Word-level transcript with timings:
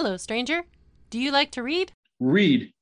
Hello, 0.00 0.16
stranger. 0.16 0.62
Do 1.10 1.18
you 1.18 1.32
like 1.32 1.50
to 1.50 1.60
read? 1.60 1.90
Read. 2.20 2.72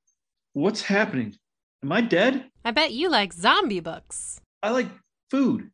What's 0.53 0.83
happening? 0.83 1.37
Am 1.83 1.91
I 1.91 2.03
dead? 2.03 2.51
I 2.63 2.73
bet 2.73 2.93
you 2.93 3.09
like 3.09 3.33
zombie 3.33 3.81
books. 3.81 4.43
I 4.63 4.69
like 4.69 4.89
food. 5.31 5.71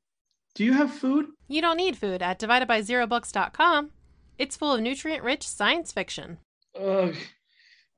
Do 0.54 0.62
you 0.62 0.74
have 0.74 0.92
food? 0.92 1.26
You 1.48 1.60
don't 1.60 1.78
need 1.78 1.96
food 1.98 2.22
at 2.22 2.38
dividedbyzerobooks.com. 2.38 3.90
It's 4.38 4.56
full 4.56 4.72
of 4.72 4.82
nutrient 4.82 5.24
rich 5.24 5.48
science 5.48 5.90
fiction. 5.90 6.38
Ugh. 6.80 7.16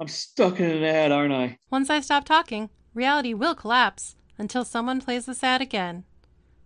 I'm 0.01 0.09
stuck 0.09 0.59
in 0.59 0.71
an 0.71 0.83
ad, 0.83 1.13
aren't 1.13 1.35
I? 1.35 1.59
Once 1.71 1.91
I 1.91 2.01
stop 2.01 2.25
talking, 2.25 2.71
reality 2.95 3.35
will 3.35 3.55
collapse 3.55 4.17
until 4.39 4.65
someone 4.65 5.03
plays 5.03 5.27
this 5.27 5.45
ad 5.45 5.61
again. 5.61 6.05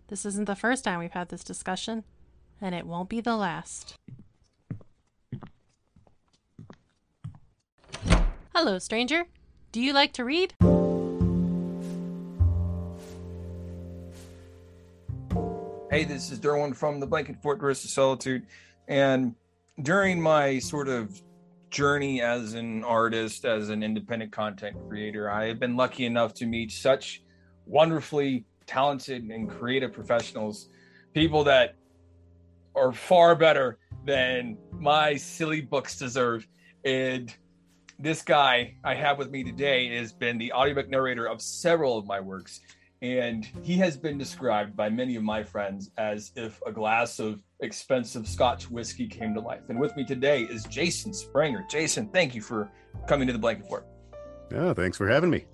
This 0.07 0.25
isn't 0.25 0.45
the 0.45 0.55
first 0.55 0.85
time 0.85 0.99
we've 0.99 1.11
had 1.11 1.27
this 1.27 1.43
discussion, 1.43 2.05
and 2.61 2.73
it 2.73 2.87
won't 2.87 3.09
be 3.09 3.19
the 3.19 3.35
last. 3.35 3.95
Hello, 8.61 8.77
stranger. 8.77 9.23
Do 9.71 9.79
you 9.79 9.93
like 9.93 10.11
to 10.15 10.25
read? 10.25 10.53
Hey, 15.89 16.03
this 16.03 16.29
is 16.29 16.41
Derwin 16.41 16.75
from 16.75 16.99
the 16.99 17.07
Blanket 17.07 17.41
Fortress 17.41 17.85
of 17.85 17.89
Solitude. 17.89 18.45
And 18.89 19.33
during 19.81 20.21
my 20.21 20.59
sort 20.59 20.89
of 20.89 21.21
journey 21.69 22.21
as 22.21 22.53
an 22.53 22.83
artist, 22.83 23.45
as 23.45 23.69
an 23.69 23.81
independent 23.81 24.33
content 24.33 24.75
creator, 24.89 25.31
I 25.31 25.45
have 25.45 25.59
been 25.61 25.77
lucky 25.77 26.05
enough 26.05 26.33
to 26.33 26.45
meet 26.45 26.73
such 26.73 27.23
wonderfully 27.65 28.43
talented 28.67 29.23
and 29.23 29.49
creative 29.49 29.93
professionals, 29.93 30.67
people 31.13 31.45
that 31.45 31.75
are 32.75 32.91
far 32.91 33.35
better 33.35 33.77
than 34.03 34.57
my 34.73 35.15
silly 35.15 35.61
books 35.61 35.97
deserve. 35.97 36.45
And 36.83 37.33
this 37.99 38.21
guy 38.21 38.75
I 38.83 38.95
have 38.95 39.17
with 39.17 39.29
me 39.29 39.43
today 39.43 39.93
has 39.97 40.13
been 40.13 40.37
the 40.37 40.53
audiobook 40.53 40.89
narrator 40.89 41.27
of 41.27 41.41
several 41.41 41.97
of 41.97 42.07
my 42.07 42.19
works. 42.21 42.61
And 43.01 43.47
he 43.61 43.77
has 43.77 43.97
been 43.97 44.17
described 44.17 44.75
by 44.75 44.89
many 44.89 45.15
of 45.15 45.23
my 45.23 45.43
friends 45.43 45.91
as 45.97 46.31
if 46.35 46.61
a 46.65 46.71
glass 46.71 47.19
of 47.19 47.41
expensive 47.61 48.27
Scotch 48.27 48.69
whiskey 48.69 49.07
came 49.07 49.33
to 49.33 49.41
life. 49.41 49.63
And 49.69 49.79
with 49.79 49.95
me 49.95 50.05
today 50.05 50.43
is 50.43 50.63
Jason 50.65 51.13
Springer. 51.13 51.65
Jason, 51.69 52.09
thank 52.09 52.35
you 52.35 52.41
for 52.41 52.69
coming 53.07 53.27
to 53.27 53.33
the 53.33 53.39
Blanket 53.39 53.67
Fort. 53.67 53.85
Oh, 54.53 54.73
thanks 54.73 54.97
for 54.97 55.07
having 55.07 55.29
me. 55.29 55.45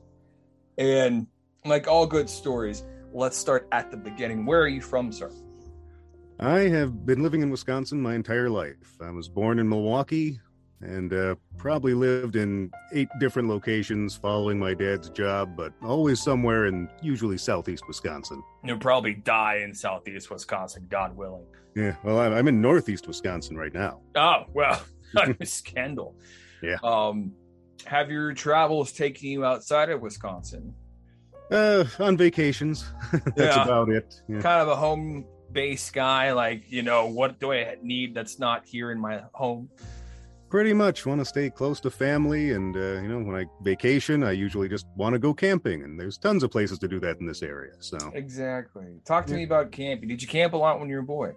And 0.77 1.27
like 1.65 1.87
all 1.87 2.05
good 2.05 2.29
stories, 2.29 2.83
let's 3.11 3.37
start 3.37 3.67
at 3.71 3.91
the 3.91 3.97
beginning. 3.97 4.45
Where 4.45 4.61
are 4.61 4.67
you 4.67 4.81
from, 4.81 5.11
sir? 5.11 5.31
I 6.39 6.61
have 6.61 7.05
been 7.05 7.23
living 7.23 7.41
in 7.41 7.49
Wisconsin 7.49 8.01
my 8.01 8.13
entire 8.13 8.49
life. 8.49 8.97
I 9.01 9.09
was 9.11 9.29
born 9.29 9.57
in 9.57 9.69
Milwaukee 9.69 10.39
and 10.81 11.13
uh, 11.13 11.35
probably 11.57 11.93
lived 11.93 12.35
in 12.35 12.71
eight 12.93 13.07
different 13.19 13.47
locations 13.47 14.15
following 14.15 14.59
my 14.59 14.73
dad's 14.73 15.09
job, 15.09 15.55
but 15.55 15.73
always 15.83 16.21
somewhere 16.21 16.65
in 16.67 16.89
usually 17.01 17.37
southeast 17.37 17.87
Wisconsin. 17.87 18.43
You'll 18.63 18.77
probably 18.79 19.13
die 19.13 19.61
in 19.63 19.73
southeast 19.73 20.29
Wisconsin, 20.29 20.85
God 20.89 21.15
willing. 21.15 21.45
Yeah, 21.75 21.95
well, 22.03 22.19
I'm 22.19 22.47
in 22.47 22.61
northeast 22.61 23.07
Wisconsin 23.07 23.57
right 23.57 23.73
now. 23.73 24.01
Oh, 24.15 24.43
well, 24.53 24.81
scandal. 25.43 26.15
Yeah. 26.61 26.77
Um, 26.83 27.31
have 27.85 28.09
your 28.09 28.33
travels 28.33 28.91
taken 28.91 29.27
you 29.29 29.45
outside 29.45 29.89
of 29.89 30.01
Wisconsin? 30.01 30.73
Uh, 31.51 31.85
on 31.99 32.17
vacations. 32.17 32.85
That's 33.11 33.55
Yeah. 33.55 33.63
about 33.63 33.89
it. 33.89 34.21
Yeah. 34.27 34.41
Kind 34.41 34.61
of 34.61 34.67
a 34.67 34.75
home 34.75 35.25
base 35.51 35.91
guy, 35.91 36.31
like, 36.33 36.71
you 36.71 36.81
know, 36.81 37.05
what 37.07 37.39
do 37.39 37.51
I 37.53 37.77
need 37.81 38.13
that's 38.15 38.39
not 38.39 38.65
here 38.65 38.91
in 38.91 38.99
my 38.99 39.21
home? 39.33 39.69
Pretty 40.55 40.71
much 40.71 41.05
want 41.05 41.19
to 41.19 41.25
stay 41.25 41.49
close 41.49 41.81
to 41.81 41.91
family, 41.91 42.53
and 42.53 42.77
uh, 42.77 43.01
you 43.01 43.09
know, 43.09 43.19
when 43.19 43.35
I 43.35 43.43
vacation, 43.61 44.23
I 44.23 44.31
usually 44.31 44.69
just 44.69 44.85
want 44.95 45.11
to 45.11 45.19
go 45.19 45.33
camping, 45.33 45.83
and 45.83 45.99
there's 45.99 46.17
tons 46.17 46.43
of 46.43 46.49
places 46.49 46.79
to 46.79 46.87
do 46.87 46.97
that 47.01 47.19
in 47.19 47.25
this 47.25 47.43
area. 47.43 47.73
So, 47.79 47.97
Exactly. 48.13 48.85
Talk 49.03 49.25
to 49.25 49.33
Yeah. 49.33 49.39
me 49.39 49.43
about 49.43 49.73
camping. 49.73 50.07
Did 50.07 50.21
you 50.21 50.29
camp 50.29 50.53
a 50.53 50.57
lot 50.57 50.79
when 50.79 50.87
you 50.87 50.95
were 50.95 51.01
a 51.01 51.03
boy? 51.03 51.33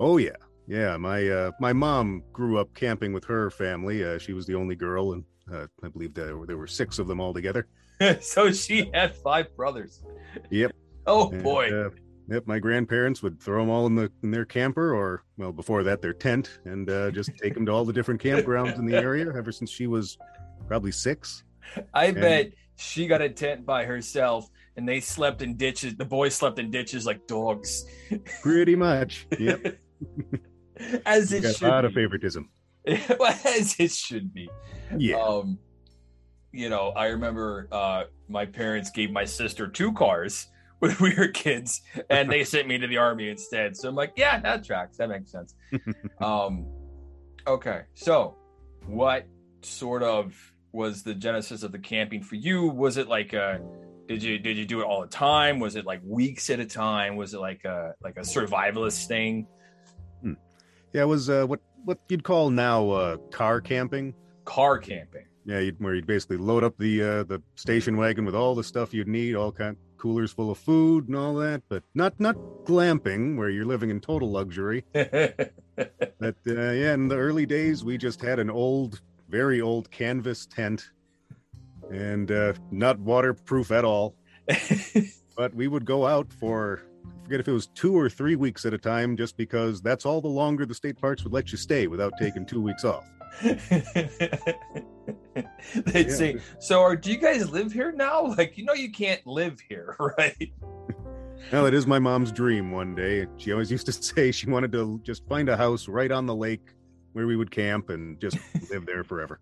oh 0.00 0.16
yeah, 0.16 0.34
yeah. 0.66 0.96
My 0.96 1.24
uh, 1.28 1.52
my 1.60 1.72
mom 1.72 2.24
grew 2.32 2.58
up 2.58 2.74
camping 2.74 3.12
with 3.12 3.24
her 3.26 3.48
family. 3.48 4.04
Uh, 4.04 4.18
she 4.18 4.32
was 4.32 4.44
the 4.44 4.56
only 4.56 4.74
girl, 4.74 5.12
and 5.12 5.24
uh, 5.54 5.68
I 5.84 5.88
believe 5.90 6.12
there 6.12 6.36
were, 6.36 6.44
there 6.44 6.58
were 6.58 6.66
six 6.66 6.98
of 6.98 7.06
them 7.06 7.20
all 7.20 7.32
together. 7.32 7.68
so 8.20 8.50
she 8.50 8.90
had 8.92 9.14
five 9.14 9.54
brothers. 9.54 10.02
Yep. 10.50 10.72
Oh 11.06 11.30
And, 11.30 11.44
boy. 11.44 11.70
Yep. 12.28 12.46
My 12.46 12.58
grandparents 12.58 13.22
would 13.22 13.40
throw 13.40 13.60
them 13.60 13.70
all 13.70 13.86
in 13.86 13.94
the 13.94 14.10
in 14.22 14.30
their 14.30 14.44
camper, 14.44 14.94
or 14.94 15.24
well, 15.36 15.52
before 15.52 15.82
that, 15.84 16.02
their 16.02 16.12
tent, 16.12 16.60
and 16.64 16.88
uh, 16.90 17.10
just 17.10 17.30
take 17.36 17.54
them 17.54 17.66
to 17.66 17.72
all 17.72 17.84
the 17.84 17.92
different 17.92 18.22
campgrounds 18.22 18.78
in 18.78 18.86
the 18.86 18.96
area. 19.02 19.32
Ever 19.34 19.52
since 19.52 19.70
she 19.70 19.86
was 19.86 20.18
probably 20.66 20.92
six. 20.92 21.44
I 21.94 22.06
and- 22.06 22.16
bet 22.16 22.52
she 22.76 23.06
got 23.06 23.22
a 23.22 23.28
tent 23.28 23.64
by 23.64 23.84
herself 23.84 24.48
and 24.76 24.88
they 24.88 25.00
slept 25.00 25.42
in 25.42 25.56
ditches. 25.56 25.96
The 25.96 26.04
boys 26.04 26.34
slept 26.34 26.58
in 26.58 26.70
ditches 26.70 27.06
like 27.06 27.26
dogs. 27.26 27.84
Pretty 28.42 28.76
much. 28.88 29.26
Yep. 29.38 29.78
As 31.06 31.32
it 31.32 31.42
should 31.54 31.68
a 31.68 31.68
lot 31.68 31.84
of 31.84 31.92
favoritism. 31.92 32.48
As 32.86 33.76
it 33.78 33.92
should 33.92 34.32
be. 34.32 34.50
Yeah. 34.96 35.16
Um, 35.16 35.58
you 36.52 36.68
know, 36.68 36.88
I 36.90 37.06
remember 37.06 37.68
uh, 37.70 38.04
my 38.28 38.46
parents 38.46 38.90
gave 38.90 39.10
my 39.10 39.24
sister 39.24 39.68
two 39.68 39.92
cars 39.92 40.48
when 40.82 40.96
we 41.00 41.14
were 41.14 41.28
kids, 41.28 41.80
and 42.10 42.28
they 42.28 42.42
sent 42.52 42.66
me 42.66 42.76
to 42.76 42.88
the 42.88 42.96
army 42.96 43.28
instead. 43.28 43.76
So 43.76 43.88
I'm 43.88 43.94
like, 43.94 44.14
yeah, 44.16 44.40
that 44.40 44.64
tracks. 44.64 44.96
That 44.96 45.08
makes 45.08 45.30
sense. 45.30 45.54
um, 46.20 46.66
okay, 47.46 47.82
so 47.94 48.36
what 48.86 49.28
sort 49.60 50.02
of 50.02 50.34
was 50.72 51.04
the 51.04 51.14
genesis 51.14 51.62
of 51.62 51.70
the 51.70 51.78
camping 51.78 52.20
for 52.20 52.34
you? 52.34 52.66
Was 52.66 52.96
it 52.96 53.06
like 53.06 53.32
a 53.32 53.60
did 54.08 54.24
you 54.24 54.40
did 54.40 54.56
you 54.56 54.64
do 54.64 54.80
it 54.80 54.84
all 54.84 55.02
the 55.02 55.06
time? 55.06 55.60
Was 55.60 55.76
it 55.76 55.86
like 55.86 56.00
weeks 56.04 56.50
at 56.50 56.58
a 56.58 56.66
time? 56.66 57.14
Was 57.14 57.32
it 57.32 57.38
like 57.38 57.64
a 57.64 57.94
like 58.02 58.16
a 58.16 58.22
survivalist 58.22 59.06
thing? 59.06 59.46
Yeah, 60.92 61.02
it 61.02 61.06
was 61.06 61.30
uh, 61.30 61.46
what 61.46 61.60
what 61.84 62.00
you'd 62.08 62.24
call 62.24 62.50
now 62.50 62.90
uh, 62.90 63.16
car 63.30 63.60
camping. 63.60 64.14
Car 64.44 64.78
camping. 64.78 65.26
Yeah, 65.44 65.60
you'd, 65.60 65.78
where 65.78 65.94
you'd 65.94 66.08
basically 66.08 66.38
load 66.38 66.64
up 66.64 66.76
the 66.76 67.02
uh, 67.02 67.22
the 67.22 67.40
station 67.54 67.96
wagon 67.96 68.24
with 68.24 68.34
all 68.34 68.56
the 68.56 68.64
stuff 68.64 68.92
you'd 68.92 69.06
need, 69.06 69.36
all 69.36 69.52
kind 69.52 69.76
coolers 70.02 70.32
full 70.32 70.50
of 70.50 70.58
food 70.58 71.06
and 71.06 71.16
all 71.16 71.34
that, 71.34 71.62
but 71.68 71.84
not 71.94 72.18
not 72.18 72.34
glamping 72.64 73.36
where 73.36 73.48
you're 73.48 73.64
living 73.64 73.88
in 73.88 74.00
total 74.00 74.30
luxury. 74.30 74.84
But 76.18 76.36
uh, 76.46 76.70
yeah, 76.82 76.92
in 76.94 77.08
the 77.08 77.16
early 77.16 77.46
days, 77.46 77.82
we 77.82 77.96
just 77.96 78.20
had 78.20 78.38
an 78.38 78.50
old, 78.50 79.00
very 79.28 79.60
old 79.60 79.90
canvas 79.90 80.46
tent, 80.46 80.90
and 81.90 82.30
uh, 82.30 82.52
not 82.70 82.98
waterproof 82.98 83.70
at 83.70 83.84
all. 83.84 84.14
But 85.34 85.54
we 85.54 85.66
would 85.66 85.86
go 85.86 86.06
out 86.06 86.30
for 86.30 86.82
I 87.04 87.24
forget 87.24 87.40
if 87.40 87.48
it 87.48 87.52
was 87.52 87.68
two 87.68 87.96
or 87.96 88.10
three 88.10 88.36
weeks 88.36 88.66
at 88.66 88.74
a 88.74 88.78
time, 88.78 89.16
just 89.16 89.36
because 89.36 89.80
that's 89.80 90.04
all 90.04 90.20
the 90.20 90.28
longer 90.28 90.66
the 90.66 90.74
state 90.74 91.00
parks 91.00 91.24
would 91.24 91.32
let 91.32 91.52
you 91.52 91.58
stay 91.58 91.86
without 91.86 92.12
taking 92.18 92.44
two 92.44 92.60
weeks 92.60 92.84
off. 92.84 93.08
They'd 95.86 96.08
Yeah. 96.08 96.14
say, 96.14 96.36
"So, 96.58 96.80
are, 96.80 96.96
do 96.96 97.10
you 97.10 97.16
guys 97.18 97.50
live 97.50 97.72
here 97.72 97.92
now? 97.92 98.22
Like, 98.36 98.58
you 98.58 98.64
know, 98.64 98.74
you 98.74 98.90
can't 98.90 99.24
live 99.26 99.58
here, 99.68 99.96
right?" 100.18 100.52
Well, 101.50 101.66
it 101.66 101.74
is 101.74 101.86
my 101.86 101.98
mom's 101.98 102.30
dream 102.32 102.70
one 102.70 102.94
day. 102.94 103.26
She 103.36 103.52
always 103.52 103.70
used 103.70 103.86
to 103.86 103.92
say 103.92 104.30
she 104.32 104.48
wanted 104.48 104.72
to 104.72 105.00
just 105.02 105.26
find 105.28 105.48
a 105.48 105.56
house 105.56 105.88
right 105.88 106.10
on 106.10 106.26
the 106.26 106.34
lake 106.34 106.62
where 107.14 107.26
we 107.26 107.36
would 107.36 107.50
camp 107.50 107.90
and 107.90 108.18
just 108.20 108.38
live 108.70 108.86
there 108.86 109.04
forever. 109.04 109.40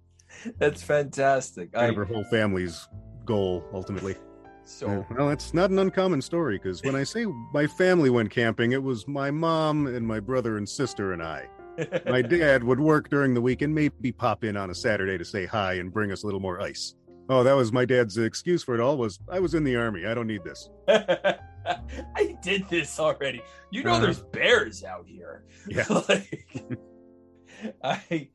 That's 0.59 0.83
fantastic. 0.83 1.73
Kind 1.73 1.87
I 1.87 1.89
of 1.91 1.97
her 1.97 2.05
whole 2.05 2.25
family's 2.25 2.89
goal, 3.25 3.65
ultimately. 3.73 4.17
so 4.65 5.05
Well, 5.11 5.29
that's 5.29 5.53
not 5.55 5.71
an 5.71 5.79
uncommon 5.79 6.23
story 6.23 6.56
because 6.59 6.83
when 6.83 6.97
I 6.97 7.05
say 7.05 7.27
my 7.53 7.67
family 7.67 8.11
went 8.11 8.31
camping, 8.31 8.73
it 8.73 8.83
was 8.83 9.06
my 9.06 9.31
mom 9.31 9.87
and 9.87 10.06
my 10.06 10.21
brother 10.21 10.56
and 10.56 10.69
sister 10.69 11.12
and 11.12 11.23
I. 11.23 11.47
My 12.06 12.23
dad 12.23 12.62
would 12.65 12.81
work 12.81 13.09
during 13.11 13.35
the 13.35 13.41
week 13.41 13.62
and 13.62 13.75
maybe 13.75 14.12
pop 14.12 14.44
in 14.44 14.56
on 14.56 14.71
a 14.71 14.75
Saturday 14.75 15.19
to 15.19 15.25
say 15.25 15.47
hi 15.47 15.75
and 15.75 15.93
bring 15.93 16.12
us 16.12 16.23
a 16.23 16.27
little 16.27 16.41
more 16.41 16.61
ice. 16.61 16.94
Oh, 17.29 17.43
that 17.44 17.53
was 17.55 17.73
my 17.73 17.85
dad's 17.85 18.19
excuse 18.19 18.62
for 18.65 18.75
it 18.75 18.81
all 18.81 18.97
was 18.97 19.21
I 19.31 19.38
was 19.38 19.55
in 19.55 19.62
the 19.65 19.77
army. 19.77 20.05
I 20.06 20.15
don't 20.15 20.27
need 20.27 20.43
this. 20.44 20.69
I 20.88 22.37
did 22.43 22.69
this 22.69 22.99
already. 22.99 23.43
You 23.71 23.85
know, 23.85 23.93
Uh-huh. 23.93 24.00
there's 24.00 24.23
bears 24.23 24.82
out 24.82 25.05
here. 25.06 25.44
Yeah. 25.69 25.85
like, 26.09 26.50
I, 27.85 28.29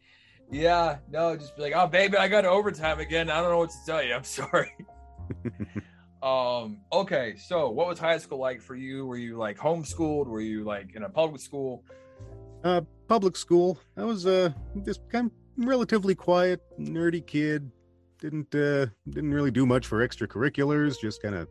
yeah, 0.51 0.97
no, 1.11 1.35
just 1.35 1.55
be 1.57 1.63
like, 1.63 1.73
oh, 1.75 1.87
baby, 1.87 2.17
I 2.17 2.27
got 2.27 2.45
overtime 2.45 2.99
again. 2.99 3.29
I 3.29 3.41
don't 3.41 3.49
know 3.51 3.57
what 3.57 3.71
to 3.71 3.77
tell 3.85 4.03
you. 4.03 4.13
I'm 4.13 4.23
sorry. 4.23 4.71
um. 6.23 6.79
Okay. 6.93 7.35
So, 7.37 7.69
what 7.69 7.87
was 7.87 7.99
high 7.99 8.17
school 8.19 8.37
like 8.39 8.61
for 8.61 8.75
you? 8.75 9.05
Were 9.05 9.17
you 9.17 9.37
like 9.37 9.57
homeschooled? 9.57 10.27
Were 10.27 10.41
you 10.41 10.63
like 10.63 10.95
in 10.95 11.03
a 11.03 11.09
public 11.09 11.41
school? 11.41 11.83
Uh, 12.63 12.81
public 13.07 13.35
school. 13.35 13.79
I 13.97 14.03
was 14.03 14.25
uh 14.25 14.51
just 14.83 15.01
kind 15.09 15.27
of 15.31 15.65
relatively 15.65 16.15
quiet, 16.15 16.61
nerdy 16.79 17.25
kid. 17.25 17.71
Didn't 18.19 18.53
uh 18.55 18.87
didn't 19.09 19.33
really 19.33 19.51
do 19.51 19.65
much 19.65 19.87
for 19.87 20.07
extracurriculars. 20.07 20.99
Just 20.99 21.21
kind 21.21 21.35
of 21.35 21.47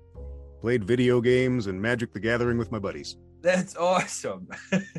played 0.60 0.84
video 0.84 1.20
games 1.20 1.66
and 1.66 1.80
Magic 1.80 2.12
the 2.12 2.20
Gathering 2.20 2.58
with 2.58 2.72
my 2.72 2.78
buddies. 2.78 3.16
That's 3.42 3.76
awesome. 3.76 4.48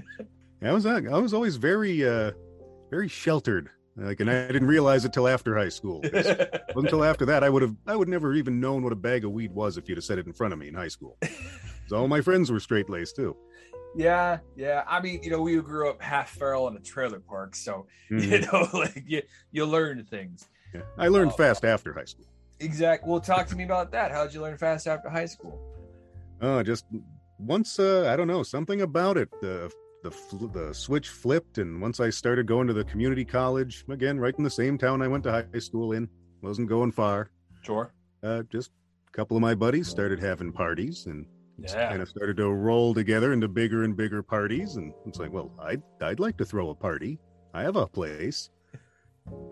I 0.61 0.71
was 0.71 0.85
uh, 0.85 1.01
I 1.11 1.17
was 1.19 1.33
always 1.33 1.57
very 1.57 2.07
uh 2.07 2.31
very 2.91 3.07
sheltered 3.07 3.69
Like, 3.97 4.19
and 4.19 4.29
I 4.29 4.47
didn't 4.47 4.67
realize 4.67 5.05
it 5.05 5.13
till 5.13 5.27
after 5.27 5.55
high 5.57 5.69
school. 5.69 6.01
until 6.75 7.03
after 7.03 7.25
that 7.25 7.43
I 7.43 7.49
would 7.49 7.61
have 7.61 7.75
I 7.87 7.95
would 7.95 8.07
never 8.09 8.33
even 8.33 8.59
known 8.59 8.83
what 8.83 8.93
a 8.93 8.95
bag 8.95 9.25
of 9.25 9.31
weed 9.31 9.51
was 9.51 9.77
if 9.77 9.89
you'd 9.89 9.97
have 9.97 10.05
said 10.05 10.19
it 10.19 10.27
in 10.27 10.33
front 10.33 10.53
of 10.53 10.59
me 10.59 10.67
in 10.69 10.73
high 10.75 10.87
school. 10.87 11.17
'Cause 11.21 11.91
all 11.93 12.07
my 12.07 12.19
friends 12.21 12.51
were 12.51 12.59
straight 12.59 12.89
laced 12.89 13.15
too. 13.15 13.35
Yeah, 13.95 14.39
yeah. 14.55 14.83
I 14.87 15.01
mean, 15.01 15.21
you 15.23 15.29
know, 15.29 15.41
we 15.41 15.55
grew 15.61 15.89
up 15.89 16.01
half 16.01 16.29
feral 16.31 16.67
in 16.67 16.75
a 16.75 16.79
trailer 16.79 17.19
park, 17.19 17.55
so 17.55 17.87
you 18.09 18.17
Mhm. 18.17 18.51
know, 18.73 18.79
like 18.79 19.03
you 19.07 19.21
you 19.51 19.65
learn 19.65 20.03
things. 20.05 20.47
Yeah. 20.73 20.81
I 20.97 21.07
learned 21.07 21.31
Oh. 21.33 21.37
fast 21.37 21.63
after 21.65 21.93
high 21.93 22.05
school. 22.05 22.25
Exact. 22.59 23.05
Well, 23.05 23.19
talk 23.19 23.47
to 23.47 23.55
me 23.55 23.63
about 23.63 23.91
that. 23.91 24.11
How'd 24.11 24.33
you 24.33 24.41
learn 24.41 24.57
fast 24.57 24.87
after 24.87 25.09
high 25.09 25.25
school? 25.25 25.59
Oh, 26.41 26.63
just 26.63 26.85
once 27.39 27.79
uh, 27.79 28.09
I 28.11 28.15
don't 28.15 28.27
know 28.27 28.43
something 28.43 28.81
about 28.81 29.17
it. 29.17 29.29
The 29.41 29.71
the 30.03 30.11
fl- 30.11 30.47
the 30.47 30.73
switch 30.73 31.09
flipped, 31.09 31.57
and 31.57 31.81
once 31.81 31.99
I 31.99 32.09
started 32.11 32.45
going 32.47 32.67
to 32.67 32.73
the 32.73 32.83
community 32.83 33.25
college 33.25 33.83
again, 33.89 34.19
right 34.19 34.35
in 34.37 34.43
the 34.43 34.49
same 34.49 34.77
town 34.77 35.01
I 35.01 35.07
went 35.07 35.23
to 35.25 35.31
high 35.31 35.59
school 35.59 35.93
in, 35.93 36.07
wasn't 36.41 36.69
going 36.69 36.91
far. 36.91 37.29
Sure. 37.63 37.91
Uh, 38.21 38.43
just 38.43 38.71
a 39.07 39.11
couple 39.11 39.35
of 39.35 39.41
my 39.41 39.55
buddies 39.55 39.87
started 39.87 40.19
having 40.19 40.51
parties, 40.51 41.07
and 41.07 41.25
Yeah. 41.57 41.89
kind 41.89 42.01
of 42.01 42.09
started 42.09 42.37
to 42.37 42.49
roll 42.49 42.93
together 42.93 43.31
into 43.33 43.47
bigger 43.47 43.83
and 43.83 43.95
bigger 43.95 44.21
parties. 44.21 44.75
And 44.75 44.93
it's 45.07 45.19
like, 45.19 45.31
well, 45.31 45.51
I'd 45.59 45.81
I'd 46.01 46.19
like 46.19 46.37
to 46.37 46.45
throw 46.45 46.69
a 46.69 46.75
party. 46.75 47.19
I 47.53 47.61
have 47.63 47.75
a 47.77 47.87
place. 47.87 48.49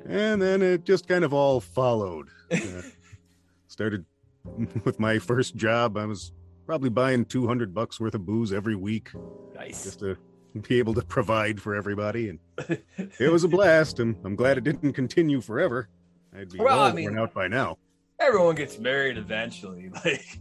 And 0.05 0.41
then 0.41 0.61
it 0.61 0.83
just 0.83 1.07
kind 1.07 1.23
of 1.23 1.33
all 1.33 1.59
followed. 1.59 2.27
Uh, 2.51 2.81
started 3.67 4.05
with 4.83 4.99
my 4.99 5.17
first 5.19 5.55
job. 5.55 5.97
I 5.97 6.05
was 6.05 6.31
probably 6.65 6.89
buying 6.89 7.25
200 7.25 7.73
bucks 7.73 7.99
worth 7.99 8.15
of 8.15 8.25
booze 8.25 8.53
every 8.53 8.75
week 8.75 9.09
nice. 9.55 9.83
just 9.83 9.99
to 9.99 10.17
be 10.61 10.77
able 10.79 10.93
to 10.93 11.01
provide 11.01 11.59
for 11.61 11.73
everybody. 11.75 12.29
And 12.29 12.39
it 13.19 13.31
was 13.31 13.43
a 13.43 13.47
blast. 13.47 13.99
And 13.99 14.15
I'm 14.25 14.35
glad 14.35 14.57
it 14.57 14.63
didn't 14.63 14.93
continue 14.93 15.41
forever. 15.41 15.89
I'd 16.37 16.49
be 16.51 16.59
Well, 16.59 16.81
I 16.81 16.91
mean- 16.91 17.05
worn 17.05 17.19
out 17.19 17.33
by 17.33 17.47
now. 17.47 17.77
Everyone 18.19 18.55
gets 18.55 18.77
married 18.77 19.17
eventually. 19.17 19.89
Like, 20.05 20.37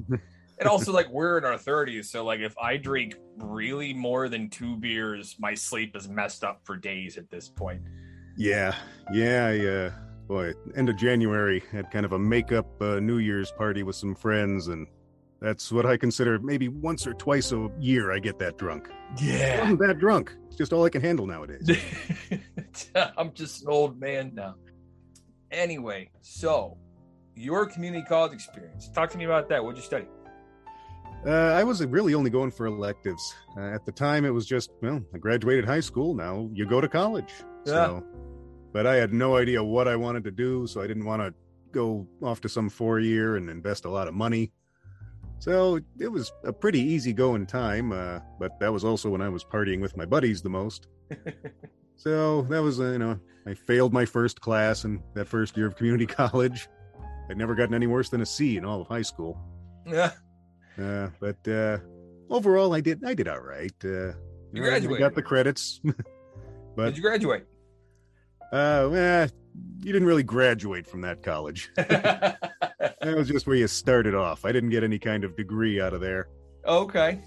and 0.63 0.69
also 0.69 0.93
like 0.93 1.09
we're 1.09 1.39
in 1.39 1.45
our 1.45 1.59
thirties, 1.59 2.09
so 2.09 2.25
like 2.25 2.39
if 2.39 2.57
I 2.57 2.77
drink 2.77 3.17
really 3.37 3.93
more 3.93 4.29
than 4.29 4.49
two 4.49 4.77
beers, 4.77 5.35
my 5.41 5.55
sleep 5.55 5.97
is 5.97 6.09
messed 6.09 6.45
up 6.45 6.61
for 6.63 6.77
days 6.77 7.19
at 7.19 7.29
this 7.31 7.49
point. 7.49 7.83
Yeah, 8.37 8.77
yeah, 9.13 9.47
I, 9.47 9.67
uh, 9.67 9.91
boy, 10.29 10.53
end 10.77 10.89
of 10.89 10.97
January 10.97 11.65
had 11.73 11.91
kind 11.91 12.07
of 12.07 12.13
a 12.13 12.19
makeup 12.19 12.81
uh, 12.81 13.01
New 13.01 13.19
Year's 13.19 13.51
party 13.51 13.83
with 13.83 13.97
some 13.97 14.15
friends, 14.15 14.69
and 14.69 14.87
that's 15.41 15.73
what 15.73 15.85
I 15.85 15.97
consider 15.97 16.39
maybe 16.39 16.69
once 16.69 17.09
or 17.09 17.15
twice 17.15 17.51
a 17.51 17.69
year 17.81 18.13
I 18.13 18.21
get 18.21 18.39
that 18.39 18.57
drunk. 18.57 18.89
Yeah. 19.21 19.63
wasn't 19.63 19.81
that 19.81 19.99
drunk. 19.99 20.33
It's 20.47 20.57
just 20.57 20.73
all 20.73 20.85
I 20.85 20.91
can 20.91 21.03
handle 21.03 21.27
nowadays. 21.27 21.69
I'm 22.95 23.33
just 23.33 23.63
an 23.63 23.69
old 23.69 23.99
man 23.99 24.31
now. 24.33 24.55
Anyway, 25.51 26.11
so 26.21 26.79
your 27.35 27.67
community 27.67 28.05
college 28.09 28.33
experience. 28.33 28.89
Talk 28.91 29.11
to 29.11 29.19
me 29.19 29.25
about 29.25 29.49
that. 29.49 29.63
What'd 29.63 29.77
you 29.77 29.85
study? 29.85 30.07
Uh, 31.25 31.31
I 31.31 31.63
was 31.63 31.85
really 31.87 32.15
only 32.15 32.31
going 32.31 32.51
for 32.51 32.67
electives. 32.67 33.35
Uh, 33.57 33.69
at 33.69 33.85
the 33.87 33.93
time, 33.93 34.25
it 34.25 34.31
was 34.31 34.45
just, 34.45 34.71
well, 34.83 35.01
I 35.15 35.19
graduated 35.19 35.65
high 35.65 35.81
school. 35.81 36.15
Now 36.15 36.49
you 36.53 36.67
go 36.67 36.81
to 36.81 36.89
college. 36.89 37.33
So, 37.65 38.05
but 38.73 38.87
I 38.89 38.97
had 38.97 39.13
no 39.13 39.37
idea 39.37 39.63
what 39.63 39.87
I 39.87 39.95
wanted 39.95 40.25
to 40.25 40.33
do. 40.33 40.67
So 40.67 40.81
I 40.81 40.89
didn't 40.89 41.05
want 41.05 41.23
to 41.23 41.33
go 41.71 42.09
off 42.23 42.41
to 42.41 42.49
some 42.49 42.69
four 42.69 42.99
year 42.99 43.37
and 43.37 43.49
invest 43.49 43.85
a 43.85 43.91
lot 43.91 44.09
of 44.09 44.15
money. 44.15 44.51
So 45.39 45.79
it 45.99 46.09
was 46.09 46.33
a 46.45 46.53
pretty 46.53 46.81
easy 46.81 47.13
going 47.13 47.47
time. 47.47 47.93
Uh, 47.93 48.19
but 48.41 48.59
that 48.59 48.73
was 48.73 48.85
also 48.85 49.09
when 49.09 49.23
I 49.23 49.29
was 49.29 49.45
partying 49.45 49.81
with 49.81 49.97
my 49.97 50.05
buddies 50.05 50.43
the 50.43 50.51
most. 50.51 50.89
so 51.97 52.43
that 52.43 52.63
was, 52.63 52.81
uh, 52.81 52.93
you 52.93 52.99
know, 52.99 53.21
I 53.47 53.55
failed 53.55 53.93
my 53.93 54.05
first 54.05 54.41
class 54.41 54.85
in 54.85 55.01
that 55.15 55.29
first 55.29 55.57
year 55.57 55.69
of 55.69 55.77
community 55.77 56.07
college. 56.21 56.69
I'd 57.31 57.37
never 57.37 57.55
gotten 57.55 57.75
any 57.75 57.87
worse 57.87 58.09
than 58.09 58.23
a 58.23 58.27
C 58.27 58.57
in 58.57 58.65
all 58.65 58.81
of 58.81 58.89
high 58.89 59.03
school. 59.03 59.39
Yeah. 59.87 60.11
Uh, 60.81 61.09
but 61.21 61.47
uh, 61.49 61.79
overall, 62.31 62.75
I 62.75 62.81
did 62.81 63.03
I 63.05 63.15
did 63.15 63.29
all 63.29 63.41
right. 63.41 63.73
Uh, 63.85 64.13
You 64.53 64.63
graduated. 64.63 64.99
got 64.99 65.15
the 65.15 65.23
credits, 65.23 65.81
but 66.77 66.87
Did 66.87 66.97
you 66.97 67.03
graduate? 67.03 67.45
uh, 68.53 68.91
eh, 68.91 69.29
you 69.81 69.93
didn't 69.93 70.07
really 70.07 70.23
graduate 70.23 70.87
from 70.87 71.01
that 71.03 71.23
college. 71.23 71.71
that 71.77 72.39
was 73.03 73.29
just 73.29 73.47
where 73.47 73.57
you 73.57 73.67
started 73.69 74.15
off. 74.15 74.45
I 74.45 74.53
didn't 74.53 74.71
get 74.71 74.85
any 74.85 74.99
kind 74.99 75.25
of 75.25 75.37
degree 75.37 75.81
out 75.81 75.93
of 75.95 76.01
there. 76.01 76.29
okay. 76.67 77.21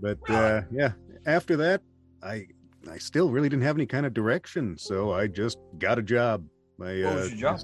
But 0.00 0.18
uh, 0.28 0.62
yeah, 0.72 0.92
after 1.26 1.56
that, 1.58 1.80
I 2.22 2.46
I 2.90 2.98
still 2.98 3.30
really 3.30 3.48
didn't 3.48 3.62
have 3.64 3.76
any 3.76 3.86
kind 3.86 4.04
of 4.04 4.12
direction, 4.12 4.76
so 4.76 5.12
I 5.12 5.28
just 5.28 5.58
got 5.78 5.98
a 5.98 6.02
job. 6.02 6.44
I, 6.80 7.02
What 7.02 7.12
uh, 7.12 7.14
was 7.14 7.30
your 7.30 7.40
job? 7.40 7.60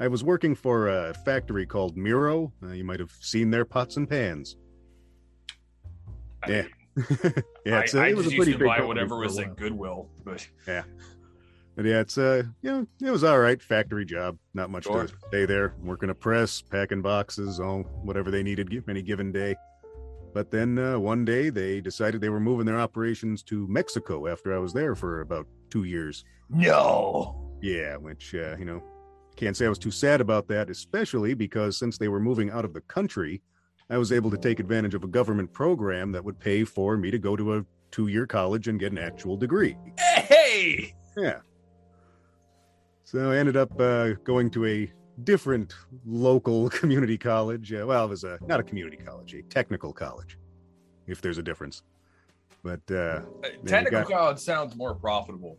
I 0.00 0.08
was 0.08 0.24
working 0.24 0.54
for 0.54 0.88
a 0.88 1.12
factory 1.12 1.66
called 1.66 1.96
Mirro. 1.96 2.52
Uh, 2.62 2.68
you 2.72 2.84
might 2.84 3.00
have 3.00 3.12
seen 3.20 3.50
their 3.50 3.66
pots 3.66 3.98
and 3.98 4.08
pans. 4.08 4.56
Yeah. 6.48 6.64
yeah, 7.66 7.78
I, 7.78 7.80
it's, 7.82 7.94
I 7.94 8.08
it 8.08 8.16
was 8.16 8.26
a 8.26 8.30
pretty 8.30 8.52
used 8.52 8.52
to 8.52 8.58
big 8.58 8.66
buy 8.66 8.80
whatever 8.80 9.18
was 9.18 9.38
at 9.38 9.56
Goodwill, 9.56 10.08
but 10.24 10.46
yeah, 10.66 10.82
But 11.76 11.84
yeah, 11.84 12.00
it's 12.00 12.18
uh, 12.18 12.42
you 12.62 12.70
know, 12.70 12.86
it 13.00 13.10
was 13.10 13.22
all 13.24 13.38
right. 13.38 13.62
Factory 13.62 14.04
job, 14.04 14.38
not 14.54 14.70
much 14.70 14.84
Sure. 14.84 15.06
to 15.06 15.14
stay 15.28 15.46
there, 15.46 15.74
working 15.82 16.10
a 16.10 16.14
press, 16.14 16.60
packing 16.62 17.00
boxes, 17.02 17.60
all 17.60 17.82
whatever 18.02 18.30
they 18.30 18.42
needed 18.42 18.72
any 18.88 19.02
given 19.02 19.30
day. 19.32 19.54
But 20.34 20.50
then 20.50 20.78
uh, 20.78 20.98
one 20.98 21.24
day 21.24 21.50
they 21.50 21.80
decided 21.80 22.20
they 22.20 22.28
were 22.28 22.40
moving 22.40 22.66
their 22.66 22.80
operations 22.80 23.42
to 23.44 23.66
Mexico 23.68 24.26
after 24.26 24.54
I 24.54 24.58
was 24.58 24.72
there 24.72 24.94
for 24.94 25.20
about 25.20 25.46
two 25.70 25.84
years. 25.84 26.24
no. 26.48 27.46
Yeah, 27.62 27.96
which 27.96 28.34
uh, 28.34 28.56
you 28.56 28.64
know, 28.64 28.82
can't 29.36 29.56
say 29.56 29.66
I 29.66 29.68
was 29.68 29.78
too 29.78 29.90
sad 29.90 30.20
about 30.20 30.48
that, 30.48 30.68
especially 30.70 31.34
because 31.34 31.76
since 31.78 31.96
they 31.98 32.08
were 32.08 32.20
moving 32.20 32.50
out 32.50 32.64
of 32.64 32.72
the 32.74 32.80
country, 32.82 33.40
I 33.88 33.98
was 33.98 34.12
able 34.12 34.30
to 34.30 34.36
take 34.38 34.60
advantage 34.60 34.94
of 34.94 35.02
a 35.02 35.08
government 35.08 35.52
program 35.52 36.12
that 36.12 36.24
would 36.24 36.38
pay 36.38 36.64
for 36.64 36.96
me 36.96 37.10
to 37.10 37.18
go 37.18 37.36
to 37.36 37.56
a 37.58 37.64
two-year 37.90 38.26
college 38.26 38.68
and 38.68 38.78
get 38.78 38.92
an 38.92 38.98
actual 38.98 39.36
degree. 39.36 39.76
Hey. 39.98 40.94
Yeah. 41.16 41.38
So 43.04 43.30
I 43.32 43.36
ended 43.38 43.56
up 43.56 43.78
uh, 43.80 44.10
going 44.24 44.50
to 44.50 44.66
a 44.66 44.92
different 45.24 45.74
local 46.06 46.68
community 46.70 47.18
college. 47.18 47.72
Uh, 47.72 47.84
well, 47.86 48.04
it 48.04 48.08
was 48.08 48.24
a 48.24 48.38
not 48.46 48.60
a 48.60 48.62
community 48.62 48.96
college, 48.96 49.34
a 49.34 49.42
technical 49.42 49.92
college, 49.92 50.38
if 51.06 51.20
there's 51.20 51.38
a 51.38 51.42
difference. 51.42 51.82
But 52.62 52.80
uh, 52.90 52.94
Uh, 52.94 53.22
Technical 53.66 54.02
got- 54.02 54.10
college 54.10 54.38
sounds 54.38 54.76
more 54.76 54.94
profitable. 54.94 55.58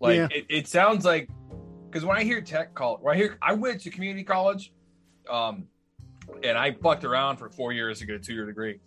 Like 0.00 0.16
Yeah. 0.16 0.28
it, 0.30 0.46
it 0.48 0.68
sounds 0.68 1.04
like 1.04 1.28
because 1.90 2.04
when 2.04 2.16
I 2.16 2.22
hear 2.24 2.40
tech 2.40 2.74
college, 2.74 3.00
when 3.02 3.14
I 3.14 3.18
hear 3.18 3.38
I 3.42 3.52
went 3.52 3.80
to 3.82 3.90
community 3.90 4.24
college, 4.24 4.72
um, 5.28 5.66
and 6.44 6.56
I 6.56 6.72
fucked 6.72 7.04
around 7.04 7.36
for 7.38 7.50
four 7.50 7.72
years 7.72 7.98
to 7.98 8.06
get 8.06 8.16
a 8.16 8.18
two 8.18 8.34
year 8.34 8.46
degree, 8.46 8.80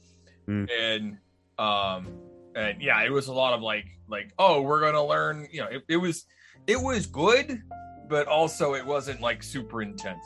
Hmm. 0.46 0.66
and 0.78 1.18
um, 1.60 2.08
and 2.56 2.82
yeah, 2.82 3.02
it 3.04 3.12
was 3.12 3.28
a 3.28 3.34
lot 3.34 3.54
of 3.54 3.62
like 3.62 3.86
like 4.10 4.32
oh 4.40 4.62
we're 4.62 4.80
gonna 4.82 5.06
learn 5.06 5.48
you 5.52 5.62
know 5.62 5.68
it, 5.68 5.84
it 5.88 5.98
was 5.98 6.26
it 6.68 6.80
was 6.80 7.06
good, 7.06 7.62
but 8.08 8.28
also 8.28 8.74
it 8.74 8.86
wasn't 8.86 9.20
like 9.22 9.44
super 9.44 9.82
intense. 9.82 10.24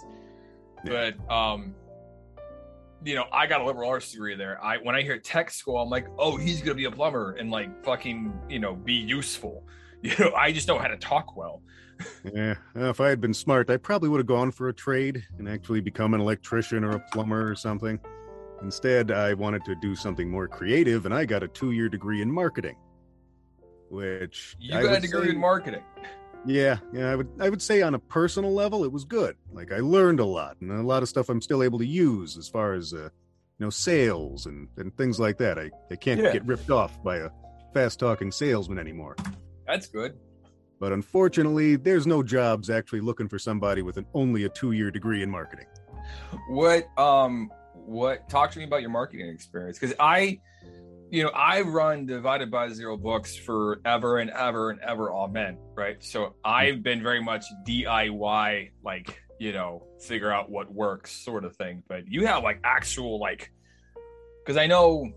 Yeah. 0.85 1.13
But 1.27 1.33
um, 1.33 1.73
you 3.03 3.15
know, 3.15 3.25
I 3.31 3.47
got 3.47 3.61
a 3.61 3.65
liberal 3.65 3.89
arts 3.89 4.11
degree 4.11 4.35
there. 4.35 4.63
I 4.63 4.77
when 4.77 4.95
I 4.95 5.01
hear 5.01 5.17
tech 5.17 5.49
school, 5.51 5.77
I'm 5.77 5.89
like, 5.89 6.07
oh, 6.17 6.37
he's 6.37 6.61
gonna 6.61 6.75
be 6.75 6.85
a 6.85 6.91
plumber 6.91 7.33
and 7.33 7.49
like 7.51 7.83
fucking, 7.83 8.33
you 8.49 8.59
know, 8.59 8.75
be 8.75 8.93
useful. 8.93 9.63
You 10.03 10.13
know, 10.19 10.35
I 10.35 10.51
just 10.51 10.67
know 10.67 10.77
how 10.77 10.87
to 10.89 10.95
talk 10.95 11.35
well. 11.35 11.63
Yeah, 12.33 12.55
uh, 12.75 12.89
if 12.89 12.99
I 13.01 13.09
had 13.09 13.19
been 13.21 13.33
smart, 13.33 13.69
I 13.69 13.77
probably 13.77 14.09
would 14.09 14.19
have 14.19 14.27
gone 14.27 14.51
for 14.51 14.69
a 14.69 14.73
trade 14.73 15.23
and 15.37 15.47
actually 15.49 15.81
become 15.81 16.13
an 16.13 16.21
electrician 16.21 16.83
or 16.83 16.91
a 16.91 16.99
plumber 17.11 17.49
or 17.49 17.55
something. 17.55 17.99
Instead, 18.61 19.11
I 19.11 19.33
wanted 19.33 19.63
to 19.65 19.75
do 19.75 19.95
something 19.95 20.29
more 20.29 20.47
creative, 20.47 21.05
and 21.05 21.13
I 21.13 21.25
got 21.25 21.43
a 21.43 21.47
two-year 21.47 21.89
degree 21.89 22.21
in 22.21 22.31
marketing. 22.31 22.75
Which 23.89 24.55
You 24.59 24.77
I 24.77 24.83
got 24.83 24.97
a 24.97 24.99
degree 25.01 25.27
say- 25.27 25.33
in 25.33 25.39
marketing. 25.39 25.83
Yeah, 26.45 26.77
yeah, 26.93 27.11
I 27.11 27.15
would 27.15 27.27
I 27.39 27.49
would 27.49 27.61
say 27.61 27.81
on 27.81 27.93
a 27.95 27.99
personal 27.99 28.53
level 28.53 28.83
it 28.85 28.91
was 28.91 29.03
good. 29.03 29.35
Like 29.51 29.71
I 29.73 29.79
learned 29.79 30.19
a 30.19 30.25
lot 30.25 30.55
and 30.61 30.71
a 30.71 30.81
lot 30.83 31.03
of 31.03 31.09
stuff 31.09 31.29
I'm 31.29 31.41
still 31.41 31.61
able 31.63 31.79
to 31.79 31.85
use 31.85 32.37
as 32.37 32.47
far 32.47 32.73
as 32.73 32.93
uh, 32.93 32.97
you 32.97 33.09
know 33.65 33.69
sales 33.69 34.45
and 34.45 34.67
and 34.77 34.95
things 34.95 35.19
like 35.19 35.37
that. 35.39 35.57
I 35.59 35.71
I 35.91 35.95
can't 35.95 36.21
Yeah. 36.21 36.31
get 36.31 36.45
ripped 36.45 36.69
off 36.69 37.01
by 37.03 37.17
a 37.17 37.29
fast 37.73 37.99
talking 37.99 38.31
salesman 38.31 38.77
anymore. 38.77 39.15
That's 39.65 39.87
good. 39.87 40.15
But 40.79 40.91
unfortunately, 40.91 41.75
there's 41.75 42.05
no 42.05 42.21
jobs 42.21 42.69
actually 42.69 43.01
looking 43.01 43.27
for 43.27 43.39
somebody 43.39 43.81
with 43.81 43.97
an 43.97 44.05
only 44.13 44.43
a 44.43 44.49
2-year 44.49 44.91
degree 44.91 45.23
in 45.23 45.29
marketing. 45.29 45.65
What 46.49 46.87
um 46.97 47.51
what 47.73 48.27
talk 48.29 48.51
to 48.51 48.59
me 48.59 48.65
about 48.65 48.81
your 48.81 48.89
marketing 48.89 49.29
experience 49.29 49.79
because 49.79 49.95
I 49.97 50.39
you 51.09 51.23
know 51.23 51.29
I 51.29 51.61
run 51.61 52.05
divided 52.05 52.51
by 52.51 52.67
zero 52.69 52.97
books 52.97 53.35
forever 53.35 54.19
and 54.19 54.29
ever 54.29 54.71
and 54.71 54.79
ever 54.81 55.11
amen 55.11 55.57
right 55.73 56.03
so 56.03 56.35
I've 56.43 56.83
been 56.83 57.01
very 57.01 57.23
much 57.23 57.45
DIY 57.65 58.71
like 58.83 59.21
you 59.39 59.53
know 59.53 59.83
figure 60.01 60.31
out 60.31 60.49
what 60.49 60.71
works 60.71 61.11
sort 61.11 61.45
of 61.45 61.55
thing 61.55 61.81
but 61.87 62.07
you 62.07 62.25
have 62.25 62.43
like 62.43 62.59
actual 62.65 63.19
like 63.19 63.51
because 64.43 64.57
I 64.57 64.67
know 64.67 65.09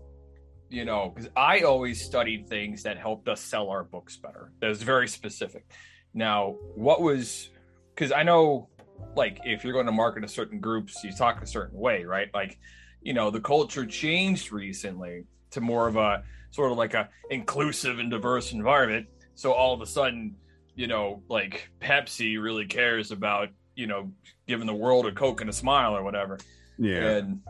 you 0.71 0.85
know 0.85 1.11
because 1.13 1.29
I 1.35 1.61
always 1.61 2.01
studied 2.01 2.47
things 2.47 2.81
that 2.83 2.97
helped 2.97 3.27
us 3.27 3.41
sell 3.41 3.69
our 3.69 3.83
books 3.83 4.17
better 4.17 4.51
that 4.59 4.67
was 4.67 4.81
very 4.81 5.07
specific 5.07 5.65
Now, 6.13 6.55
what 6.75 7.01
was 7.01 7.49
because 7.95 8.11
I 8.11 8.23
know 8.23 8.69
like 9.15 9.39
if 9.43 9.63
you're 9.63 9.73
going 9.73 9.85
to 9.85 9.91
market 9.91 10.21
to 10.21 10.27
certain 10.27 10.59
groups, 10.59 11.03
you 11.03 11.11
talk 11.11 11.41
a 11.41 11.47
certain 11.47 11.77
way, 11.79 12.03
right? 12.03 12.29
Like, 12.33 12.59
you 13.01 13.13
know, 13.13 13.31
the 13.31 13.41
culture 13.41 13.85
changed 13.85 14.51
recently 14.51 15.25
to 15.51 15.61
more 15.61 15.87
of 15.87 15.95
a 15.95 16.23
sort 16.51 16.71
of 16.71 16.77
like 16.77 16.93
a 16.93 17.09
inclusive 17.29 17.99
and 17.99 18.11
diverse 18.11 18.51
environment. 18.51 19.07
So 19.35 19.53
all 19.53 19.73
of 19.73 19.81
a 19.81 19.85
sudden, 19.85 20.35
you 20.75 20.87
know, 20.87 21.23
like 21.29 21.69
Pepsi 21.81 22.41
really 22.41 22.65
cares 22.65 23.11
about, 23.11 23.49
you 23.75 23.87
know, 23.87 24.11
giving 24.47 24.67
the 24.67 24.73
world 24.73 25.05
a 25.05 25.11
Coke 25.11 25.41
and 25.41 25.49
a 25.49 25.53
smile 25.53 25.95
or 25.95 26.03
whatever. 26.03 26.37
Yeah. 26.77 27.17
And 27.17 27.41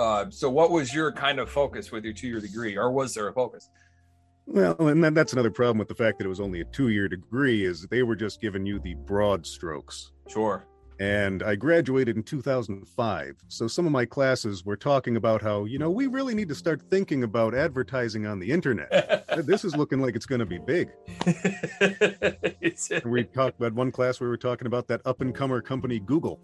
uh, 0.00 0.30
so 0.30 0.50
what 0.50 0.70
was 0.70 0.94
your 0.94 1.12
kind 1.12 1.38
of 1.38 1.50
focus 1.50 1.92
with 1.92 2.04
your 2.04 2.14
two 2.14 2.28
year 2.28 2.40
degree, 2.40 2.76
or 2.76 2.90
was 2.90 3.14
there 3.14 3.28
a 3.28 3.32
focus? 3.32 3.68
Well, 4.46 4.74
and 4.88 5.04
then 5.04 5.14
that's 5.14 5.32
another 5.32 5.50
problem 5.50 5.78
with 5.78 5.88
the 5.88 5.94
fact 5.94 6.18
that 6.18 6.24
it 6.24 6.28
was 6.28 6.40
only 6.40 6.60
a 6.60 6.64
two-year 6.64 7.08
degree 7.08 7.64
is 7.64 7.86
they 7.86 8.02
were 8.02 8.16
just 8.16 8.40
giving 8.40 8.66
you 8.66 8.80
the 8.80 8.94
broad 8.94 9.46
strokes. 9.46 10.10
Sure. 10.28 10.66
And 10.98 11.42
I 11.42 11.54
graduated 11.54 12.16
in 12.16 12.22
2005. 12.24 13.36
So 13.48 13.68
some 13.68 13.86
of 13.86 13.92
my 13.92 14.04
classes 14.04 14.64
were 14.64 14.76
talking 14.76 15.16
about 15.16 15.40
how, 15.40 15.66
you 15.66 15.78
know, 15.78 15.90
we 15.90 16.08
really 16.08 16.34
need 16.34 16.48
to 16.48 16.54
start 16.54 16.82
thinking 16.90 17.22
about 17.22 17.54
advertising 17.54 18.26
on 18.26 18.38
the 18.38 18.50
internet. 18.50 19.24
this 19.46 19.64
is 19.64 19.76
looking 19.76 20.00
like 20.00 20.16
it's 20.16 20.26
going 20.26 20.40
to 20.40 20.46
be 20.46 20.58
big. 20.58 20.90
We 23.04 23.24
talked 23.24 23.58
about 23.58 23.74
one 23.74 23.92
class 23.92 24.20
where 24.20 24.28
we 24.28 24.32
were 24.32 24.36
talking 24.36 24.66
about 24.66 24.88
that 24.88 25.00
up 25.04 25.20
and 25.20 25.34
comer 25.34 25.60
company 25.60 26.00
Google, 26.00 26.40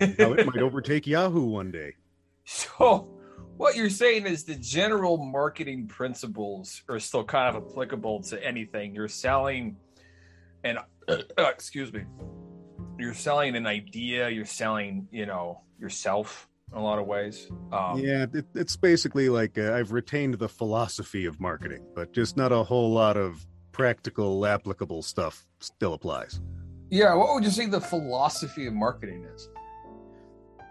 how 0.00 0.32
it 0.32 0.46
might 0.46 0.56
overtake 0.62 1.06
Yahoo 1.06 1.46
one 1.46 1.70
day. 1.70 1.94
So 2.50 3.08
what 3.56 3.76
you're 3.76 3.90
saying 3.90 4.26
is 4.26 4.44
the 4.44 4.54
general 4.54 5.16
marketing 5.16 5.86
principles 5.86 6.82
are 6.88 6.98
still 6.98 7.24
kind 7.24 7.54
of 7.54 7.62
applicable 7.62 8.22
to 8.24 8.44
anything. 8.44 8.94
You're 8.94 9.08
selling 9.08 9.76
and 10.64 10.78
uh, 11.08 11.18
excuse 11.38 11.92
me 11.92 12.04
you're 12.98 13.14
selling 13.14 13.56
an 13.56 13.66
idea 13.66 14.28
you're 14.28 14.44
selling 14.44 15.08
you 15.10 15.26
know 15.26 15.62
yourself 15.78 16.48
in 16.72 16.78
a 16.78 16.82
lot 16.82 16.98
of 16.98 17.06
ways. 17.06 17.48
Um, 17.72 17.98
yeah, 17.98 18.26
it, 18.32 18.46
it's 18.54 18.76
basically 18.76 19.28
like 19.28 19.58
uh, 19.58 19.72
I've 19.72 19.90
retained 19.90 20.34
the 20.34 20.48
philosophy 20.48 21.24
of 21.24 21.40
marketing, 21.40 21.84
but 21.96 22.12
just 22.12 22.36
not 22.36 22.52
a 22.52 22.62
whole 22.62 22.92
lot 22.92 23.16
of 23.16 23.44
practical, 23.72 24.46
applicable 24.46 25.02
stuff 25.02 25.44
still 25.58 25.94
applies. 25.94 26.40
yeah 26.90 27.14
what 27.14 27.34
would 27.34 27.44
you 27.44 27.50
say 27.50 27.66
the 27.66 27.80
philosophy 27.80 28.66
of 28.66 28.74
marketing 28.74 29.24
is? 29.34 29.48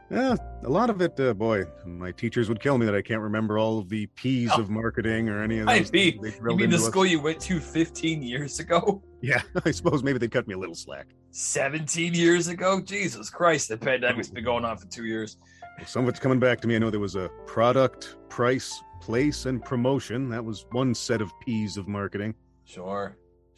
Yeah, 0.10 0.36
a 0.64 0.70
lot 0.70 0.90
of 0.90 1.02
it, 1.02 1.18
uh, 1.20 1.34
boy, 1.34 1.64
my 1.86 2.12
teachers 2.12 2.50
would 2.50 2.60
kill 2.60 2.78
me 2.78 2.86
that 2.86 2.96
I 2.96 3.02
can't 3.02 3.22
remember 3.22 3.58
all 3.58 3.80
of 3.80 3.88
the 3.90 4.08
P's 4.08 4.52
Oh. 4.54 4.62
of 4.62 4.70
marketing 4.70 5.30
or 5.30 5.42
any 5.42 5.60
of 5.60 5.68
I 5.70 5.80
those. 5.80 5.92
mean- 5.92 6.22
things 6.22 6.40
they 6.42 6.50
you 6.50 6.56
mean 6.58 6.70
the 6.70 6.76
us. 6.76 6.86
school 6.86 7.06
you 7.06 7.22
went 7.22 7.40
to 7.42 7.60
15 7.60 8.22
years 8.22 8.60
ago 8.60 9.02
Yeah, 9.22 9.42
I 9.66 9.72
suppose 9.72 10.04
maybe 10.04 10.18
they 10.20 10.28
cut 10.28 10.48
me 10.48 10.54
a 10.54 10.58
little 10.58 10.76
slack. 10.76 11.08
17 11.32 12.14
years 12.16 12.48
ago 12.48 12.82
jesus 12.82 13.30
christ 13.30 13.70
the 13.70 13.78
pandemic's 13.78 14.30
been 14.32 14.44
going 14.44 14.66
on 14.66 14.78
for 14.78 14.88
two 14.88 15.06
years 15.06 15.38
Some 15.86 16.04
of 16.04 16.10
it's 16.10 16.20
coming 16.20 16.40
back 16.40 16.60
to 16.62 16.68
me. 16.68 16.76
I 16.76 16.80
know 16.80 16.90
there 16.90 17.00
was 17.00 17.16
a 17.16 17.30
product, 17.46 18.18
price, 18.28 18.82
place, 19.00 19.46
and 19.46 19.64
promotion. 19.64 20.28
That 20.30 20.44
was 20.44 20.66
one 20.72 20.94
set 20.94 21.22
of 21.22 21.32
P's 21.46 21.78
of 21.78 21.88
marketing. 21.88 22.34
sure 22.66 23.16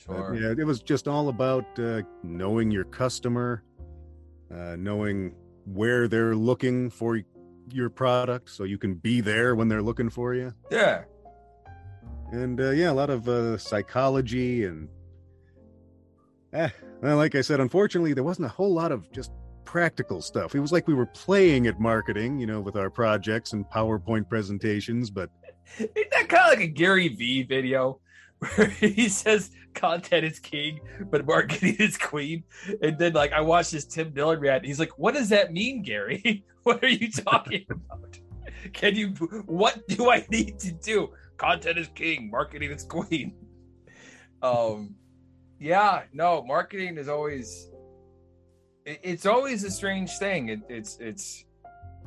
But, 0.08 0.18
sure 0.18 0.36
yeah, 0.36 0.54
it 0.56 0.64
was 0.66 0.82
just 0.84 1.08
all 1.08 1.30
about 1.30 1.66
uh, 1.80 2.02
knowing 2.22 2.70
your 2.70 2.84
customer, 2.84 3.64
uh, 4.54 4.76
knowing 4.78 5.34
where 5.66 6.08
they're 6.08 6.36
looking 6.36 6.90
for 6.90 7.22
your 7.72 7.90
product, 7.90 8.50
so 8.50 8.64
you 8.64 8.78
can 8.78 8.96
be 8.96 9.22
there 9.22 9.56
when 9.56 9.68
they're 9.68 9.82
looking 9.82 10.10
for 10.10 10.34
you. 10.34 10.54
yeah 10.70 11.04
And 12.32 12.60
uh, 12.60 12.72
yeah, 12.72 12.92
a 12.92 12.94
lot 12.94 13.10
of 13.10 13.28
uh, 13.28 13.58
psychology 13.58 14.66
and, 14.66 14.90
eh, 16.54 16.70
like 17.02 17.36
I 17.36 17.42
said, 17.42 17.60
unfortunately, 17.60 18.14
there 18.14 18.24
wasn't 18.24 18.46
a 18.46 18.50
whole 18.50 18.74
lot 18.74 18.92
of 18.92 19.12
just 19.12 19.32
practical 19.66 20.22
stuff. 20.22 20.54
It 20.54 20.60
was 20.60 20.72
like 20.72 20.88
we 20.88 20.94
were 20.94 21.06
playing 21.06 21.68
at 21.68 21.80
marketing, 21.80 22.40
you 22.40 22.46
know, 22.46 22.60
with 22.60 22.76
our 22.76 22.90
projects 22.90 23.54
and 23.54 23.66
PowerPoint 23.66 24.28
presentations, 24.30 25.10
but 25.10 25.30
Isn't 25.78 25.94
that 26.12 26.28
kind 26.28 26.54
of 26.54 26.60
like 26.60 26.68
a 26.68 26.68
Gary 26.68 27.08
Vee 27.08 27.44
video 27.44 28.00
where 28.56 28.68
he 28.68 29.08
says 29.08 29.52
content 29.74 30.26
is 30.26 30.40
king, 30.40 30.80
but 31.10 31.26
marketing 31.26 31.76
is 31.80 31.98
queen? 31.98 32.44
And 32.82 32.98
then, 32.98 33.14
like, 33.14 33.34
I 33.34 33.42
watched 33.42 33.72
this 33.72 33.86
Tim 33.86 34.12
Dillon 34.12 34.40
react. 34.40 34.66
He's 34.66 34.80
like, 34.80 34.98
"What 34.98 35.14
does 35.16 35.30
that 35.30 35.52
mean, 35.54 35.82
Gary? 35.84 36.44
what 36.64 36.84
are 36.84 36.90
you 36.90 37.12
talking 37.12 37.66
about? 37.70 38.20
Can 38.74 38.96
you? 38.96 39.10
What 39.46 39.88
do 39.88 40.10
I 40.12 40.26
need 40.30 40.60
to 40.60 40.72
do? 40.72 41.10
Content 41.38 41.78
is 41.80 41.88
king, 41.96 42.30
marketing 42.32 42.72
is 42.72 42.84
queen." 42.84 43.34
Um, 44.42 44.96
yeah, 45.60 46.04
no, 46.14 46.44
marketing 46.44 46.98
is 46.98 47.08
always. 47.08 47.70
it- 48.86 49.00
It's 49.04 49.26
always 49.26 49.64
a 49.64 49.72
strange 49.72 50.12
thing. 50.18 50.50
It, 50.50 50.62
it's 50.70 50.98
it's 51.00 51.46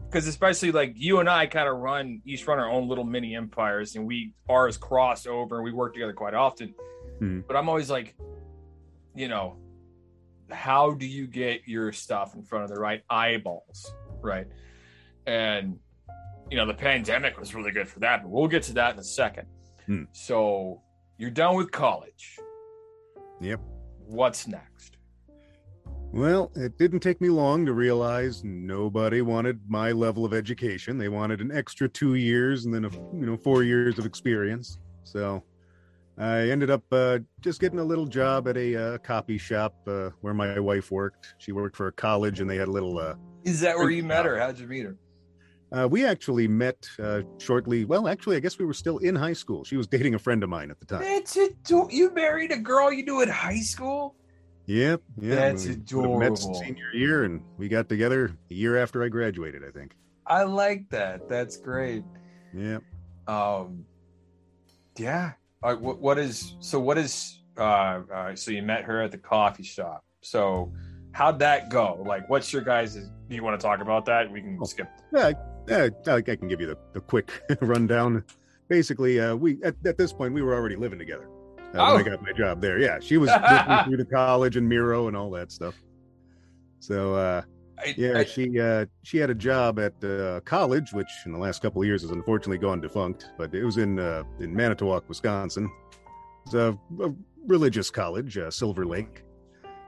because 0.06 0.26
especially 0.26 0.70
like 0.70 0.92
you 0.96 1.18
and 1.20 1.28
I 1.28 1.46
kind 1.46 1.68
of 1.68 1.78
run 1.78 2.20
each 2.24 2.46
run 2.46 2.58
our 2.58 2.70
own 2.70 2.88
little 2.88 3.04
mini 3.04 3.34
empires, 3.36 3.96
and 3.96 4.06
we 4.06 4.32
ours 4.48 4.76
cross 4.76 5.26
over 5.26 5.56
and 5.56 5.64
we 5.64 5.72
work 5.72 5.94
together 5.94 6.12
quite 6.12 6.34
often. 6.34 6.74
Mhm. 7.20 7.44
But 7.46 7.56
I'm 7.56 7.68
always 7.68 7.90
like, 7.90 8.14
you 9.14 9.28
know, 9.28 9.56
how 10.50 10.92
do 10.92 11.06
you 11.06 11.26
get 11.26 11.66
your 11.66 11.92
stuff 11.92 12.34
in 12.34 12.42
front 12.42 12.64
of 12.64 12.70
the 12.70 12.80
right 12.80 13.02
eyeballs, 13.08 13.94
right? 14.20 14.46
And 15.26 15.78
you 16.50 16.56
know, 16.58 16.66
the 16.66 16.74
pandemic 16.74 17.38
was 17.38 17.54
really 17.54 17.70
good 17.70 17.88
for 17.88 18.00
that, 18.00 18.22
but 18.22 18.30
we'll 18.30 18.48
get 18.48 18.62
to 18.64 18.74
that 18.74 18.92
in 18.92 18.98
a 19.00 19.04
second. 19.04 19.46
Hmm. 19.86 20.04
So 20.12 20.82
you're 21.18 21.30
done 21.30 21.56
with 21.56 21.70
college. 21.70 22.38
Yep. 23.40 23.60
What's 24.06 24.46
next? 24.46 24.98
Well, 26.12 26.52
it 26.54 26.78
didn't 26.78 27.00
take 27.00 27.20
me 27.20 27.28
long 27.28 27.66
to 27.66 27.72
realize 27.72 28.44
nobody 28.44 29.20
wanted 29.20 29.58
my 29.68 29.90
level 29.90 30.24
of 30.24 30.32
education. 30.32 30.96
They 30.96 31.08
wanted 31.08 31.40
an 31.40 31.50
extra 31.50 31.88
two 31.88 32.14
years 32.14 32.66
and 32.66 32.74
then 32.74 32.84
a 32.84 32.90
you 32.90 33.26
know 33.26 33.36
four 33.36 33.62
years 33.64 33.98
of 33.98 34.06
experience. 34.06 34.78
So 35.02 35.42
I 36.16 36.50
ended 36.50 36.70
up 36.70 36.84
uh, 36.92 37.18
just 37.40 37.60
getting 37.60 37.78
a 37.78 37.84
little 37.84 38.06
job 38.06 38.46
at 38.46 38.56
a 38.56 38.76
uh, 38.76 38.98
copy 38.98 39.36
shop 39.36 39.74
uh, 39.86 40.10
where 40.20 40.34
my 40.34 40.58
wife 40.60 40.90
worked. 40.90 41.34
She 41.38 41.50
worked 41.52 41.76
for 41.76 41.88
a 41.88 41.92
college, 41.92 42.40
and 42.40 42.48
they 42.48 42.56
had 42.56 42.68
a 42.68 42.72
little. 42.72 42.98
Uh, 42.98 43.14
Is 43.42 43.60
that 43.60 43.76
where 43.76 43.90
you 43.90 44.04
met 44.04 44.24
her? 44.24 44.38
How'd 44.38 44.58
you 44.58 44.66
meet 44.66 44.84
her? 44.84 44.96
uh, 45.74 45.88
we 45.88 46.04
actually 46.04 46.46
met 46.46 46.88
uh, 47.02 47.22
shortly. 47.38 47.84
Well, 47.84 48.06
actually, 48.06 48.36
I 48.36 48.40
guess 48.40 48.58
we 48.58 48.64
were 48.64 48.74
still 48.74 48.98
in 48.98 49.16
high 49.16 49.32
school. 49.32 49.64
She 49.64 49.76
was 49.76 49.86
dating 49.86 50.14
a 50.14 50.18
friend 50.18 50.42
of 50.44 50.48
mine 50.48 50.70
at 50.70 50.78
the 50.78 50.86
time. 50.86 51.02
That's 51.02 51.36
adorable. 51.36 51.92
You 51.92 52.14
married 52.14 52.52
a 52.52 52.58
girl 52.58 52.92
you 52.92 53.04
knew 53.04 53.20
in 53.22 53.28
high 53.28 53.60
school? 53.60 54.14
Yep, 54.66 55.02
yeah. 55.20 55.34
That's 55.34 55.66
we 55.66 55.72
have 55.72 56.18
met 56.18 56.38
senior 56.38 56.90
year, 56.94 57.24
and 57.24 57.42
we 57.58 57.68
got 57.68 57.88
together 57.88 58.36
a 58.50 58.54
year 58.54 58.76
after 58.78 59.02
I 59.02 59.08
graduated. 59.08 59.62
I 59.64 59.70
think. 59.70 59.96
I 60.26 60.44
like 60.44 60.88
that. 60.90 61.28
That's 61.28 61.56
great. 61.56 62.02
Yeah. 62.54 62.78
Um, 63.26 63.84
yeah. 64.96 65.32
Uh, 65.64 65.74
what, 65.76 65.98
what 65.98 66.18
is 66.18 66.54
so? 66.60 66.78
What 66.78 66.98
is 66.98 67.40
uh, 67.58 68.02
uh? 68.12 68.34
So 68.36 68.50
you 68.50 68.62
met 68.62 68.84
her 68.84 69.00
at 69.02 69.10
the 69.10 69.18
coffee 69.18 69.62
shop. 69.62 70.04
So 70.20 70.72
how'd 71.12 71.38
that 71.38 71.70
go? 71.70 72.02
Like, 72.06 72.28
what's 72.28 72.52
your 72.52 72.62
guys'? 72.62 72.94
Do 72.94 73.34
you 73.34 73.42
want 73.42 73.58
to 73.58 73.66
talk 73.66 73.80
about 73.80 74.04
that? 74.06 74.30
We 74.30 74.42
can 74.42 74.58
Oh. 74.60 74.64
skip. 74.66 74.88
Yeah, 75.12 75.32
I, 75.70 75.90
I, 76.06 76.16
I 76.16 76.20
can 76.22 76.48
give 76.48 76.60
you 76.60 76.66
the, 76.66 76.76
the 76.92 77.00
quick 77.00 77.30
rundown. 77.62 78.24
Basically, 78.68 79.18
uh, 79.20 79.34
we 79.34 79.58
at, 79.64 79.74
at 79.86 79.96
this 79.96 80.12
point 80.12 80.34
we 80.34 80.42
were 80.42 80.54
already 80.54 80.76
living 80.76 80.98
together. 80.98 81.28
Uh, 81.58 81.60
Oh. 81.76 81.94
When 81.96 82.06
I 82.06 82.08
got 82.10 82.22
my 82.22 82.32
job 82.32 82.60
there, 82.60 82.78
yeah, 82.78 82.98
she 83.00 83.16
was 83.16 83.30
with 83.50 83.68
me 83.68 83.84
through 83.84 83.96
the 83.96 84.04
college 84.04 84.56
and 84.56 84.68
Mirro 84.68 85.08
and 85.08 85.16
all 85.16 85.30
that 85.30 85.50
stuff. 85.50 85.74
So 86.80 87.14
uh, 87.14 87.42
I, 87.78 87.94
yeah, 87.96 88.18
I- 88.18 88.24
she 88.24 88.60
uh, 88.60 88.86
she 89.02 89.18
had 89.18 89.30
a 89.30 89.34
job 89.34 89.78
at 89.78 90.02
uh, 90.04 90.40
college, 90.40 90.92
which 90.92 91.10
in 91.26 91.32
the 91.32 91.38
last 91.38 91.62
couple 91.62 91.82
of 91.82 91.86
years 91.86 92.02
has 92.02 92.10
unfortunately 92.10 92.58
gone 92.58 92.80
defunct. 92.80 93.30
But 93.36 93.54
it 93.54 93.64
was 93.64 93.76
in 93.78 93.98
uh, 93.98 94.22
in 94.40 94.54
Manitowoc, 94.54 95.08
Wisconsin. 95.08 95.70
It's 96.46 96.54
a, 96.54 96.78
a 97.00 97.10
religious 97.46 97.90
college, 97.90 98.36
uh, 98.38 98.50
Silver 98.50 98.84
Lake. 98.86 99.22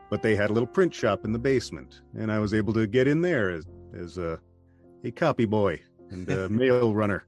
But 0.09 0.23
they 0.23 0.37
had 0.37 0.51
a 0.51 0.53
little 0.53 0.67
print 0.69 0.95
shop 0.95 1.25
in 1.25 1.33
the 1.33 1.39
basement, 1.39 2.01
and 2.17 2.31
I 2.31 2.39
was 2.39 2.55
able 2.55 2.73
to 2.75 2.87
get 2.87 3.09
in 3.09 3.21
there 3.21 3.51
as 3.51 3.67
as 3.99 4.19
a 4.19 4.39
a 5.05 5.11
copy 5.11 5.45
boy 5.45 5.81
and 6.11 6.29
a 6.31 6.49
mail 6.63 6.95
runner. 6.95 7.27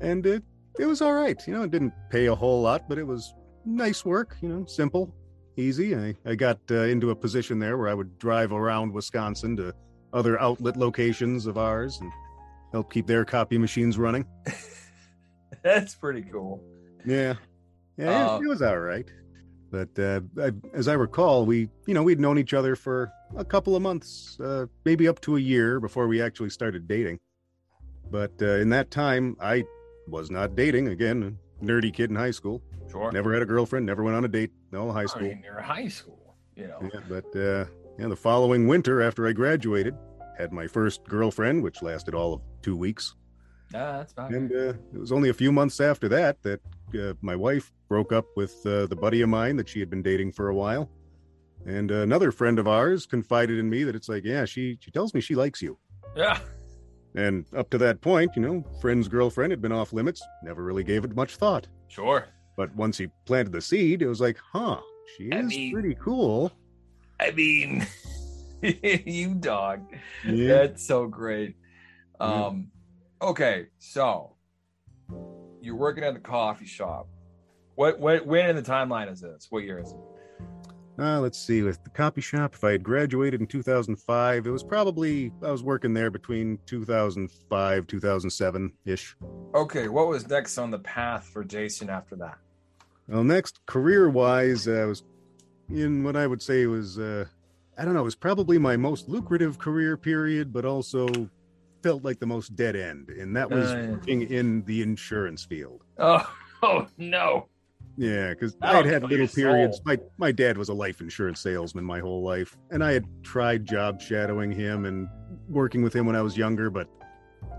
And 0.00 0.24
it 0.26 0.42
it 0.78 0.86
was 0.86 1.00
all 1.00 1.12
right. 1.12 1.40
You 1.46 1.54
know, 1.54 1.62
it 1.62 1.70
didn't 1.70 1.92
pay 2.10 2.26
a 2.26 2.34
whole 2.34 2.60
lot, 2.62 2.88
but 2.88 2.98
it 2.98 3.06
was 3.06 3.34
nice 3.64 4.04
work. 4.04 4.36
You 4.42 4.48
know, 4.48 4.64
simple, 4.66 5.14
easy. 5.56 5.96
I 5.96 6.14
I 6.24 6.34
got 6.34 6.58
uh, 6.70 6.82
into 6.82 7.10
a 7.10 7.16
position 7.16 7.58
there 7.58 7.76
where 7.78 7.88
I 7.88 7.94
would 7.94 8.18
drive 8.18 8.52
around 8.52 8.92
Wisconsin 8.92 9.56
to 9.56 9.74
other 10.12 10.40
outlet 10.40 10.76
locations 10.76 11.46
of 11.46 11.58
ours 11.58 11.98
and 12.00 12.10
help 12.72 12.92
keep 12.92 13.06
their 13.06 13.24
copy 13.24 13.58
machines 13.58 13.98
running. 13.98 14.24
that's 15.62 15.94
pretty 15.94 16.22
cool. 16.22 16.62
Yeah, 17.04 17.34
yeah, 17.96 18.32
Uh, 18.32 18.38
it, 18.38 18.44
it 18.44 18.48
was 18.48 18.62
all 18.62 18.78
right. 18.78 19.10
But 19.70 19.98
uh, 19.98 20.20
I, 20.40 20.52
as 20.72 20.86
I 20.88 20.92
recall, 20.94 21.44
we 21.46 21.68
you 21.86 21.94
know 21.94 22.02
we'd 22.02 22.20
known 22.20 22.38
each 22.38 22.54
other 22.54 22.76
for 22.76 23.10
a 23.36 23.44
couple 23.44 23.74
of 23.74 23.82
months, 23.82 24.38
uh, 24.40 24.66
maybe 24.84 25.08
up 25.08 25.20
to 25.22 25.36
a 25.36 25.40
year 25.40 25.80
before 25.80 26.06
we 26.06 26.22
actually 26.22 26.50
started 26.50 26.86
dating. 26.86 27.18
But 28.10 28.32
uh, 28.40 28.58
in 28.58 28.68
that 28.70 28.90
time, 28.92 29.36
I 29.40 29.64
was 30.06 30.30
not 30.30 30.54
dating 30.54 30.88
again. 30.88 31.38
nerdy 31.62 31.92
kid 31.92 32.10
in 32.10 32.16
high 32.16 32.30
school. 32.30 32.62
Sure. 32.90 33.10
Never 33.10 33.32
had 33.32 33.42
a 33.42 33.46
girlfriend. 33.46 33.86
Never 33.86 34.04
went 34.04 34.16
on 34.16 34.24
a 34.24 34.28
date. 34.28 34.52
No 34.74 34.90
high 34.90 35.02
I 35.02 35.06
school. 35.06 35.22
mean, 35.22 35.42
you're 35.44 35.60
high 35.60 35.86
school, 35.86 36.34
you 36.56 36.66
know. 36.66 36.78
Yeah, 36.82 37.00
but 37.08 37.26
uh, 37.36 37.64
yeah, 37.96 38.08
the 38.08 38.16
following 38.16 38.66
winter 38.66 39.00
after 39.02 39.28
I 39.28 39.32
graduated, 39.32 39.94
had 40.36 40.52
my 40.52 40.66
first 40.66 41.04
girlfriend, 41.04 41.62
which 41.62 41.80
lasted 41.80 42.12
all 42.12 42.34
of 42.34 42.40
two 42.60 42.76
weeks. 42.76 43.14
Yeah, 43.72 43.98
that's 43.98 44.12
fine. 44.12 44.34
And 44.34 44.50
uh, 44.52 44.74
it 44.92 44.98
was 44.98 45.12
only 45.12 45.28
a 45.28 45.34
few 45.34 45.52
months 45.52 45.80
after 45.80 46.08
that 46.08 46.42
that 46.42 46.60
uh, 46.98 47.14
my 47.20 47.36
wife 47.36 47.72
broke 47.88 48.12
up 48.12 48.26
with 48.36 48.54
uh, 48.66 48.86
the 48.86 48.96
buddy 48.96 49.20
of 49.22 49.28
mine 49.28 49.56
that 49.58 49.68
she 49.68 49.78
had 49.78 49.88
been 49.90 50.02
dating 50.02 50.32
for 50.32 50.48
a 50.48 50.54
while. 50.54 50.90
And 51.66 51.92
uh, 51.92 52.02
another 52.02 52.32
friend 52.32 52.58
of 52.58 52.66
ours 52.66 53.06
confided 53.06 53.60
in 53.60 53.70
me 53.70 53.84
that 53.84 53.94
it's 53.94 54.08
like, 54.08 54.24
yeah, 54.24 54.44
she 54.44 54.76
she 54.80 54.90
tells 54.90 55.14
me 55.14 55.20
she 55.20 55.36
likes 55.36 55.62
you. 55.62 55.78
Yeah. 56.16 56.40
And 57.14 57.46
up 57.56 57.70
to 57.70 57.78
that 57.78 58.00
point, 58.00 58.32
you 58.34 58.42
know, 58.42 58.64
friend's 58.80 59.06
girlfriend 59.06 59.52
had 59.52 59.62
been 59.62 59.70
off 59.70 59.92
limits. 59.92 60.20
Never 60.42 60.64
really 60.64 60.82
gave 60.82 61.04
it 61.04 61.14
much 61.14 61.36
thought. 61.36 61.68
Sure. 61.86 62.26
But 62.56 62.74
once 62.76 62.98
he 62.98 63.08
planted 63.24 63.52
the 63.52 63.60
seed, 63.60 64.02
it 64.02 64.06
was 64.08 64.20
like, 64.20 64.38
huh, 64.52 64.80
she 65.16 65.32
I 65.32 65.40
is 65.40 65.46
mean- 65.46 65.72
pretty 65.72 65.94
cool. 65.96 66.52
I 67.20 67.30
mean, 67.30 67.86
you 68.62 69.34
dog. 69.34 69.82
Yeah. 70.26 70.48
That's 70.48 70.86
so 70.86 71.06
great. 71.06 71.56
Yeah. 72.20 72.46
Um, 72.46 72.68
okay, 73.22 73.66
so 73.78 74.36
you're 75.60 75.76
working 75.76 76.04
at 76.04 76.14
the 76.14 76.20
coffee 76.20 76.66
shop. 76.66 77.08
What, 77.76 77.98
what, 78.00 78.26
when 78.26 78.50
in 78.50 78.56
the 78.56 78.62
timeline 78.62 79.10
is 79.10 79.20
this? 79.20 79.46
What 79.50 79.64
year 79.64 79.78
is 79.80 79.90
it? 79.92 79.98
Uh, 80.98 81.20
let's 81.20 81.38
see. 81.38 81.62
With 81.62 81.82
the 81.82 81.90
copy 81.90 82.20
shop, 82.20 82.54
if 82.54 82.62
I 82.62 82.72
had 82.72 82.82
graduated 82.84 83.40
in 83.40 83.46
2005, 83.46 84.46
it 84.46 84.50
was 84.50 84.62
probably 84.62 85.32
I 85.42 85.50
was 85.50 85.62
working 85.62 85.92
there 85.92 86.10
between 86.10 86.58
2005 86.66 87.86
2007 87.86 88.72
ish. 88.84 89.16
Okay, 89.54 89.88
what 89.88 90.06
was 90.06 90.28
next 90.28 90.56
on 90.58 90.70
the 90.70 90.78
path 90.78 91.24
for 91.24 91.42
Jason 91.42 91.90
after 91.90 92.14
that? 92.16 92.38
Well, 93.08 93.24
next 93.24 93.60
career 93.66 94.08
wise, 94.08 94.68
uh, 94.68 94.72
I 94.72 94.84
was 94.84 95.02
in 95.68 96.04
what 96.04 96.14
I 96.16 96.26
would 96.26 96.40
say 96.42 96.66
was 96.66 96.98
uh, 96.98 97.24
I 97.76 97.84
don't 97.84 97.94
know, 97.94 98.00
it 98.00 98.04
was 98.04 98.14
probably 98.14 98.58
my 98.58 98.76
most 98.76 99.08
lucrative 99.08 99.58
career 99.58 99.96
period, 99.96 100.52
but 100.52 100.64
also 100.64 101.08
felt 101.82 102.04
like 102.04 102.20
the 102.20 102.26
most 102.26 102.54
dead 102.54 102.76
end, 102.76 103.10
and 103.10 103.36
that 103.36 103.50
was 103.50 103.72
Uh, 103.72 103.88
working 103.90 104.22
in 104.22 104.62
the 104.64 104.80
insurance 104.80 105.44
field. 105.44 105.82
Oh, 105.98 106.32
oh 106.62 106.86
no. 106.98 107.48
Yeah, 107.96 108.30
because 108.30 108.56
I 108.60 108.74
had 108.76 108.86
had 108.86 109.02
little 109.02 109.28
periods. 109.28 109.76
soul. 109.76 109.84
My 109.84 109.98
my 110.18 110.32
dad 110.32 110.58
was 110.58 110.68
a 110.68 110.74
life 110.74 111.00
insurance 111.00 111.40
salesman 111.40 111.84
my 111.84 112.00
whole 112.00 112.22
life, 112.22 112.56
and 112.70 112.82
I 112.82 112.92
had 112.92 113.06
tried 113.22 113.64
job 113.64 114.00
shadowing 114.00 114.50
him 114.50 114.84
and 114.84 115.08
working 115.48 115.82
with 115.82 115.94
him 115.94 116.06
when 116.06 116.16
I 116.16 116.22
was 116.22 116.36
younger, 116.36 116.70
but 116.70 116.88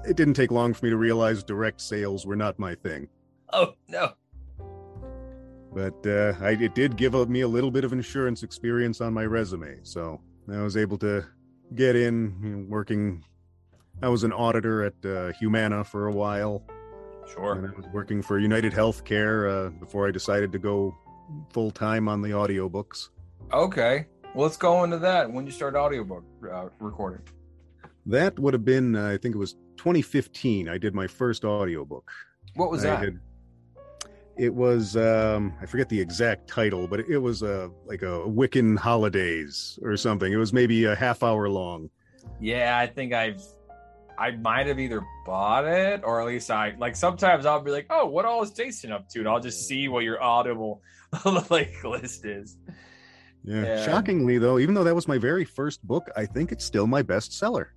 it 0.05 0.17
didn't 0.17 0.33
take 0.33 0.51
long 0.51 0.73
for 0.73 0.85
me 0.85 0.91
to 0.91 0.97
realize 0.97 1.43
direct 1.43 1.81
sales 1.81 2.25
were 2.25 2.35
not 2.35 2.59
my 2.59 2.75
thing. 2.75 3.07
Oh 3.53 3.73
no. 3.87 4.13
But 5.73 6.05
uh, 6.07 6.33
I, 6.39 6.51
it 6.51 6.73
did 6.73 6.95
give 6.95 7.13
me 7.29 7.41
a 7.41 7.47
little 7.47 7.71
bit 7.71 7.83
of 7.83 7.91
insurance 7.91 8.43
experience 8.43 9.01
on 9.01 9.13
my 9.13 9.25
resume, 9.25 9.79
so 9.83 10.21
I 10.51 10.61
was 10.61 10.77
able 10.77 10.97
to 10.99 11.25
get 11.75 11.95
in 11.95 12.37
you 12.41 12.49
know, 12.49 12.65
working. 12.69 13.23
I 14.01 14.09
was 14.09 14.23
an 14.23 14.31
auditor 14.31 14.83
at 14.83 15.05
uh, 15.05 15.31
Humana 15.39 15.83
for 15.83 16.07
a 16.07 16.11
while, 16.11 16.63
and 17.25 17.33
Sure. 17.33 17.73
I 17.73 17.75
was 17.77 17.85
working 17.93 18.21
for 18.21 18.39
United 18.39 18.73
Healthcare 18.73 19.67
uh, 19.67 19.69
before 19.71 20.07
I 20.07 20.11
decided 20.11 20.51
to 20.51 20.59
go 20.59 20.95
full 21.51 21.71
time 21.71 22.07
on 22.07 22.21
the 22.21 22.29
audiobooks. 22.29 23.09
Okay. 23.51 24.07
Well, 24.33 24.43
let's 24.43 24.57
go 24.57 24.83
into 24.83 24.97
that. 24.99 25.31
When 25.31 25.45
you 25.45 25.51
start 25.51 25.75
audiobook 25.75 26.23
uh, 26.51 26.67
recording. 26.79 27.21
That 28.05 28.37
would 28.37 28.53
have 28.53 28.65
been, 28.65 28.95
uh, 28.95 29.07
I 29.07 29.17
think 29.17 29.33
it 29.33 29.37
was 29.37 29.53
2015. 29.77 30.69
I 30.69 30.77
did 30.77 30.93
my 30.93 31.07
first 31.07 31.43
audiobook. 31.45 32.09
What 32.55 32.69
was 32.69 32.85
I 32.85 32.89
that? 32.89 32.99
had- 32.99 33.19
it 34.37 34.53
was 34.53 34.97
um, 34.97 35.53
I 35.61 35.65
forget 35.65 35.87
the 35.87 36.01
exact 36.01 36.49
title, 36.49 36.87
but 36.89 36.99
it 36.99 37.17
was 37.19 37.41
a 37.41 37.71
like 37.85 38.01
a 38.01 38.19
Wiccan 38.27 38.77
holidays 38.77 39.79
or 39.81 39.95
something. 39.95 40.31
It 40.31 40.35
was 40.35 40.51
maybe 40.51 40.83
a 40.83 40.93
half 40.93 41.23
hour 41.23 41.47
long. 41.47 41.89
Yeah, 42.41 42.77
I 42.77 42.85
think 42.85 43.13
I've 43.13 43.41
I 44.17 44.31
might 44.31 44.67
have 44.67 44.79
either 44.79 45.01
bought 45.25 45.65
it 45.65 46.01
or 46.03 46.21
at 46.21 46.27
least 46.27 46.49
I 46.51 46.75
like 46.77 46.95
sometimes 46.95 47.45
I'll 47.45 47.61
be 47.61 47.71
like, 47.71 47.87
oh, 47.89 48.05
what 48.05 48.25
all 48.25 48.41
is 48.43 48.51
Jason 48.51 48.91
up 48.91 49.07
to? 49.09 49.19
And 49.19 49.27
I'll 49.27 49.39
just 49.39 49.67
see 49.67 49.87
what 49.87 50.03
your 50.03 50.21
audible 50.21 50.81
like 51.49 51.83
list 51.83 52.25
is. 52.25 52.57
Yeah. 53.43 53.63
Yeah. 53.63 53.85
Shockingly 53.85 54.37
though, 54.37 54.59
even 54.59 54.73
though 54.75 54.83
that 54.83 54.95
was 54.95 55.07
my 55.07 55.17
very 55.17 55.45
first 55.45 55.83
book, 55.83 56.09
I 56.15 56.25
think 56.25 56.51
it's 56.51 56.65
still 56.65 56.87
my 56.87 57.03
bestseller. 57.03 57.67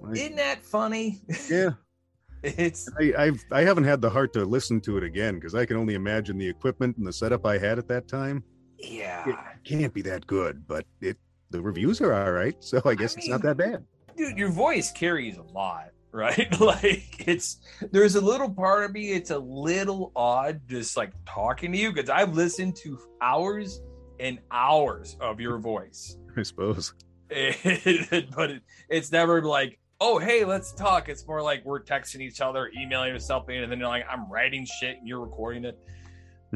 Like, 0.00 0.18
Isn't 0.18 0.36
that 0.36 0.64
funny? 0.64 1.20
yeah, 1.50 1.70
It's 2.42 2.88
I, 3.00 3.12
I've 3.16 3.42
I 3.50 3.62
haven't 3.62 3.84
had 3.84 4.00
the 4.02 4.10
heart 4.10 4.32
to 4.34 4.44
listen 4.44 4.80
to 4.82 4.98
it 4.98 5.02
again 5.04 5.36
because 5.36 5.54
I 5.54 5.64
can 5.64 5.76
only 5.78 5.94
imagine 5.94 6.36
the 6.36 6.48
equipment 6.48 6.96
and 6.98 7.06
the 7.06 7.12
setup 7.12 7.46
I 7.46 7.56
had 7.58 7.78
at 7.78 7.88
that 7.88 8.06
time. 8.06 8.44
yeah. 8.78 9.26
It 9.28 9.36
can't 9.64 9.94
be 9.94 10.02
that 10.02 10.26
good, 10.26 10.66
but 10.66 10.84
it 11.00 11.16
the 11.50 11.62
reviews 11.62 12.00
are 12.00 12.12
all 12.12 12.32
right, 12.32 12.56
so 12.62 12.82
I 12.84 12.94
guess 12.94 13.16
it's 13.16 13.28
not 13.28 13.40
that 13.42 13.56
bad. 13.56 13.84
Dude, 14.16 14.38
your 14.38 14.50
voice 14.50 14.92
carries 14.92 15.36
a 15.36 15.42
lot, 15.42 15.90
right? 16.12 16.60
like 16.60 17.26
it's 17.28 17.58
there's 17.90 18.14
a 18.14 18.20
little 18.20 18.50
part 18.50 18.84
of 18.84 18.92
me, 18.92 19.12
it's 19.12 19.30
a 19.30 19.38
little 19.38 20.12
odd 20.14 20.60
just 20.68 20.96
like 20.96 21.12
talking 21.26 21.72
to 21.72 21.78
you 21.78 21.92
because 21.92 22.10
I've 22.10 22.34
listened 22.34 22.76
to 22.76 22.98
hours 23.20 23.80
and 24.20 24.38
hours 24.50 25.16
of 25.20 25.40
your 25.40 25.58
voice. 25.58 26.16
I 26.36 26.42
suppose. 26.42 26.94
but 27.28 28.50
it, 28.50 28.62
it's 28.88 29.10
never 29.10 29.42
like 29.42 29.80
oh 30.00 30.18
hey 30.18 30.44
let's 30.44 30.72
talk 30.72 31.08
it's 31.08 31.26
more 31.26 31.40
like 31.40 31.64
we're 31.64 31.82
texting 31.82 32.20
each 32.20 32.40
other 32.40 32.70
emailing 32.78 33.10
or 33.10 33.18
something 33.18 33.56
and 33.56 33.72
then 33.72 33.78
you're 33.78 33.88
like 33.88 34.04
i'm 34.10 34.30
writing 34.30 34.66
shit 34.66 34.98
and 34.98 35.08
you're 35.08 35.20
recording 35.20 35.64
it 35.64 35.78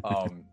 um 0.04 0.44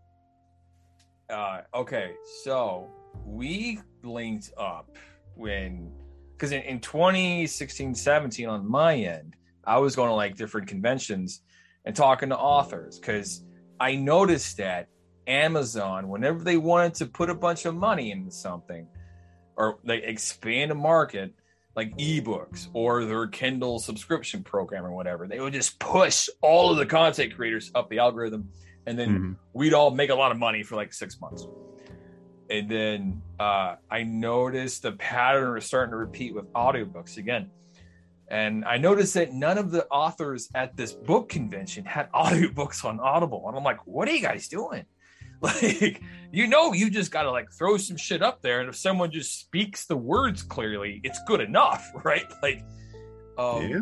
uh 1.28 1.60
okay 1.74 2.12
so 2.42 2.88
we 3.24 3.78
linked 4.02 4.50
up 4.56 4.96
when 5.34 5.92
because 6.36 6.52
in, 6.52 6.62
in 6.62 6.80
2016 6.80 7.94
17 7.94 8.48
on 8.48 8.68
my 8.70 8.94
end 8.94 9.34
i 9.64 9.78
was 9.78 9.96
going 9.96 10.08
to 10.08 10.14
like 10.14 10.36
different 10.36 10.66
conventions 10.68 11.42
and 11.84 11.96
talking 11.96 12.28
to 12.28 12.36
authors 12.36 12.98
because 12.98 13.44
i 13.80 13.94
noticed 13.96 14.58
that 14.58 14.88
amazon 15.26 16.08
whenever 16.08 16.44
they 16.44 16.56
wanted 16.56 16.94
to 16.94 17.06
put 17.06 17.30
a 17.30 17.34
bunch 17.34 17.64
of 17.64 17.74
money 17.74 18.10
into 18.12 18.30
something 18.30 18.86
or 19.56 19.78
like 19.84 20.02
expand 20.04 20.70
a 20.70 20.74
market 20.74 21.32
like 21.74 21.94
ebooks 21.98 22.68
or 22.72 23.04
their 23.04 23.26
Kindle 23.26 23.78
subscription 23.78 24.42
program 24.42 24.86
or 24.86 24.92
whatever. 24.92 25.26
They 25.28 25.38
would 25.40 25.52
just 25.52 25.78
push 25.78 26.26
all 26.40 26.70
of 26.70 26.78
the 26.78 26.86
content 26.86 27.36
creators 27.36 27.70
up 27.74 27.90
the 27.90 27.98
algorithm 27.98 28.48
and 28.86 28.98
then 28.98 29.08
Mhm. 29.10 29.36
we'd 29.52 29.74
all 29.74 29.90
make 29.90 30.08
a 30.08 30.14
lot 30.14 30.32
of 30.32 30.38
money 30.38 30.62
for 30.62 30.74
like 30.74 30.94
six 30.94 31.20
months. 31.20 31.46
And 32.48 32.68
then 32.68 33.22
uh, 33.40 33.76
I 33.90 34.04
noticed 34.04 34.82
the 34.82 34.92
pattern 34.92 35.54
was 35.54 35.64
starting 35.64 35.90
to 35.90 35.96
repeat 35.96 36.34
with 36.34 36.52
audiobooks 36.52 37.16
again. 37.16 37.50
And 38.28 38.64
I 38.64 38.78
noticed 38.78 39.14
that 39.14 39.32
none 39.32 39.56
of 39.56 39.70
the 39.70 39.86
authors 39.86 40.48
at 40.54 40.76
this 40.76 40.92
book 40.92 41.28
convention 41.28 41.84
had 41.84 42.10
audiobooks 42.14 42.84
on 42.84 43.00
Audible. 43.00 43.44
And 43.48 43.56
I'm 43.56 43.64
like, 43.64 43.86
what 43.86 44.08
are 44.08 44.12
you 44.12 44.22
guys 44.22 44.48
doing? 44.48 44.84
Like, 45.42 46.00
you 46.32 46.46
know, 46.46 46.72
you 46.72 46.88
just 46.88 47.10
got 47.10 47.24
to 47.24 47.30
like 47.30 47.52
throw 47.52 47.76
some 47.76 47.98
shit 47.98 48.22
up 48.22 48.40
there. 48.40 48.60
And 48.60 48.70
if 48.70 48.74
someone 48.74 49.10
just 49.10 49.38
speaks 49.38 49.84
the 49.84 49.96
words 49.96 50.42
clearly, 50.42 51.02
it's 51.04 51.20
good 51.26 51.42
enough, 51.42 51.86
right? 52.04 52.24
Like, 52.42 52.64
um, 53.36 53.68
yeah. 53.68 53.80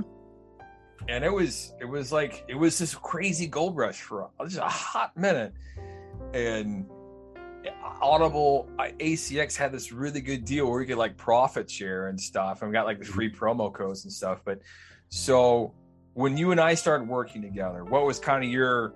and 1.08 1.24
it 1.24 1.32
was 1.32 1.72
it 1.80 1.84
was 1.84 2.10
like 2.10 2.44
it 2.48 2.56
was 2.56 2.76
this 2.76 2.96
crazy 2.96 3.46
gold 3.46 3.76
rush 3.76 4.00
for 4.00 4.30
just 4.42 4.58
a 4.58 4.62
hot 4.62 5.16
minute 5.16 5.52
and 6.34 6.86
audible 8.00 8.68
acx 8.78 9.56
had 9.56 9.70
this 9.70 9.92
really 9.92 10.20
good 10.20 10.44
deal 10.44 10.70
where 10.70 10.80
you 10.80 10.86
could 10.86 10.96
like 10.96 11.16
profit 11.16 11.70
share 11.70 12.08
and 12.08 12.18
stuff 12.20 12.62
and 12.62 12.70
we 12.70 12.72
got 12.72 12.86
like 12.86 12.98
the 12.98 13.04
free 13.04 13.30
promo 13.30 13.72
codes 13.72 14.04
and 14.04 14.12
stuff 14.12 14.40
but 14.44 14.60
so 15.10 15.72
when 16.14 16.36
you 16.36 16.50
and 16.50 16.60
i 16.60 16.74
started 16.74 17.06
working 17.06 17.42
together 17.42 17.84
what 17.84 18.04
was 18.06 18.18
kind 18.18 18.42
of 18.42 18.50
your 18.50 18.94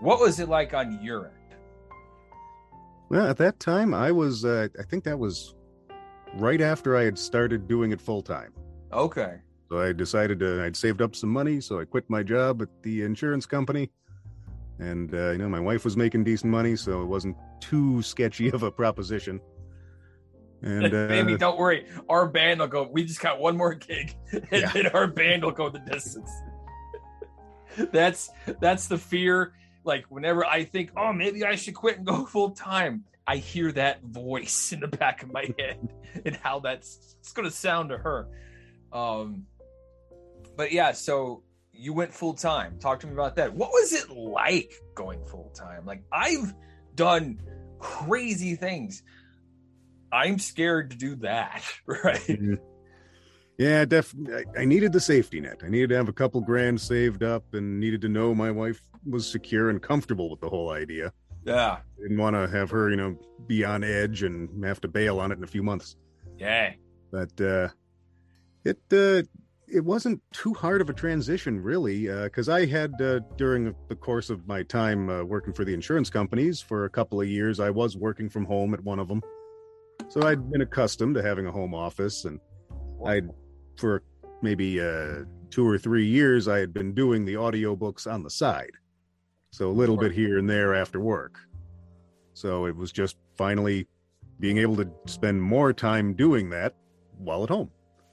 what 0.00 0.18
was 0.18 0.40
it 0.40 0.48
like 0.48 0.72
on 0.74 1.02
your 1.02 1.26
end 1.26 1.34
Well, 3.10 3.26
at 3.26 3.36
that 3.36 3.60
time, 3.60 3.92
I 3.92 4.10
was, 4.10 4.44
uh, 4.44 4.68
I 4.80 4.82
think 4.84 5.04
that 5.04 5.18
was 5.18 5.54
right 6.36 6.60
after 6.62 6.96
I 6.96 7.04
had 7.04 7.18
started 7.18 7.68
doing 7.68 7.92
it 7.92 8.00
full 8.00 8.22
time. 8.22 8.52
okay 8.92 9.34
So 9.70 9.80
I 9.80 9.92
decided 9.92 10.40
to, 10.40 10.64
I'd 10.64 10.76
saved 10.76 11.02
up 11.02 11.14
some 11.14 11.30
money, 11.30 11.60
so 11.60 11.78
I 11.78 11.84
quit 11.84 12.08
my 12.08 12.22
job 12.22 12.62
at 12.62 12.68
the 12.82 13.02
insurance 13.02 13.44
company. 13.46 13.90
And, 14.82 15.14
uh, 15.14 15.30
you 15.30 15.38
know, 15.38 15.48
my 15.48 15.60
wife 15.60 15.84
was 15.84 15.96
making 15.96 16.24
decent 16.24 16.50
money, 16.50 16.74
so 16.74 17.02
it 17.02 17.06
wasn't 17.06 17.36
too 17.60 18.02
sketchy 18.02 18.50
of 18.50 18.64
a 18.64 18.70
proposition. 18.70 19.40
And, 20.62 20.86
uh, 20.94 21.06
Baby, 21.06 21.36
don't 21.36 21.56
worry. 21.56 21.86
Our 22.08 22.26
band 22.26 22.58
will 22.58 22.66
go. 22.66 22.88
We 22.90 23.04
just 23.04 23.20
got 23.20 23.38
one 23.38 23.56
more 23.56 23.74
gig, 23.74 24.16
and 24.32 24.44
Yeah. 24.50 24.72
then 24.72 24.86
our 24.88 25.06
band 25.06 25.44
will 25.44 25.52
go 25.52 25.68
the 25.68 25.78
distance. 25.78 26.30
that's 27.92 28.30
that's 28.60 28.88
the 28.88 28.98
fear. 28.98 29.54
Like 29.84 30.04
whenever 30.08 30.44
I 30.44 30.64
think, 30.64 30.90
oh, 30.96 31.12
maybe 31.12 31.44
I 31.44 31.54
should 31.56 31.74
quit 31.74 31.98
and 31.98 32.06
go 32.06 32.26
full 32.26 32.50
time, 32.50 33.04
I 33.26 33.36
hear 33.36 33.70
that 33.72 34.02
voice 34.02 34.72
in 34.72 34.80
the 34.80 34.88
back 34.88 35.22
of 35.22 35.32
my 35.32 35.52
head 35.58 35.78
and 36.24 36.36
how 36.36 36.58
that's 36.60 37.16
it's 37.20 37.32
going 37.32 37.48
to 37.48 37.54
sound 37.54 37.90
to 37.90 37.98
her. 37.98 38.26
Um, 38.92 39.46
but 40.56 40.72
yeah, 40.72 40.92
so 40.92 41.44
you 41.72 41.92
went 41.92 42.12
full 42.12 42.34
time. 42.34 42.78
Talk 42.78 43.00
to 43.00 43.06
me 43.06 43.12
about 43.12 43.36
that. 43.36 43.54
What 43.54 43.70
was 43.70 43.92
it 43.92 44.10
like 44.10 44.72
going 44.94 45.24
full 45.24 45.50
time? 45.54 45.86
Like 45.86 46.02
I've 46.12 46.54
done 46.94 47.40
crazy 47.78 48.54
things. 48.54 49.02
I'm 50.12 50.38
scared 50.38 50.90
to 50.90 50.96
do 50.96 51.16
that, 51.16 51.62
right? 51.86 52.58
Yeah, 53.58 53.84
definitely. 53.84 54.44
I 54.58 54.64
needed 54.64 54.92
the 54.92 55.00
safety 55.00 55.40
net. 55.40 55.60
I 55.64 55.68
needed 55.68 55.90
to 55.90 55.96
have 55.96 56.08
a 56.08 56.12
couple 56.12 56.40
grand 56.40 56.80
saved 56.80 57.22
up 57.22 57.54
and 57.54 57.80
needed 57.80 58.00
to 58.02 58.08
know 58.08 58.34
my 58.34 58.50
wife 58.50 58.80
was 59.08 59.30
secure 59.30 59.70
and 59.70 59.80
comfortable 59.80 60.30
with 60.30 60.40
the 60.40 60.48
whole 60.48 60.70
idea. 60.70 61.12
Yeah. 61.44 61.78
Didn't 62.00 62.18
want 62.18 62.36
to 62.36 62.48
have 62.48 62.70
her, 62.70 62.90
you 62.90 62.96
know, 62.96 63.16
be 63.46 63.64
on 63.64 63.82
edge 63.82 64.22
and 64.22 64.64
have 64.64 64.80
to 64.82 64.88
bail 64.88 65.18
on 65.18 65.32
it 65.32 65.38
in 65.38 65.44
a 65.44 65.48
few 65.48 65.62
months. 65.62 65.96
Yeah. 66.38 66.74
But 67.10 67.40
uh, 67.40 67.68
it 68.64 68.78
uh, 68.92 69.22
it 69.72 69.84
wasn't 69.84 70.20
too 70.32 70.52
hard 70.52 70.82
of 70.82 70.90
a 70.90 70.92
transition, 70.92 71.60
really, 71.60 72.06
because 72.06 72.48
I 72.48 72.66
had 72.66 73.00
uh, 73.00 73.20
during 73.36 73.74
the 73.88 73.96
course 73.96 74.28
of 74.28 74.46
my 74.46 74.62
time 74.62 75.08
uh, 75.08 75.24
working 75.24 75.54
for 75.54 75.64
the 75.64 75.72
insurance 75.72 76.10
companies 76.10 76.60
for 76.60 76.84
a 76.84 76.90
couple 76.90 77.20
of 77.20 77.28
years, 77.28 77.58
I 77.58 77.70
was 77.70 77.96
working 77.96 78.28
from 78.28 78.44
home 78.44 78.74
at 78.74 78.84
one 78.84 78.98
of 78.98 79.08
them, 79.08 79.22
so 80.08 80.26
I'd 80.26 80.50
been 80.50 80.60
accustomed 80.60 81.14
to 81.14 81.22
having 81.22 81.46
a 81.46 81.52
home 81.52 81.74
office, 81.74 82.26
and 82.26 82.38
I'd 83.06 83.28
for 83.78 84.02
maybe 84.42 84.80
uh, 84.80 85.24
two 85.50 85.66
or 85.66 85.78
three 85.78 86.06
years 86.06 86.48
I 86.48 86.58
had 86.58 86.74
been 86.74 86.92
doing 86.92 87.24
the 87.24 87.34
audiobooks 87.34 88.10
on 88.10 88.22
the 88.22 88.30
side, 88.30 88.72
so 89.52 89.70
a 89.70 89.72
little 89.72 89.96
bit 89.96 90.12
here 90.12 90.38
and 90.38 90.48
there 90.48 90.74
after 90.74 91.00
work. 91.00 91.38
So 92.34 92.66
it 92.66 92.76
was 92.76 92.92
just 92.92 93.16
finally 93.36 93.86
being 94.38 94.58
able 94.58 94.76
to 94.76 94.90
spend 95.06 95.42
more 95.42 95.72
time 95.72 96.14
doing 96.14 96.50
that 96.50 96.74
while 97.16 97.42
at 97.42 97.48
home. 97.48 97.70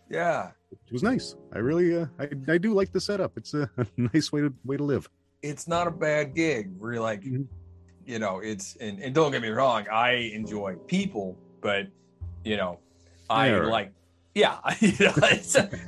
Yeah. 0.10 0.52
It 0.72 0.94
was 0.94 1.04
nice. 1.04 1.36
I 1.54 1.60
really, 1.60 1.96
uh, 1.98 2.06
I, 2.20 2.30
I 2.48 2.58
do 2.58 2.74
like 2.74 2.92
the 2.92 3.02
setup. 3.02 3.38
It's 3.38 3.54
a, 3.54 3.70
a 3.78 3.86
nice 3.98 4.32
way 4.32 4.42
to 4.42 4.54
way 4.66 4.78
to 4.78 4.84
live. 4.84 5.10
It's 5.42 5.68
not 5.68 5.88
a 5.88 5.92
bad 5.92 6.36
gig. 6.36 6.72
We're 6.78 7.00
like, 7.00 7.22
Mhm. 7.24 7.48
you 8.06 8.20
know, 8.20 8.40
it's 8.40 8.76
and, 8.78 9.00
and 9.00 9.14
don't 9.16 9.32
get 9.32 9.42
me 9.42 9.50
wrong, 9.50 9.86
I 9.92 10.12
enjoy 10.34 10.76
people, 10.88 11.38
but 11.62 11.88
you 12.44 12.58
know, 12.58 12.80
I 13.30 13.54
right. 13.54 13.66
like 13.68 13.92
yeah, 14.36 14.58
you 14.80 14.94
know, 15.00 15.14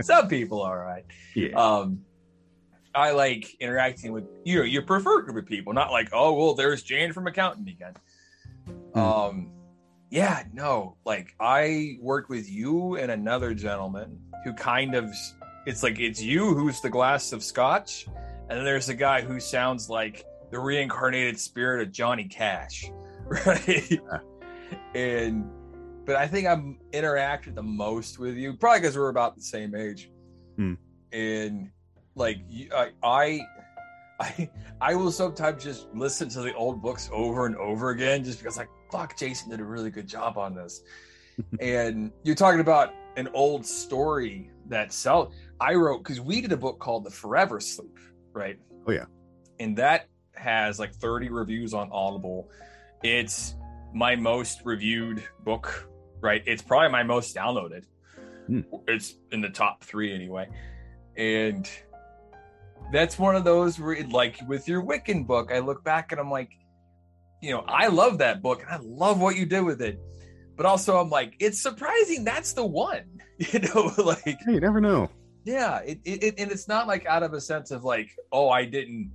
some, 0.02 0.28
people 0.28 0.62
are 0.62 0.80
right. 0.80 1.06
Yeah. 1.36 1.56
um 1.56 2.02
I 2.94 3.12
like 3.12 3.56
interacting 3.60 4.12
with 4.12 4.26
you 4.44 4.60
know 4.60 4.64
your 4.66 4.82
preferred 4.82 5.24
group 5.26 5.38
of 5.38 5.46
people, 5.48 5.74
not 5.74 5.92
like 5.92 6.10
oh 6.14 6.34
well 6.34 6.54
there's 6.56 6.82
Jane 6.84 7.14
from 7.14 7.28
accounting 7.28 7.68
again. 7.68 7.94
Hmm. 8.94 9.00
Um 9.00 9.52
yeah, 10.12 10.44
no, 10.54 10.98
like 11.06 11.34
I 11.40 11.98
worked 12.02 12.30
with 12.30 12.50
you 12.50 12.98
and 12.98 13.10
another 13.10 13.54
gentleman 13.54 14.20
who 14.44 14.54
kind 14.54 14.94
of 14.94 15.10
it's 15.66 15.84
like 15.84 16.00
it's 16.00 16.22
you 16.22 16.54
who's 16.54 16.82
the 16.82 16.90
glass 16.90 17.32
of 17.32 17.42
scotch, 17.42 18.08
and 18.08 18.58
then 18.58 18.66
there's 18.66 18.90
a 18.90 18.94
guy 18.94 19.22
who 19.22 19.40
sounds 19.40 19.90
like 19.90 20.26
the 20.52 20.60
reincarnated 20.60 21.40
spirit 21.40 21.88
of 21.88 21.94
Johnny 21.94 22.26
Cash, 22.26 22.92
right? 23.46 24.02
and 24.94 25.50
but 26.06 26.18
I 26.18 26.28
think 26.28 26.46
I'm 26.46 26.80
interacted 26.92 27.56
the 27.56 27.64
most 27.64 28.20
with 28.20 28.36
you, 28.36 28.54
probably 28.58 28.82
because 28.82 28.98
we're 28.98 29.10
about 29.10 29.38
the 29.38 29.42
same 29.42 29.74
age. 29.74 30.12
Hmm. 30.58 30.74
And 31.14 31.72
like 32.16 32.40
I, 32.76 32.90
I, 33.02 33.42
I, 34.20 34.50
I 34.82 34.96
will 34.96 35.12
sometimes 35.12 35.64
just 35.64 35.88
listen 35.94 36.28
to 36.30 36.42
the 36.42 36.54
old 36.54 36.82
books 36.82 37.10
over 37.14 37.46
and 37.46 37.56
over 37.56 37.92
again, 37.92 38.26
just 38.26 38.40
because 38.40 38.58
like 38.58 38.68
fuck, 38.92 39.18
Jason 39.18 39.50
did 39.50 39.60
a 39.60 39.64
really 39.64 39.90
good 39.90 40.08
job 40.08 40.38
on 40.38 40.56
this. 40.56 40.82
and 41.60 42.12
you're 42.24 42.36
talking 42.36 42.60
about 42.60 42.94
an 43.18 43.30
old 43.34 43.66
story 43.66 44.50
that 44.68 44.94
sell. 44.94 45.32
I 45.60 45.76
wrote 45.76 46.00
because 46.00 46.20
we 46.22 46.42
did 46.42 46.52
a 46.52 46.58
book 46.58 46.80
called 46.80 47.04
The 47.04 47.12
Forever 47.12 47.60
Sleep, 47.60 47.98
right? 48.34 48.60
Oh, 48.88 48.92
yeah. 48.92 49.06
and 49.60 49.78
that 49.78 50.08
has 50.34 50.80
like 50.80 50.94
30 50.96 51.30
reviews 51.30 51.74
on 51.74 51.90
Audible. 51.92 52.50
It's 53.04 53.56
my 53.94 54.16
most 54.16 54.62
reviewed 54.64 55.24
book, 55.44 55.88
right? 56.20 56.42
It's 56.46 56.62
probably 56.62 56.90
my 56.90 57.04
most 57.04 57.36
downloaded. 57.36 57.84
Hmm. 58.48 58.62
It's 58.88 59.16
in 59.32 59.42
the 59.42 59.50
top 59.50 59.84
three 59.84 60.14
anyway. 60.14 60.50
And 61.16 61.70
that's 62.92 63.20
one 63.20 63.36
of 63.36 63.44
those 63.44 63.80
where, 63.80 64.04
like, 64.08 64.38
with 64.48 64.68
your 64.68 64.82
Wiccan 64.82 65.28
book, 65.28 65.52
I 65.52 65.60
look 65.60 65.84
back 65.84 66.12
and 66.12 66.20
I'm 66.20 66.32
like, 66.32 66.50
you 67.42 67.52
know, 67.52 67.64
I 67.68 67.88
love 67.88 68.20
that 68.20 68.42
book 68.42 68.62
and 68.62 68.70
I 68.70 68.78
love 68.82 69.20
what 69.20 69.36
you 69.36 69.46
did 69.46 69.62
with 69.62 69.82
it. 69.82 70.00
But 70.56 70.66
also, 70.66 71.00
I'm 71.00 71.10
like, 71.10 71.36
it's 71.40 71.60
surprising 71.62 72.24
that's 72.24 72.54
the 72.54 72.66
one, 72.66 73.04
you 73.38 73.60
know, 73.60 73.92
like, 74.04 74.24
Hey, 74.24 74.54
you 74.54 74.60
never 74.60 74.80
know. 74.80 75.10
yeah, 75.44 75.80
it, 75.80 76.00
it, 76.06 76.24
it 76.24 76.36
and 76.38 76.52
it's 76.52 76.68
not 76.68 76.88
like 76.88 77.06
out 77.06 77.24
of 77.24 77.34
a 77.34 77.42
sense 77.42 77.72
of 77.72 77.84
like, 77.84 78.10
oh, 78.32 78.50
I 78.50 78.66
didn't, 78.66 79.12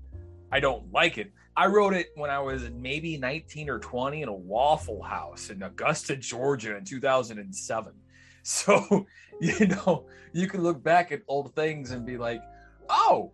I 0.51 0.61
don't 0.61 0.91
like 0.93 1.19
it. 1.19 1.33
I 1.57 1.67
wrote 1.69 1.95
it 1.95 2.09
when 2.17 2.29
I 2.31 2.39
was 2.41 2.69
maybe 2.71 3.17
19 3.17 3.71
or 3.71 3.79
20 3.79 4.23
in 4.23 4.29
a 4.29 4.33
Waffle 4.33 5.03
House 5.03 5.49
in 5.49 5.63
Augusta, 5.63 6.17
Georgia, 6.17 6.77
in 6.77 6.85
2007. 6.85 7.93
So, 8.49 9.07
you 9.41 9.67
know, 9.67 10.07
you 10.33 10.47
can 10.47 10.63
look 10.63 10.81
back 10.81 11.11
at 11.11 11.23
old 11.27 11.53
things 11.57 11.91
and 11.91 12.07
be 12.07 12.17
like, 12.17 12.41
oh, 12.89 13.33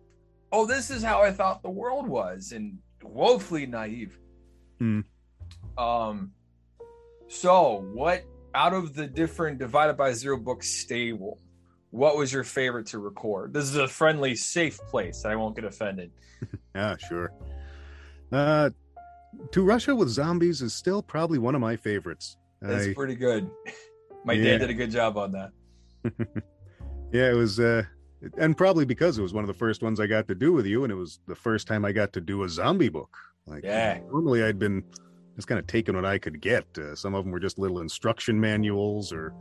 oh, 0.51 0.65
this 0.65 0.89
is 0.89 1.03
how 1.03 1.21
I 1.21 1.31
thought 1.31 1.61
the 1.61 1.69
world 1.69 2.07
was, 2.07 2.51
and 2.51 2.79
woefully 3.03 3.67
naive. 3.67 4.17
Hmm. 4.83 5.81
Um, 5.81 6.31
so 7.29 7.85
what 7.93 8.23
out 8.53 8.73
of 8.73 8.93
the 8.93 9.07
different 9.07 9.59
divided 9.59 9.93
by 9.95 10.11
zero 10.13 10.37
books 10.37 10.69
stable? 10.69 11.39
what 11.91 12.17
was 12.17 12.33
your 12.33 12.43
favorite 12.43 12.87
to 12.87 12.97
record? 12.97 13.53
This 13.53 13.65
is 13.65 13.75
a 13.75 13.87
friendly, 13.87 14.33
safe 14.33 14.79
place. 14.89 15.25
I 15.25 15.35
won't 15.35 15.55
get 15.55 15.63
offended. 15.65 16.11
Yeah, 16.75 16.97
sure. 16.97 17.31
Uh, 18.31 18.71
to 19.51 19.61
Russia 19.63 19.95
with 19.95 20.09
Zombies 20.09 20.63
is 20.63 20.73
still 20.73 21.03
probably 21.03 21.37
one 21.37 21.53
of 21.53 21.61
my 21.61 21.75
favorites. 21.75 22.35
That's 22.61 22.87
I, 22.87 22.93
pretty 22.95 23.15
good. 23.15 23.47
My 24.25 24.33
Yeah. 24.33 24.43
dad 24.43 24.57
did 24.57 24.69
a 24.71 24.73
good 24.73 24.89
job 24.89 25.17
on 25.17 25.31
that. 25.33 25.51
yeah, 27.13 27.29
it 27.29 27.35
was, 27.35 27.59
uh, 27.59 27.83
and 28.37 28.57
probably 28.57 28.85
because 28.85 29.19
it 29.19 29.21
was 29.21 29.33
one 29.33 29.43
of 29.43 29.47
the 29.47 29.53
first 29.53 29.83
ones 29.83 29.99
I 29.99 30.07
got 30.07 30.27
to 30.29 30.35
do 30.35 30.51
with 30.51 30.65
you, 30.65 30.83
and 30.83 30.91
it 30.91 30.95
was 30.95 31.19
the 31.27 31.35
first 31.35 31.67
time 31.67 31.85
I 31.85 31.91
got 31.91 32.11
to 32.13 32.21
do 32.21 32.43
a 32.43 32.49
zombie 32.49 32.89
book. 32.89 33.15
Like, 33.45 33.63
Yeah. 33.63 33.99
normally 34.11 34.43
I'd 34.43 34.59
been 34.59 34.83
just 35.35 35.47
kind 35.47 35.59
of 35.59 35.67
taking 35.67 35.95
what 35.95 36.05
I 36.05 36.17
could 36.17 36.41
get. 36.41 36.65
Uh, 36.77 36.95
some 36.95 37.13
of 37.15 37.23
them 37.23 37.31
were 37.31 37.39
just 37.39 37.57
little 37.59 37.79
instruction 37.81 38.39
manuals 38.39 39.11
or 39.11 39.33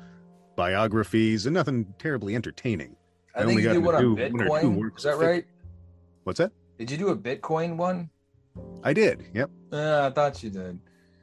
biographies, 0.56 1.46
and 1.46 1.54
nothing 1.54 1.92
terribly 1.98 2.34
entertaining. 2.34 2.96
I, 3.34 3.40
I 3.40 3.46
think 3.46 3.50
only 3.50 3.62
you 3.62 3.68
got 3.68 3.74
did 3.74 3.80
to 3.80 3.86
one 3.86 3.94
on 3.94 4.02
do 4.02 4.14
one 4.14 4.42
or 4.42 4.60
two 4.60 4.66
Bitcoin. 4.68 4.76
works 4.76 5.04
Is 5.04 5.04
that 5.04 5.24
right? 5.24 5.44
What's 6.24 6.38
that? 6.38 6.52
Did 6.78 6.90
you 6.90 6.98
do 6.98 7.08
a 7.08 7.16
Bitcoin 7.16 7.76
one? 7.76 8.10
I 8.82 8.92
did. 8.92 9.24
Yep. 9.34 9.50
Uh, 9.72 10.08
I 10.10 10.14
thought 10.14 10.42
you 10.42 10.50
did. 10.50 10.78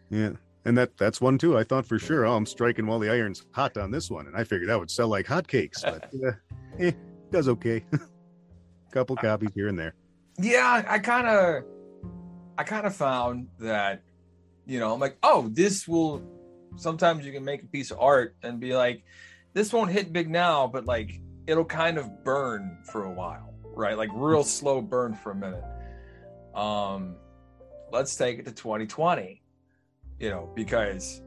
Yeah. 0.10 0.32
And 0.66 0.78
that 0.78 0.98
that's 0.98 1.22
one 1.22 1.38
too. 1.38 1.58
I 1.58 1.64
thought 1.64 1.86
for 1.86 2.00
sure, 2.00 2.26
oh, 2.26 2.36
I'm 2.36 2.46
striking 2.46 2.86
while 2.86 3.00
the 3.00 3.10
iron's 3.10 3.46
hot 3.52 3.78
on 3.78 3.92
this 3.92 4.10
one, 4.12 4.28
and 4.28 4.36
I 4.36 4.44
figured 4.44 4.70
that 4.70 4.80
would 4.80 4.92
sell 4.92 5.08
like 5.08 5.26
hotcakes. 5.26 5.82
But 5.84 6.10
uh, 6.26 6.32
eh, 6.80 6.92
does 7.32 7.48
okay. 7.48 7.84
A 7.94 8.00
couple 8.92 9.16
copies 9.16 9.52
here 9.56 9.68
and 9.68 9.78
there. 9.80 9.94
Yeah, 10.40 10.84
I 10.88 11.00
kind 11.00 11.28
of, 11.28 11.64
I 12.60 12.64
kind 12.64 12.86
of 12.86 12.94
found 12.94 13.48
that, 13.60 14.04
you 14.66 14.80
know, 14.80 14.94
I'm 14.94 15.00
like, 15.00 15.18
oh, 15.24 15.48
this 15.54 15.88
will. 15.88 16.22
Sometimes 16.76 17.26
you 17.26 17.32
can 17.32 17.44
make 17.46 17.64
a 17.64 17.66
piece 17.68 17.90
of 17.90 18.00
art 18.00 18.36
and 18.44 18.60
be 18.60 18.76
like, 18.76 19.04
this 19.54 19.72
won't 19.74 19.90
hit 19.92 20.12
big 20.14 20.30
now, 20.30 20.68
but 20.68 20.86
like 20.86 21.22
it'll 21.48 21.64
kind 21.66 21.98
of 21.98 22.24
burn 22.26 22.78
for 22.92 23.06
a 23.06 23.12
while, 23.12 23.54
right? 23.64 23.98
Like 23.98 24.10
real 24.14 24.44
slow 24.44 24.82
burn 24.82 25.16
for 25.16 25.32
a 25.32 25.36
minute. 25.36 25.64
Um, 26.54 27.16
let's 27.92 28.16
take 28.18 28.40
it 28.40 28.46
to 28.46 28.52
2020, 28.52 29.42
you 30.20 30.30
know, 30.30 30.52
because 30.54 31.22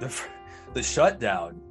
the 0.00 0.14
the 0.74 0.82
shutdown 0.82 1.62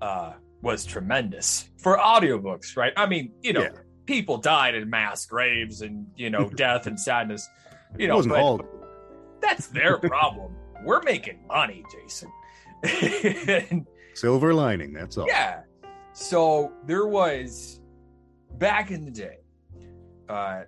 uh 0.00 0.32
was 0.62 0.84
tremendous 0.86 1.68
for 1.76 1.98
audiobooks, 1.98 2.76
right? 2.78 2.92
I 2.96 3.06
mean, 3.06 3.30
you 3.42 3.52
know, 3.52 3.62
Yeah. 3.62 3.70
people 4.06 4.38
died 4.38 4.74
in 4.74 4.88
mass 4.90 5.26
graves 5.26 5.82
and 5.82 6.06
you 6.16 6.30
know 6.30 6.48
death 6.56 6.86
and 6.86 6.98
sadness 6.98 7.46
you 7.96 8.04
it 8.04 8.08
know 8.08 8.16
wasn't 8.16 8.34
but 8.34 8.40
all. 8.40 8.60
that's 9.40 9.68
their 9.68 9.98
problem 9.98 10.52
we're 10.84 11.02
making 11.02 11.38
money 11.46 11.82
jason 11.92 12.30
And, 13.70 13.86
Silver 14.14 14.52
lining. 14.52 14.92
That's 14.92 15.16
all. 15.16 15.26
yeah 15.28 15.60
so 16.12 16.72
there 16.86 17.06
was 17.06 17.80
back 18.58 18.90
in 18.90 19.04
the 19.04 19.10
day 19.10 19.38
uh 20.28 20.62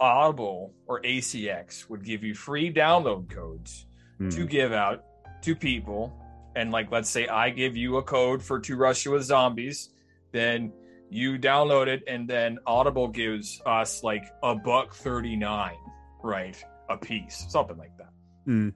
audible 0.00 0.74
or 0.86 1.00
acx 1.02 1.88
would 1.88 2.04
give 2.04 2.22
you 2.24 2.34
free 2.34 2.72
download 2.72 3.30
codes 3.30 3.86
Hmm. 4.18 4.30
to 4.30 4.46
give 4.46 4.72
out 4.72 5.04
to 5.42 5.54
people 5.54 6.10
and 6.56 6.72
like 6.72 6.90
let's 6.90 7.10
say 7.10 7.28
i 7.28 7.50
give 7.50 7.76
you 7.76 7.98
a 7.98 8.02
code 8.02 8.42
for 8.42 8.58
to 8.60 8.74
russia 8.74 9.10
with 9.10 9.22
zombies 9.24 9.90
then 10.32 10.72
you 11.10 11.38
download 11.38 11.86
it 11.86 12.02
and 12.08 12.26
then 12.26 12.58
audible 12.66 13.08
gives 13.08 13.60
us 13.66 14.02
like 14.02 14.24
a 14.42 14.54
buck 14.54 14.94
39 14.94 15.74
right 16.22 16.62
a 16.88 16.96
piece 16.96 17.46
something 17.48 17.76
like 17.76 17.96
that. 17.98 18.10
Hmm. 18.44 18.68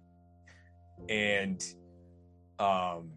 and 1.09 1.63
um 2.59 3.11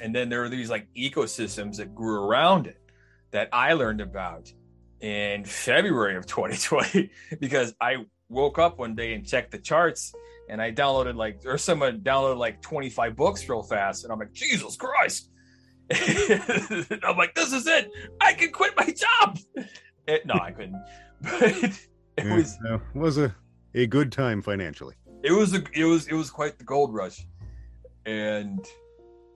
and 0.00 0.14
then 0.14 0.28
there 0.28 0.42
are 0.42 0.48
these 0.48 0.70
like 0.70 0.88
ecosystems 0.96 1.76
that 1.76 1.94
grew 1.94 2.24
around 2.24 2.66
it 2.66 2.78
that 3.30 3.48
i 3.52 3.72
learned 3.74 4.00
about 4.00 4.52
in 5.02 5.44
February 5.44 6.16
of 6.16 6.26
2020 6.26 7.10
because 7.40 7.74
I 7.80 8.06
woke 8.28 8.58
up 8.58 8.78
one 8.78 8.94
day 8.94 9.12
and 9.14 9.26
checked 9.26 9.50
the 9.50 9.58
charts 9.58 10.14
and 10.48 10.62
I 10.62 10.72
downloaded 10.72 11.16
like 11.16 11.40
or 11.44 11.58
someone 11.58 12.00
downloaded 12.00 12.38
like 12.38 12.62
25 12.62 13.14
books 13.16 13.46
real 13.48 13.62
fast 13.62 14.04
and 14.04 14.12
I'm 14.12 14.18
like 14.18 14.32
Jesus 14.32 14.76
Christ. 14.76 15.28
I'm 15.92 17.16
like 17.18 17.34
this 17.34 17.52
is 17.52 17.66
it. 17.66 17.90
I 18.20 18.32
can 18.32 18.50
quit 18.52 18.74
my 18.76 18.86
job. 18.86 19.38
It, 20.06 20.24
no 20.24 20.34
I 20.34 20.52
couldn't. 20.52 20.82
But 21.20 21.78
it 22.16 22.24
Yeah, 22.26 22.36
was 22.36 22.58
no, 22.62 22.80
was 22.94 23.18
a 23.18 23.34
a 23.74 23.86
good 23.86 24.12
time 24.12 24.42
financially. 24.42 24.94
it 25.22 25.32
was 25.32 25.54
a 25.54 25.62
it 25.74 25.84
was 25.84 26.06
it 26.08 26.14
was 26.14 26.30
quite 26.30 26.58
the 26.58 26.64
gold 26.64 26.92
rush 26.94 27.26
and 28.06 28.64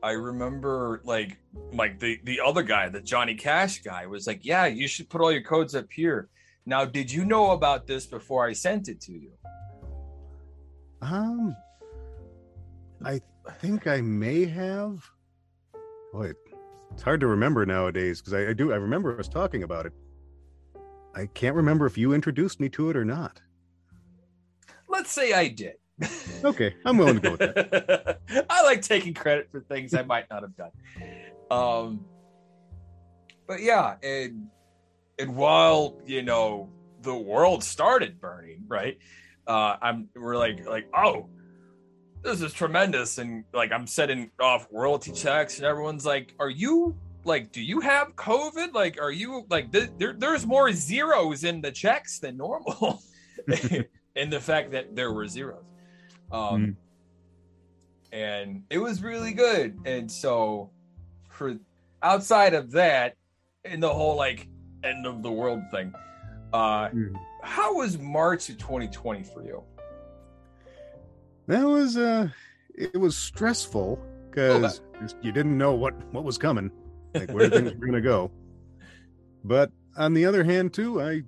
i 0.03 0.11
remember 0.11 1.01
like 1.05 1.39
like 1.73 1.99
the 2.01 2.21
the 2.25 2.41
other 2.45 2.63
guy 2.63 2.89
the 2.89 3.01
johnny 3.01 3.35
cash 3.35 3.81
guy 3.83 4.07
was 4.07 4.27
like 4.27 4.45
yeah 4.45 4.67
you 4.67 4.87
should 4.89 5.09
put 5.09 5.21
all 5.21 5.33
your 5.33 5.43
codes 5.43 5.75
up 5.75 5.87
here 5.91 6.29
now 6.67 6.85
did 6.85 7.11
you 7.11 7.25
know 7.25 7.53
about 7.53 7.87
this 7.87 8.05
before 8.07 8.47
i 8.47 8.53
sent 8.53 8.89
it 8.89 9.01
to 9.01 9.13
you 9.13 9.31
Um, 11.03 11.55
I 13.05 13.21
think 13.61 13.87
I 13.87 14.01
may 14.01 14.45
have. 14.47 15.05
Boy, 16.13 16.33
it's 16.93 17.03
hard 17.03 17.21
to 17.21 17.27
remember 17.27 17.65
nowadays 17.67 18.21
because 18.21 18.33
I, 18.33 18.49
I 18.49 18.53
do. 18.55 18.73
I 18.73 18.77
remember 18.77 19.19
us 19.21 19.29
talking 19.29 19.63
about 19.63 19.87
it. 19.87 19.93
I 21.17 21.27
can't 21.27 21.57
remember 21.57 21.87
if 21.87 21.97
you 21.97 22.13
introduced 22.13 22.61
me 22.61 22.69
to 22.71 22.91
it 22.91 22.97
or 22.97 23.05
not. 23.05 23.41
let's 24.89 25.11
say 25.11 25.33
i 25.33 25.49
did 25.49 25.77
Okay, 26.45 26.75
I'm 26.85 26.99
willing 26.99 27.15
to 27.15 27.21
go 27.21 27.31
with 27.31 27.41
that. 27.41 28.21
I 28.51 28.63
like 28.65 28.83
taking 28.83 29.15
credit 29.15 29.49
for 29.51 29.61
things 29.63 29.95
I 29.95 30.03
might 30.03 30.29
not 30.31 30.43
have 30.43 30.55
done. 30.55 30.71
Um, 31.51 32.05
but 33.47 33.63
yeah, 33.63 33.95
and 34.03 34.49
and 35.19 35.35
while 35.35 35.97
you 36.05 36.23
know 36.23 36.69
the 37.01 37.17
world 37.17 37.65
started 37.65 38.21
burning, 38.21 38.65
right? 38.69 38.99
Uh, 39.47 39.77
I'm 39.81 40.09
we're 40.15 40.37
like 40.37 40.67
like 40.67 40.89
oh, 40.95 41.31
this 42.23 42.43
is 42.43 42.53
tremendous, 42.53 43.17
and 43.17 43.45
like 43.55 43.73
I'm 43.73 43.87
setting 43.87 44.31
off 44.39 44.67
royalty 44.71 45.13
checks, 45.13 45.57
and 45.57 45.67
everyone's 45.67 46.05
like, 46.05 46.35
are 46.39 46.51
you 46.51 46.95
like, 47.27 47.53
do 47.53 47.61
you 47.61 47.81
have 47.81 48.15
COVID? 48.17 48.73
Like, 48.73 49.01
are 49.01 49.11
you 49.11 49.45
like 49.51 49.73
th- 49.73 49.91
there? 49.99 50.15
There's 50.15 50.47
more 50.47 50.73
zeros 50.73 51.45
in 51.45 51.61
the 51.61 51.71
checks 51.73 52.19
than 52.19 52.37
normal, 52.37 53.03
and 54.17 54.33
the 54.33 54.41
fact 54.41 54.71
that 54.73 54.95
there 54.97 55.13
were 55.13 55.27
zeros. 55.27 55.65
Um, 56.33 56.77
and 58.13 58.63
it 58.71 58.79
was 58.79 59.03
really 59.03 59.33
good. 59.33 59.79
And 59.85 60.11
so, 60.11 60.71
for 61.29 61.57
outside 62.03 62.55
of 62.55 62.71
that, 62.73 63.15
in 63.65 63.81
the 63.81 63.93
whole 63.93 64.17
like 64.17 64.49
end 64.85 65.07
of 65.07 65.23
the 65.23 65.31
world 65.31 65.63
thing, 65.71 65.93
uh, 66.53 66.89
Mhm. 66.89 67.15
how 67.43 67.77
was 67.77 67.99
March 67.99 68.49
of 68.49 68.59
2020 68.59 69.23
for 69.25 69.43
you? 69.45 69.63
That 71.49 71.65
was 71.65 71.97
uh, 71.97 72.29
it 72.75 72.97
was 72.99 73.17
stressful 73.17 73.99
because 74.31 74.81
you 75.23 75.33
didn't 75.33 75.57
know 75.57 75.75
what 75.75 75.95
what 76.13 76.25
was 76.25 76.39
coming, 76.39 76.71
like 77.21 77.31
where 77.31 77.49
things 77.51 77.75
were 77.75 77.87
gonna 77.87 78.01
go. 78.01 78.31
But 79.45 79.71
on 79.97 80.15
the 80.15 80.25
other 80.25 80.45
hand, 80.45 80.73
too, 80.73 81.01
I 81.01 81.23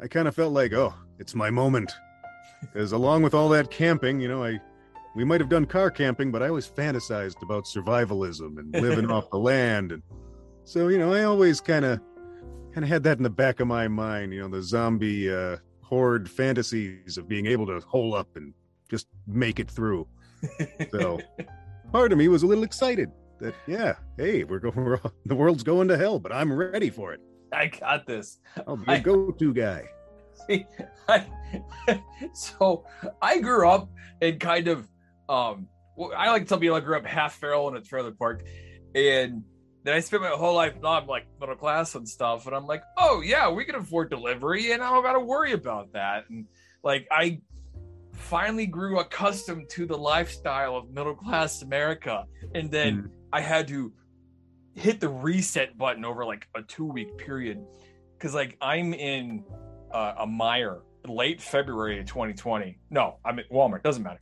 I 0.00 0.08
kind 0.08 0.28
of 0.28 0.34
felt 0.34 0.52
like, 0.52 0.72
oh, 0.72 0.94
it's 1.18 1.34
my 1.34 1.50
moment, 1.50 1.92
because 2.60 2.92
along 2.92 3.22
with 3.22 3.34
all 3.34 3.48
that 3.50 3.70
camping, 3.70 4.20
you 4.20 4.28
know, 4.28 4.44
I 4.44 4.60
we 5.14 5.24
might 5.24 5.40
have 5.40 5.48
done 5.48 5.66
car 5.66 5.90
camping, 5.90 6.30
but 6.30 6.42
I 6.42 6.48
always 6.48 6.68
fantasized 6.68 7.42
about 7.42 7.64
survivalism 7.64 8.58
and 8.58 8.72
living 8.72 9.10
off 9.10 9.30
the 9.30 9.38
land, 9.52 9.92
and 9.92 10.02
so 10.64 10.88
you 10.88 10.98
know, 10.98 11.12
I 11.12 11.24
always 11.24 11.60
kind 11.60 11.84
of 11.84 12.00
kind 12.72 12.84
of 12.84 12.88
had 12.88 13.02
that 13.02 13.16
in 13.16 13.22
the 13.22 13.30
back 13.30 13.60
of 13.60 13.66
my 13.66 13.88
mind, 13.88 14.32
you 14.32 14.40
know, 14.40 14.48
the 14.48 14.62
zombie 14.62 15.32
uh, 15.32 15.56
horde 15.82 16.30
fantasies 16.30 17.18
of 17.18 17.28
being 17.28 17.46
able 17.46 17.66
to 17.66 17.80
hole 17.80 18.14
up 18.14 18.28
and 18.36 18.54
just 18.88 19.08
make 19.26 19.58
it 19.58 19.70
through. 19.70 20.06
So 20.92 21.20
part 21.92 22.12
of 22.12 22.18
me 22.18 22.28
was 22.28 22.42
a 22.42 22.46
little 22.46 22.64
excited 22.64 23.10
that 23.40 23.54
yeah, 23.66 23.96
hey, 24.16 24.44
we're 24.44 24.58
going, 24.58 24.74
we're, 24.84 25.00
the 25.26 25.34
world's 25.34 25.62
going 25.62 25.88
to 25.88 25.96
hell, 25.96 26.18
but 26.18 26.32
I'm 26.32 26.52
ready 26.52 26.90
for 26.90 27.12
it. 27.12 27.20
I 27.52 27.66
got 27.66 28.06
this. 28.06 28.38
I'll 28.66 28.76
be 28.76 28.92
a 28.92 29.00
go-to 29.00 29.52
guy. 29.52 29.84
See, 30.46 30.66
I, 31.08 31.26
so 32.34 32.84
I 33.20 33.40
grew 33.40 33.68
up 33.68 33.90
in 34.20 34.38
kind 34.38 34.68
of 34.68 34.88
um 35.28 35.66
I 36.16 36.30
like 36.30 36.42
to 36.42 36.48
tell 36.48 36.58
people 36.58 36.76
I 36.76 36.80
grew 36.80 36.96
up 36.96 37.04
half 37.04 37.34
feral 37.34 37.68
in 37.68 37.76
a 37.76 37.80
trailer 37.80 38.12
park 38.12 38.44
and 38.94 39.42
then 39.84 39.94
I 39.94 40.00
spent 40.00 40.22
my 40.22 40.28
whole 40.30 40.54
life 40.54 40.74
not 40.80 41.06
like 41.06 41.26
middle 41.40 41.56
class 41.56 41.94
and 41.94 42.08
stuff 42.08 42.46
and 42.46 42.54
I'm 42.54 42.66
like, 42.66 42.82
oh 42.98 43.20
yeah, 43.20 43.50
we 43.50 43.64
can 43.64 43.74
afford 43.74 44.10
delivery 44.10 44.72
and 44.72 44.82
I 44.82 44.90
don't 44.90 45.02
gotta 45.02 45.20
worry 45.20 45.52
about 45.52 45.92
that. 45.92 46.24
And 46.30 46.46
like 46.82 47.06
I 47.10 47.40
finally 48.12 48.66
grew 48.66 49.00
accustomed 49.00 49.68
to 49.70 49.86
the 49.86 49.96
lifestyle 49.96 50.76
of 50.76 50.90
middle 50.90 51.14
class 51.14 51.62
America. 51.62 52.24
And 52.54 52.70
then 52.70 53.02
Mm. 53.02 53.10
I 53.32 53.40
had 53.40 53.68
to 53.68 53.92
hit 54.74 55.00
the 55.00 55.08
reset 55.08 55.76
button 55.76 56.04
over 56.04 56.24
like 56.24 56.46
a 56.54 56.62
two 56.62 56.84
week 56.84 57.16
period 57.18 57.64
because 58.16 58.34
like 58.34 58.56
I'm 58.60 58.94
in 58.94 59.44
uh, 59.92 60.14
a 60.18 60.26
Meijer 60.26 60.82
late 61.08 61.40
February 61.40 61.98
of 62.00 62.06
2020. 62.06 62.78
No, 62.90 63.16
I'm 63.24 63.38
at 63.38 63.50
Walmart. 63.50 63.82
Doesn't 63.82 64.02
matter. 64.02 64.20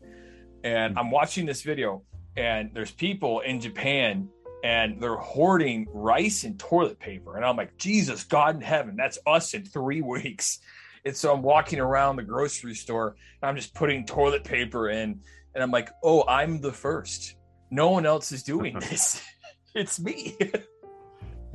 And 0.64 0.99
I'm 0.99 1.11
watching 1.11 1.47
this 1.47 1.62
video, 1.62 2.03
and 2.37 2.71
there's 2.75 2.90
people 2.90 3.40
in 3.40 3.61
Japan, 3.61 4.29
and 4.64 5.01
they're 5.01 5.16
hoarding 5.16 5.87
rice 5.92 6.44
and 6.44 6.59
toilet 6.59 6.99
paper, 6.99 7.37
and 7.37 7.44
I'm 7.44 7.57
like, 7.57 7.77
Jesus, 7.77 8.25
God 8.25 8.57
in 8.57 8.61
heaven, 8.61 8.97
that's 8.97 9.18
us 9.27 9.55
in 9.55 9.64
three 9.64 10.01
weeks. 10.03 10.59
And 11.05 11.16
so 11.16 11.33
I'm 11.33 11.42
walking 11.42 11.79
around 11.79 12.16
the 12.16 12.25
grocery 12.25 12.75
store, 12.75 13.16
and 13.40 13.49
I'm 13.49 13.57
just 13.57 13.73
putting 13.73 14.05
toilet 14.05 14.42
paper 14.42 14.90
in, 14.90 15.21
and 15.55 15.62
I'm 15.62 15.71
like, 15.71 15.90
oh, 16.03 16.25
I'm 16.27 16.61
the 16.61 16.73
first. 16.73 17.37
No 17.70 17.90
one 17.90 18.07
else 18.07 18.33
is 18.33 18.42
doing 18.42 18.78
this. 18.81 19.22
it's 19.74 20.00
me. 20.00 20.37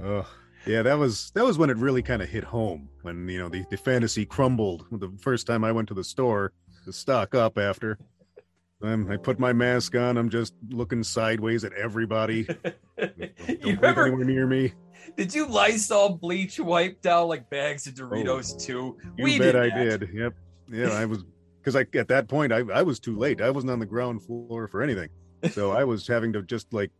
Oh, 0.01 0.27
yeah, 0.65 0.81
that 0.81 0.97
was 0.97 1.31
that 1.35 1.43
was 1.43 1.57
when 1.57 1.69
it 1.69 1.77
really 1.77 2.01
kind 2.01 2.21
of 2.21 2.29
hit 2.29 2.43
home 2.43 2.89
when 3.01 3.27
you 3.27 3.39
know 3.39 3.49
the, 3.49 3.65
the 3.69 3.77
fantasy 3.77 4.25
crumbled. 4.25 4.85
The 4.91 5.11
first 5.19 5.47
time 5.47 5.63
I 5.63 5.71
went 5.71 5.87
to 5.89 5.93
the 5.93 6.03
store 6.03 6.53
to 6.85 6.93
stock 6.93 7.35
up 7.35 7.57
after. 7.57 7.97
Um, 8.81 9.09
I 9.09 9.15
put 9.15 9.39
my 9.39 9.53
mask 9.53 9.95
on. 9.95 10.17
I'm 10.17 10.29
just 10.29 10.53
looking 10.69 11.03
sideways 11.03 11.63
at 11.63 11.71
everybody. 11.73 12.43
Don't 12.97 13.17
you 13.17 13.29
breathe 13.47 13.63
remember 13.63 14.07
anywhere 14.07 14.25
near 14.25 14.47
me. 14.47 14.73
Did 15.15 15.33
you 15.33 15.47
Lysol 15.47 16.17
bleach 16.17 16.59
wipe 16.59 17.01
down 17.01 17.29
like 17.29 17.49
bags 17.49 17.87
of 17.87 17.93
Doritos 17.93 18.61
too? 18.61 18.97
Oh, 19.01 19.25
You 19.25 19.39
bet 19.39 19.55
I 19.55 19.69
did. 19.69 20.09
Yep. 20.13 20.33
Yeah, 20.69 20.89
I 20.89 21.05
was 21.05 21.23
because 21.59 21.75
I 21.75 21.85
at 21.97 22.09
that 22.09 22.27
point 22.27 22.51
I, 22.51 22.59
I 22.73 22.83
was 22.83 22.99
too 22.99 23.17
late. 23.17 23.41
I 23.41 23.49
wasn't 23.49 23.71
on 23.71 23.79
the 23.79 23.85
ground 23.85 24.23
floor 24.23 24.67
for 24.67 24.81
anything. 24.81 25.09
So 25.51 25.71
I 25.71 25.83
was 25.83 26.07
having 26.07 26.33
to 26.33 26.41
just 26.41 26.71
like 26.73 26.91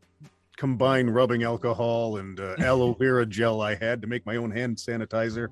combine 0.58 1.10
rubbing 1.10 1.44
alcohol 1.44 2.18
and 2.18 2.40
uh, 2.40 2.56
aloe 2.60 2.94
vera 3.00 3.26
gel 3.26 3.62
I 3.62 3.76
had 3.76 4.02
to 4.02 4.08
make 4.08 4.26
my 4.26 4.36
own 4.36 4.52
hand 4.52 4.78
sanitizer. 4.78 5.48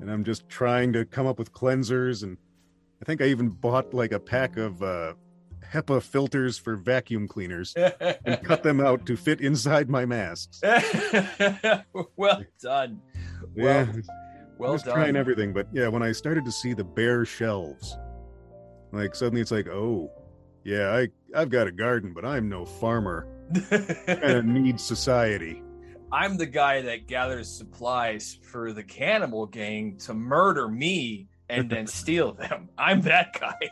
And 0.00 0.10
I'm 0.10 0.24
just 0.24 0.48
trying 0.48 0.92
to 0.94 1.04
come 1.04 1.26
up 1.26 1.38
with 1.38 1.52
cleansers 1.52 2.22
and 2.22 2.36
I 3.02 3.04
think 3.04 3.20
I 3.20 3.26
even 3.26 3.48
bought 3.48 3.92
like 3.94 4.12
a 4.12 4.20
pack 4.20 4.56
of 4.56 4.82
uh 4.82 5.14
HEPA 5.72 6.02
filters 6.02 6.58
for 6.58 6.74
vacuum 6.74 7.28
cleaners 7.28 7.74
and 7.76 8.42
cut 8.42 8.62
them 8.64 8.80
out 8.80 9.06
to 9.06 9.16
fit 9.16 9.40
inside 9.40 9.88
my 9.88 10.04
masks. 10.04 10.60
well 12.16 12.42
done. 12.60 13.00
Yeah, 13.54 13.86
Well, 14.58 14.70
I 14.70 14.72
was 14.72 14.82
done. 14.82 14.94
trying 14.94 15.16
everything, 15.16 15.52
but 15.52 15.68
yeah, 15.72 15.86
when 15.88 16.02
I 16.02 16.10
started 16.12 16.44
to 16.46 16.50
see 16.52 16.72
the 16.72 16.82
bare 16.82 17.24
shelves, 17.24 17.96
like 18.90 19.14
suddenly 19.14 19.40
it's 19.42 19.52
like, 19.52 19.68
oh, 19.68 20.10
yeah, 20.64 20.90
I 20.94 21.08
I've 21.34 21.50
got 21.50 21.66
a 21.66 21.72
garden, 21.72 22.12
but 22.12 22.24
I'm 22.24 22.48
no 22.48 22.64
farmer. 22.64 23.26
Kind 23.70 24.22
of 24.22 24.44
need 24.46 24.80
society. 24.80 25.62
I'm 26.12 26.36
the 26.36 26.46
guy 26.46 26.82
that 26.82 27.06
gathers 27.06 27.48
supplies 27.48 28.38
for 28.42 28.72
the 28.72 28.82
cannibal 28.82 29.46
gang 29.46 29.96
to 29.98 30.14
murder 30.14 30.68
me 30.68 31.28
and 31.48 31.70
then 31.70 31.86
steal 32.00 32.32
them. 32.32 32.68
I'm 32.78 33.00
that 33.02 33.38
guy. 33.40 33.70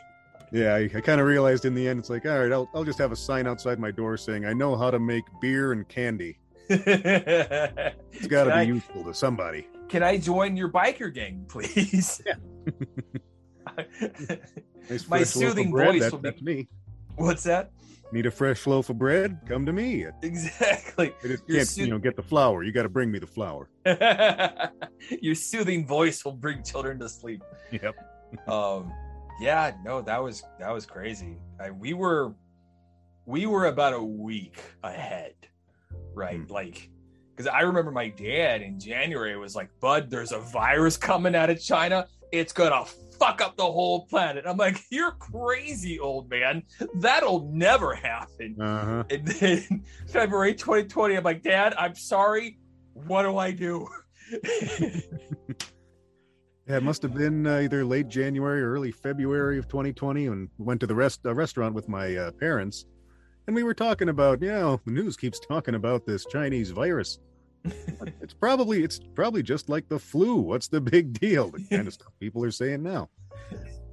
Yeah, 0.51 0.73
I, 0.73 0.89
I 0.95 1.01
kind 1.01 1.21
of 1.21 1.27
realized 1.27 1.65
in 1.65 1.75
the 1.75 1.87
end, 1.87 1.99
it's 1.99 2.09
like, 2.09 2.25
all 2.25 2.39
right, 2.39 2.51
I'll 2.51 2.69
I'll 2.73 2.83
just 2.83 2.97
have 2.99 3.11
a 3.11 3.15
sign 3.15 3.45
outside 3.45 3.77
my 3.79 3.91
door 3.91 4.17
saying 4.17 4.45
I 4.45 4.53
know 4.53 4.75
how 4.75 4.89
to 4.89 4.99
make 4.99 5.23
beer 5.41 5.73
and 5.73 5.87
candy. 5.87 6.39
it's 6.69 8.27
got 8.27 8.45
to 8.45 8.49
be 8.51 8.55
I- 8.55 8.61
useful 8.63 9.03
to 9.03 9.13
somebody. 9.13 9.67
Can 9.89 10.03
I 10.03 10.17
join 10.17 10.55
your 10.55 10.69
biker 10.69 11.11
gang, 11.13 11.45
please? 11.49 12.21
Nice 14.89 15.07
My 15.07 15.17
fresh 15.19 15.35
loaf 15.35 15.43
of 15.45 15.49
soothing 15.49 15.71
voice 15.71 16.01
that- 16.01 16.11
will 16.11 16.19
be- 16.31 16.41
me. 16.41 16.67
What's 17.15 17.43
that? 17.43 17.71
Need 18.11 18.25
a 18.25 18.31
fresh 18.31 18.65
loaf 18.65 18.89
of 18.89 18.97
bread? 18.97 19.39
Come 19.47 19.65
to 19.67 19.73
me. 19.73 20.07
I 20.07 20.09
Exactly. 20.23 21.13
just 21.21 21.43
Your 21.47 21.57
can't, 21.59 21.77
you 21.77 21.87
know, 21.87 21.99
get 21.99 22.15
the 22.15 22.23
flour. 22.23 22.63
You 22.63 22.71
got 22.71 22.83
to 22.83 22.89
bring 22.89 23.11
me 23.11 23.19
the 23.19 23.27
flour. 23.27 23.69
Your 25.21 25.35
soothing 25.35 25.85
voice 25.85 26.25
will 26.25 26.31
bring 26.33 26.63
children 26.63 26.97
to 26.99 27.09
sleep. 27.09 27.43
Yep. 27.71 27.95
Um, 28.47 28.93
yeah, 29.41 29.71
no, 29.83 30.01
that 30.03 30.21
was 30.23 30.43
that 30.59 30.71
was 30.71 30.85
crazy. 30.85 31.37
I, 31.59 31.71
we 31.71 31.93
were 31.95 32.35
we 33.25 33.47
were 33.47 33.65
about 33.65 33.93
a 33.93 34.03
week 34.03 34.61
ahead, 34.83 35.33
right? 36.13 36.37
Hmm. 36.37 36.45
Like, 36.53 36.91
because 37.35 37.47
I 37.47 37.61
remember 37.61 37.89
my 37.89 38.09
dad 38.09 38.61
in 38.61 38.79
January 38.79 39.35
was 39.35 39.55
like, 39.55 39.69
"Bud, 39.79 40.11
there's 40.11 40.31
a 40.31 40.37
virus 40.37 40.95
coming 40.95 41.33
out 41.33 41.49
of 41.49 41.59
China. 41.59 42.05
It's 42.31 42.53
gonna 42.53 42.85
fuck 43.19 43.41
up 43.41 43.57
the 43.57 43.63
whole 43.63 44.05
planet." 44.05 44.45
I'm 44.47 44.57
like, 44.57 44.83
"You're 44.89 45.11
crazy, 45.11 45.99
old 45.99 46.29
man. 46.29 46.63
That'll 46.95 47.49
never 47.51 47.93
happen." 47.93 48.59
Uh-huh. 48.59 49.03
And 49.09 49.27
then 49.27 49.83
February 50.07 50.53
2020, 50.53 51.15
I'm 51.15 51.23
like, 51.23 51.43
Dad, 51.43 51.73
I'm 51.77 51.95
sorry. 51.95 52.57
What 52.93 53.23
do 53.23 53.37
I 53.37 53.51
do? 53.51 53.87
Yeah, 56.69 56.77
it 56.77 56.83
must 56.83 57.01
have 57.01 57.15
been 57.15 57.47
uh, 57.47 57.61
either 57.61 57.83
late 57.83 58.09
January 58.09 58.61
or 58.61 58.71
early 58.71 58.91
February 58.91 59.57
of 59.57 59.67
2020 59.67 60.27
and 60.27 60.49
went 60.59 60.79
to 60.81 60.85
the 60.85 60.93
rest 60.93 61.21
a 61.25 61.33
restaurant 61.33 61.73
with 61.73 61.89
my 61.89 62.15
uh, 62.15 62.31
parents. 62.33 62.85
And 63.47 63.55
we 63.55 63.63
were 63.63 63.73
talking 63.73 64.09
about, 64.09 64.39
you 64.43 64.51
know, 64.51 64.79
the 64.85 64.91
news 64.91 65.17
keeps 65.17 65.39
talking 65.39 65.73
about 65.73 66.05
this 66.05 66.27
Chinese 66.27 66.69
virus. 66.69 67.17
It's 68.21 68.33
probably 68.33 68.83
it's 68.83 68.99
probably 69.15 69.43
just 69.43 69.69
like 69.69 69.87
the 69.89 69.99
flu. 69.99 70.35
What's 70.35 70.67
the 70.67 70.81
big 70.81 71.19
deal? 71.19 71.49
The 71.49 71.63
kind 71.69 71.87
of 71.87 71.93
stuff 71.93 72.13
people 72.19 72.43
are 72.43 72.51
saying 72.51 72.83
now. 72.83 73.09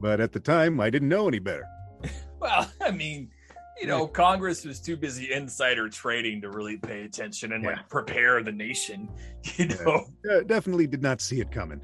But 0.01 0.21
at 0.21 0.33
the 0.33 0.41
time, 0.41 0.81
I 0.81 0.91
didn't 0.91 1.09
know 1.09 1.27
any 1.29 1.39
better. 1.39 1.65
well, 2.41 2.71
I 2.83 2.91
mean, 2.91 3.31
you 3.81 3.87
know, 3.87 4.07
Congress 4.07 4.65
was 4.65 4.79
too 4.81 4.97
busy 4.97 5.33
insider 5.33 5.89
trading 5.89 6.41
to 6.43 6.51
really 6.51 6.77
pay 6.77 7.03
attention 7.05 7.53
and 7.53 7.65
Yeah. 7.65 7.71
like 7.71 7.89
prepare 7.89 8.43
the 8.43 8.53
nation. 8.53 9.09
You 9.57 9.69
know, 9.69 10.07
Uh, 10.31 10.41
definitely 10.43 10.87
did 10.87 11.03
not 11.03 11.21
see 11.21 11.41
it 11.41 11.51
coming. 11.53 11.81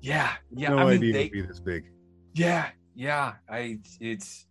yeah, 0.00 0.32
yeah. 0.54 0.70
no 0.70 0.78
I 0.78 0.84
mean, 0.84 0.94
idea 0.96 1.12
they, 1.12 1.20
it'd 1.22 1.32
be 1.32 1.42
this 1.42 1.60
big. 1.60 1.90
Yeah, 2.34 2.68
yeah. 2.94 3.34
I 3.48 3.78
it's 4.00 4.46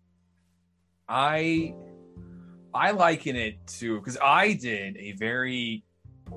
I 1.07 1.73
I 2.73 2.91
liken 2.91 3.35
it 3.35 3.55
to 3.79 3.97
because 3.99 4.17
I 4.23 4.53
did 4.53 4.97
a 4.97 5.13
very 5.13 5.83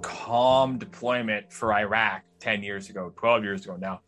calm 0.01 0.79
deployment 0.79 1.53
for 1.53 1.73
Iraq 1.73 2.23
10 2.41 2.63
years 2.63 2.91
ago, 2.91 3.13
12 3.17 3.45
years 3.45 3.65
ago 3.65 3.77
now. 3.77 4.01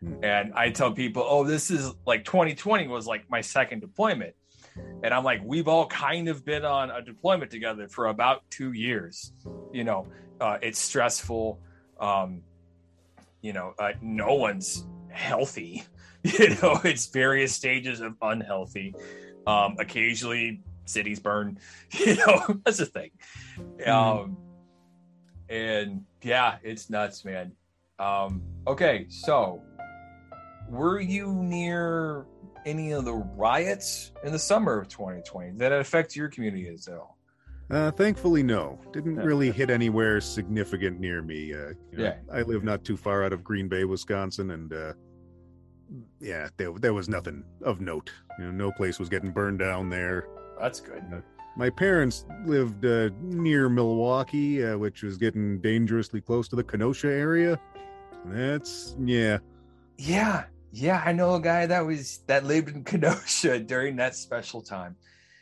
Hmm. 0.00 0.24
And 0.24 0.54
I 0.54 0.70
tell 0.70 0.92
people, 0.92 1.24
oh, 1.26 1.44
this 1.44 1.70
is 1.70 1.92
like 2.06 2.24
2020 2.24 2.88
was 2.88 3.06
like 3.06 3.28
my 3.30 3.40
second 3.40 3.80
deployment. 3.80 4.34
And 5.02 5.14
I'm 5.14 5.24
like, 5.24 5.40
we've 5.44 5.68
all 5.68 5.86
kind 5.86 6.28
of 6.28 6.44
been 6.44 6.64
on 6.64 6.90
a 6.90 7.00
deployment 7.00 7.50
together 7.50 7.88
for 7.88 8.06
about 8.06 8.42
two 8.50 8.72
years. 8.72 9.32
You 9.72 9.84
know, 9.84 10.06
uh, 10.40 10.58
it's 10.60 10.78
stressful. 10.78 11.60
Um, 11.98 12.42
you 13.40 13.52
know, 13.52 13.74
uh, 13.78 13.92
no 14.02 14.34
one's 14.34 14.86
healthy. 15.08 15.84
You 16.40 16.56
know, 16.60 16.80
it's 16.82 17.06
various 17.06 17.54
stages 17.54 18.00
of 18.00 18.16
unhealthy. 18.20 18.96
Um, 19.46 19.76
occasionally, 19.78 20.60
cities 20.84 21.20
burn. 21.20 21.60
You 22.04 22.16
know, 22.16 22.60
that's 22.64 22.78
the 22.78 22.86
thing. 22.86 23.10
Um, 23.86 24.36
and 25.48 26.04
yeah, 26.22 26.56
it's 26.62 26.90
nuts, 26.90 27.24
man. 27.24 27.52
Um, 27.98 28.42
okay, 28.66 29.06
so 29.08 29.62
were 30.68 31.00
you 31.00 31.32
near 31.32 32.26
any 32.64 32.92
of 32.92 33.04
the 33.04 33.14
riots 33.14 34.12
in 34.24 34.32
the 34.32 34.38
summer 34.38 34.80
of 34.80 34.88
2020 34.88 35.52
that 35.58 35.72
affect 35.72 36.16
your 36.16 36.28
community 36.28 36.68
at 36.68 36.92
all? 36.92 37.16
Uh, 37.70 37.90
thankfully, 37.90 38.42
no. 38.42 38.78
Didn't 38.92 39.16
really 39.16 39.50
hit 39.50 39.70
anywhere 39.70 40.20
significant 40.20 41.00
near 41.00 41.20
me. 41.22 41.52
Uh, 41.52 41.70
you 41.90 41.98
know, 41.98 42.04
Yeah. 42.04 42.16
I 42.32 42.42
live 42.42 42.62
not 42.62 42.84
too 42.84 42.96
far 42.96 43.24
out 43.24 43.32
of 43.32 43.42
Green 43.42 43.68
Bay, 43.68 43.84
Wisconsin, 43.84 44.50
and 44.52 44.72
uh, 44.72 44.92
yeah, 46.20 46.48
there 46.56 46.72
there 46.78 46.94
was 46.94 47.08
nothing 47.08 47.44
of 47.62 47.80
note. 47.80 48.12
You 48.38 48.46
know, 48.46 48.50
no 48.52 48.72
place 48.72 48.98
was 48.98 49.08
getting 49.08 49.30
burned 49.32 49.58
down 49.58 49.88
there. 49.90 50.28
That's 50.60 50.80
good. 50.80 51.02
My 51.56 51.70
parents 51.70 52.26
lived 52.44 52.84
uh, 52.84 53.08
near 53.22 53.68
Milwaukee, 53.68 54.62
uh, 54.64 54.76
which 54.76 55.02
was 55.02 55.16
getting 55.16 55.58
dangerously 55.60 56.20
close 56.20 56.48
to 56.48 56.56
the 56.56 56.62
Kenosha 56.64 57.08
area. 57.08 57.58
That's 58.26 58.94
yeah, 59.02 59.38
Yeah, 59.96 60.44
yeah, 60.72 61.02
I 61.04 61.12
know 61.12 61.34
a 61.36 61.40
guy 61.40 61.64
that 61.66 61.80
was 61.86 62.18
that 62.26 62.44
lived 62.44 62.68
in 62.68 62.84
Kenosha 62.90 63.58
during 63.60 63.96
that 63.96 64.14
special 64.16 64.60
time. 64.60 64.96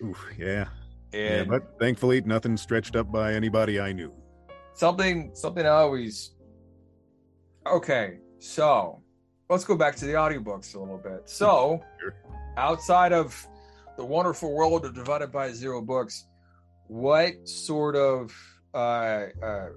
Oof, 0.05 0.25
yeah, 0.39 0.67
yeah. 1.13 1.45
But 1.45 1.79
thankfully, 1.81 2.21
nothing 2.21 2.57
stretched 2.57 2.95
up 2.95 3.11
by 3.11 3.33
anybody 3.35 3.81
I 3.81 3.93
knew. 3.93 4.13
something 4.75 5.31
something 5.35 5.65
I 5.67 5.71
always 5.71 6.33
Okay, 7.67 8.19
so 8.39 9.01
let's 9.49 9.65
go 9.65 9.75
back 9.77 9.97
to 9.97 10.05
the 10.05 10.13
audiobooks 10.13 10.75
a 10.75 10.79
little 10.79 10.99
bit. 10.99 11.23
So 11.29 11.81
Sure. 12.01 12.15
outside 12.57 13.13
of 13.13 13.47
the 13.97 14.05
wonderful 14.05 14.53
world 14.53 14.85
of 14.85 14.95
divided 14.95 15.31
by 15.33 15.53
zero 15.53 15.81
books, 15.83 16.27
what 16.87 17.49
sort 17.49 17.97
of 17.97 18.35
uh 18.75 19.27
uh 19.43 19.69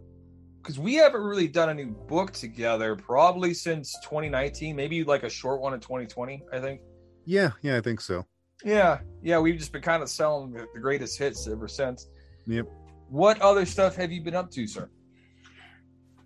because 0.68 0.80
we 0.80 0.96
haven't 0.96 1.22
really 1.22 1.48
done 1.48 1.70
a 1.70 1.74
new 1.74 1.92
book 2.10 2.34
together 2.34 2.94
probably 2.94 3.54
since 3.54 3.98
2019, 4.04 4.76
maybe 4.76 5.02
like 5.06 5.24
a 5.24 5.30
short 5.30 5.62
one 5.62 5.74
in 5.74 5.80
2020, 5.80 6.44
I 6.52 6.60
think. 6.60 6.82
Yeah, 7.24 7.52
yeah, 7.62 7.78
I 7.78 7.82
think 7.82 8.02
so. 8.02 8.26
Yeah, 8.66 9.00
yeah, 9.24 9.40
we've 9.40 9.58
just 9.58 9.72
been 9.72 9.82
kind 9.82 10.04
of 10.04 10.10
selling 10.10 10.52
the, 10.52 10.66
the 10.74 10.82
greatest 10.82 11.18
hits 11.18 11.48
ever 11.48 11.70
since. 11.70 12.08
Yep. 12.48 12.68
What 13.10 13.40
other 13.42 13.66
stuff 13.66 13.96
have 13.96 14.12
you 14.12 14.22
been 14.22 14.36
up 14.36 14.52
to, 14.52 14.68
sir? 14.68 14.90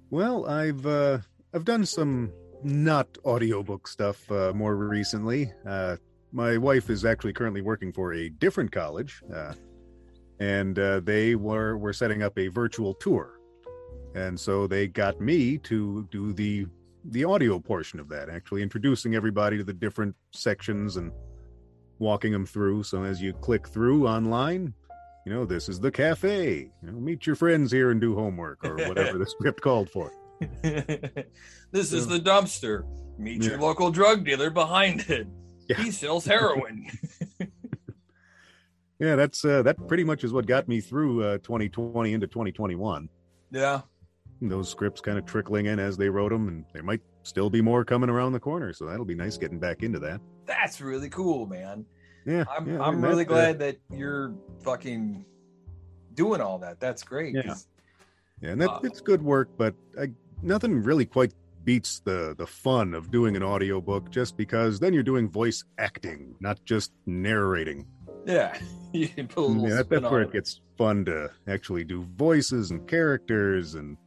Well, 0.10 0.48
I've 0.48 0.88
uh, 0.88 1.20
I've 1.54 1.66
done 1.66 1.86
some 1.86 2.32
not 2.64 3.16
audiobook 3.24 3.88
stuff 3.88 4.30
uh, 4.32 4.54
more 4.56 4.76
recently. 4.76 5.54
Uh, 5.68 5.98
my 6.32 6.58
wife 6.58 6.90
is 6.90 7.06
actually 7.06 7.34
currently 7.34 7.62
working 7.62 7.92
for 7.92 8.14
a 8.14 8.30
different 8.30 8.72
college, 8.72 9.22
uh, 9.34 9.54
and 10.40 10.78
uh, 10.80 11.00
they 11.02 11.36
were 11.36 11.78
were 11.78 11.94
setting 11.94 12.24
up 12.24 12.38
a 12.38 12.48
virtual 12.48 12.94
tour, 12.94 13.40
and 14.16 14.40
so 14.40 14.68
they 14.68 14.88
got 14.88 15.20
me 15.20 15.58
to 15.60 16.08
do 16.12 16.34
the 16.34 16.66
the 17.06 17.24
audio 17.24 17.60
portion 17.60 18.00
of 18.00 18.08
that, 18.10 18.30
actually 18.30 18.62
introducing 18.62 19.16
everybody 19.16 19.58
to 19.58 19.64
the 19.64 19.74
different 19.74 20.16
sections 20.32 20.98
and 20.98 21.12
walking 22.00 22.32
them 22.32 22.46
through. 22.46 22.84
So 22.84 23.04
as 23.04 23.22
you 23.22 23.34
click 23.34 23.68
through 23.68 24.08
online, 24.08 24.74
you 25.26 25.34
know 25.34 25.46
this 25.46 25.70
is 25.70 25.80
the 25.80 25.92
cafe. 25.92 26.72
You 26.82 26.92
know, 26.92 27.00
meet 27.00 27.26
your 27.26 27.36
friends 27.36 27.72
here 27.72 27.92
and 27.92 28.00
do 28.00 28.16
homework 28.16 28.64
or 28.66 28.76
whatever 28.88 29.18
the 29.18 29.26
script 29.28 29.62
called 29.62 29.90
for. 29.90 30.12
this 31.72 31.94
is 31.94 32.08
the 32.08 32.20
dumpster. 32.20 32.86
Meet 33.18 33.44
your 33.44 33.60
local 33.60 33.92
drug 33.92 34.26
dealer 34.26 34.50
behind 34.50 35.02
it. 35.10 35.28
Yeah. 35.78 35.84
He 35.84 35.92
sells 35.92 36.26
heroin. 36.26 36.88
Yeah, 39.00 39.16
that's 39.16 39.44
uh, 39.44 39.64
that 39.64 39.88
pretty 39.88 40.04
much 40.04 40.24
is 40.24 40.32
what 40.32 40.46
got 40.46 40.68
me 40.68 40.80
through 40.80 41.24
uh, 41.24 41.38
2020 41.40 42.14
into 42.14 42.28
2021. 42.28 43.10
yeah. 43.52 43.82
Those 44.44 44.70
scripts 44.70 45.02
kind 45.02 45.18
of 45.20 45.26
trickling 45.26 45.68
in 45.68 45.80
as 45.80 45.98
they 45.98 46.10
wrote 46.10 46.32
them, 46.32 46.48
and 46.48 46.66
there 46.74 46.82
might 46.84 47.02
still 47.24 47.50
be 47.50 47.62
more 47.62 47.84
coming 47.86 48.10
around 48.10 48.34
the 48.34 48.40
corner. 48.40 48.74
So 48.74 48.86
that'll 48.88 49.06
be 49.06 49.14
nice 49.16 49.38
getting 49.38 49.60
back 49.60 49.82
into 49.84 49.98
that. 50.00 50.20
That's 50.48 50.82
really 50.82 51.10
cool, 51.10 51.46
man. 51.48 51.86
Yeah, 52.26 52.46
I'm 52.50 52.68
yeah, 52.68 52.80
I'm 52.82 53.02
really 53.04 53.24
that, 53.24 53.32
uh, 53.32 53.36
glad 53.36 53.60
that 53.60 53.78
you're 53.92 54.34
fucking 54.64 55.26
doing 56.16 56.42
all 56.42 56.58
that. 56.60 56.80
That's 56.80 57.04
great. 57.04 57.34
Yeah. 57.36 57.42
'cause- 57.44 57.68
yeah, 58.42 58.50
and 58.52 58.62
that, 58.62 58.70
uh, 58.72 58.80
it's 58.84 59.02
good 59.02 59.22
work, 59.24 59.50
but 59.58 59.76
I, 60.00 60.12
nothing 60.44 60.82
really 60.84 61.06
quite 61.06 61.34
beats 61.64 62.00
the 62.00 62.36
the 62.38 62.48
fun 62.48 62.94
of 62.94 63.12
doing 63.12 63.36
an 63.36 63.44
audiobook 63.44 64.10
just 64.12 64.38
because 64.38 64.80
then 64.80 64.94
you're 64.94 65.04
doing 65.04 65.30
voice 65.30 65.64
acting, 65.78 66.36
not 66.40 66.64
just 66.66 66.92
narrating. 67.06 67.88
Yeah. 68.26 68.58
you 68.94 69.08
put 69.08 69.38
a 69.38 69.42
little 69.42 69.70
Yeah, 69.70 69.76
that, 69.78 69.90
that's 69.90 70.04
where 70.04 70.22
on 70.22 70.28
it 70.28 70.34
gets 70.34 70.62
fun 70.78 71.06
to 71.06 71.32
actually 71.48 71.84
do 71.84 72.04
voices 72.18 72.72
and 72.72 72.88
characters 72.88 73.76
and 73.76 73.98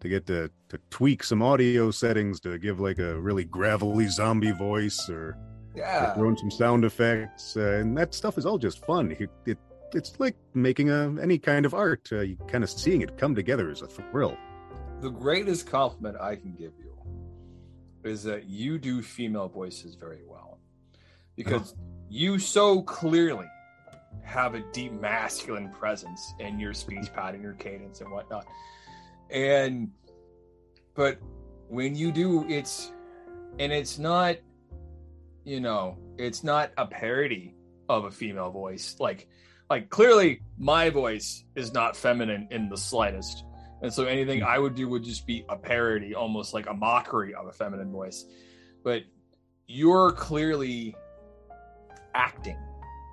to 0.00 0.08
get 0.08 0.26
to, 0.26 0.50
to 0.68 0.78
tweak 0.90 1.24
some 1.24 1.42
audio 1.42 1.90
settings 1.90 2.38
to 2.40 2.58
give 2.58 2.78
like 2.78 2.98
a 2.98 3.18
really 3.20 3.44
gravelly 3.44 4.06
zombie 4.08 4.50
voice 4.52 5.08
or 5.08 5.36
Yeah. 5.74 6.12
throw 6.14 6.28
in 6.28 6.36
some 6.36 6.50
sound 6.50 6.84
effects 6.84 7.56
uh, 7.56 7.78
and 7.80 7.96
that 7.96 8.12
stuff 8.14 8.36
is 8.38 8.44
all 8.46 8.58
just 8.58 8.84
fun 8.84 9.12
it, 9.18 9.30
it 9.46 9.58
it's 9.94 10.18
like 10.20 10.36
making 10.52 10.90
a, 10.90 11.14
any 11.22 11.38
kind 11.38 11.64
of 11.64 11.72
art 11.72 12.06
uh, 12.12 12.20
you 12.20 12.36
kind 12.48 12.62
of 12.62 12.68
seeing 12.70 13.00
it 13.00 13.16
come 13.16 13.34
together 13.34 13.70
is 13.70 13.80
a 13.82 13.86
thrill 13.86 14.36
the 15.00 15.10
greatest 15.10 15.66
compliment 15.66 16.16
I 16.20 16.36
can 16.36 16.52
give 16.52 16.72
you 16.78 16.83
is 18.04 18.22
that 18.24 18.44
you 18.44 18.78
do 18.78 19.02
female 19.02 19.48
voices 19.48 19.94
very 19.94 20.22
well 20.26 20.58
because 21.36 21.72
uh-huh. 21.72 21.82
you 22.08 22.38
so 22.38 22.82
clearly 22.82 23.46
have 24.22 24.54
a 24.54 24.60
deep 24.72 24.92
masculine 24.92 25.68
presence 25.68 26.34
in 26.38 26.58
your 26.58 26.72
speech 26.72 27.12
pattern, 27.12 27.42
your 27.42 27.54
cadence, 27.54 28.00
and 28.00 28.10
whatnot. 28.10 28.46
And, 29.30 29.90
but 30.94 31.18
when 31.68 31.94
you 31.94 32.12
do, 32.12 32.46
it's, 32.48 32.92
and 33.58 33.72
it's 33.72 33.98
not, 33.98 34.36
you 35.44 35.60
know, 35.60 35.98
it's 36.16 36.44
not 36.44 36.70
a 36.78 36.86
parody 36.86 37.54
of 37.88 38.04
a 38.04 38.10
female 38.10 38.50
voice. 38.50 38.96
Like, 38.98 39.28
like 39.68 39.90
clearly 39.90 40.40
my 40.58 40.90
voice 40.90 41.44
is 41.54 41.72
not 41.72 41.96
feminine 41.96 42.48
in 42.50 42.68
the 42.68 42.76
slightest. 42.76 43.44
And 43.84 43.92
so 43.92 44.06
anything 44.06 44.42
I 44.42 44.58
would 44.58 44.74
do 44.74 44.88
would 44.88 45.04
just 45.04 45.26
be 45.26 45.44
a 45.50 45.56
parody, 45.56 46.14
almost 46.14 46.54
like 46.54 46.70
a 46.70 46.72
mockery 46.72 47.34
of 47.34 47.48
a 47.48 47.52
feminine 47.52 47.92
voice. 47.92 48.24
But 48.82 49.02
you're 49.66 50.10
clearly 50.12 50.96
acting, 52.14 52.56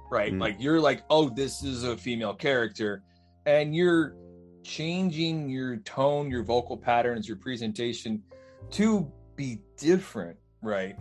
right? 0.09 0.32
Mm. 0.32 0.39
Like 0.39 0.55
you're 0.59 0.80
like, 0.80 1.03
oh, 1.09 1.28
this 1.28 1.61
is 1.61 1.84
a 1.84 1.97
female 1.97 2.34
character. 2.34 3.03
And 3.45 3.76
you're 3.76 4.15
changing 4.63 5.49
your 5.49 5.76
tone, 5.80 6.32
your 6.32 6.41
vocal 6.41 6.78
patterns, 6.78 7.28
your 7.28 7.36
presentation 7.36 8.24
to 8.69 9.11
be 9.36 9.59
different, 9.78 10.38
right? 10.61 10.95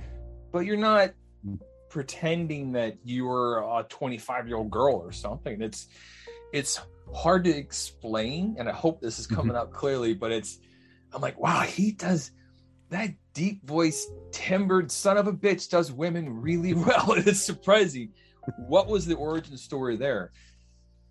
But 0.50 0.66
you're 0.66 0.78
not 0.78 1.12
pretending 1.90 2.72
that 2.72 2.96
you're 3.04 3.58
a 3.58 3.86
25 3.88 4.48
year 4.48 4.56
old 4.56 4.70
girl 4.72 4.96
or 4.96 5.12
something. 5.12 5.62
It's 5.62 5.86
it's 6.52 6.80
hard 7.14 7.44
to 7.44 7.50
explain, 7.50 8.56
and 8.58 8.68
I 8.68 8.72
hope 8.72 9.00
this 9.00 9.18
is 9.18 9.26
coming 9.26 9.56
out 9.56 9.72
clearly. 9.72 10.14
But 10.14 10.32
it's 10.32 10.58
I'm 11.12 11.20
like, 11.20 11.38
wow, 11.38 11.60
he 11.60 11.92
does 11.92 12.32
that 12.90 13.10
deep 13.34 13.64
voice, 13.64 14.06
timbered 14.32 14.90
son 14.90 15.16
of 15.16 15.26
a 15.26 15.32
bitch 15.32 15.68
does 15.68 15.92
women 15.92 16.40
really 16.40 16.74
well. 16.74 17.12
It's 17.12 17.42
surprising. 17.42 18.12
What 18.56 18.88
was 18.88 19.06
the 19.06 19.14
origin 19.14 19.56
story 19.56 19.96
there? 19.96 20.32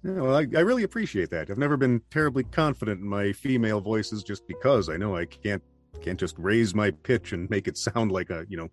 Yeah, 0.03 0.21
well, 0.21 0.35
I, 0.35 0.47
I 0.55 0.61
really 0.61 0.83
appreciate 0.83 1.29
that. 1.31 1.49
I've 1.49 1.57
never 1.57 1.75
been 1.75 2.01
terribly 2.09 2.43
confident 2.43 3.01
in 3.01 3.07
my 3.07 3.33
female 3.33 3.81
voices 3.81 4.23
just 4.23 4.47
because 4.47 4.89
I 4.89 4.97
know 4.97 5.15
I 5.15 5.25
can't 5.25 5.61
can't 6.01 6.19
just 6.19 6.35
raise 6.37 6.73
my 6.73 6.91
pitch 6.91 7.33
and 7.33 7.49
make 7.49 7.67
it 7.67 7.77
sound 7.77 8.11
like 8.11 8.29
a 8.29 8.45
you 8.47 8.57
know 8.57 8.69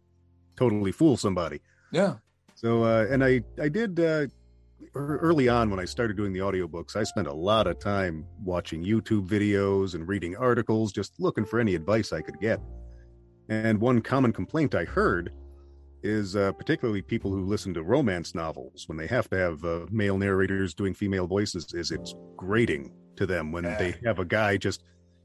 totally 0.57 0.93
fool 0.93 1.17
somebody. 1.17 1.61
Yeah. 1.93 2.15
So 2.55 2.85
uh, 2.85 3.07
and 3.11 3.25
I 3.25 3.43
I 3.61 3.69
did 3.69 3.99
uh, 3.99 4.27
early 4.97 5.49
on 5.49 5.71
when 5.71 5.79
I 5.81 5.85
started 5.85 6.17
doing 6.17 6.33
the 6.33 6.41
audiobooks, 6.41 6.97
I 6.97 7.05
spent 7.05 7.27
a 7.27 7.33
lot 7.33 7.67
of 7.67 7.79
time 7.79 8.27
watching 8.43 8.85
YouTube 8.85 9.27
videos 9.29 9.95
and 9.95 10.07
reading 10.09 10.37
articles, 10.37 10.93
just 10.93 11.13
looking 11.19 11.45
for 11.45 11.59
any 11.61 11.75
advice 11.75 12.13
I 12.13 12.21
could 12.23 12.39
get. 12.41 12.61
And 13.49 13.81
one 13.81 14.01
common 14.01 14.33
complaint 14.33 14.75
I 14.75 14.85
heard 14.85 15.33
is 16.03 16.37
uh, 16.37 16.53
particularly 16.53 17.03
people 17.03 17.31
who 17.31 17.45
listen 17.45 17.75
to 17.75 17.83
romance 17.83 18.35
novels 18.35 18.85
when 18.89 18.97
they 18.99 19.07
have 19.07 19.29
to 19.31 19.37
have 19.37 19.65
uh, 19.65 19.87
male 19.91 20.19
narrators 20.19 20.75
doing 20.75 20.95
female 20.95 21.27
voices 21.27 21.73
is 21.75 21.91
it's 21.91 22.15
grating 22.37 22.93
to 23.17 23.27
them 23.27 23.51
when 23.53 23.65
Yeah. 23.65 23.79
they 23.79 23.95
have 24.05 24.19
a 24.19 24.25
guy 24.25 24.57
just 24.57 24.83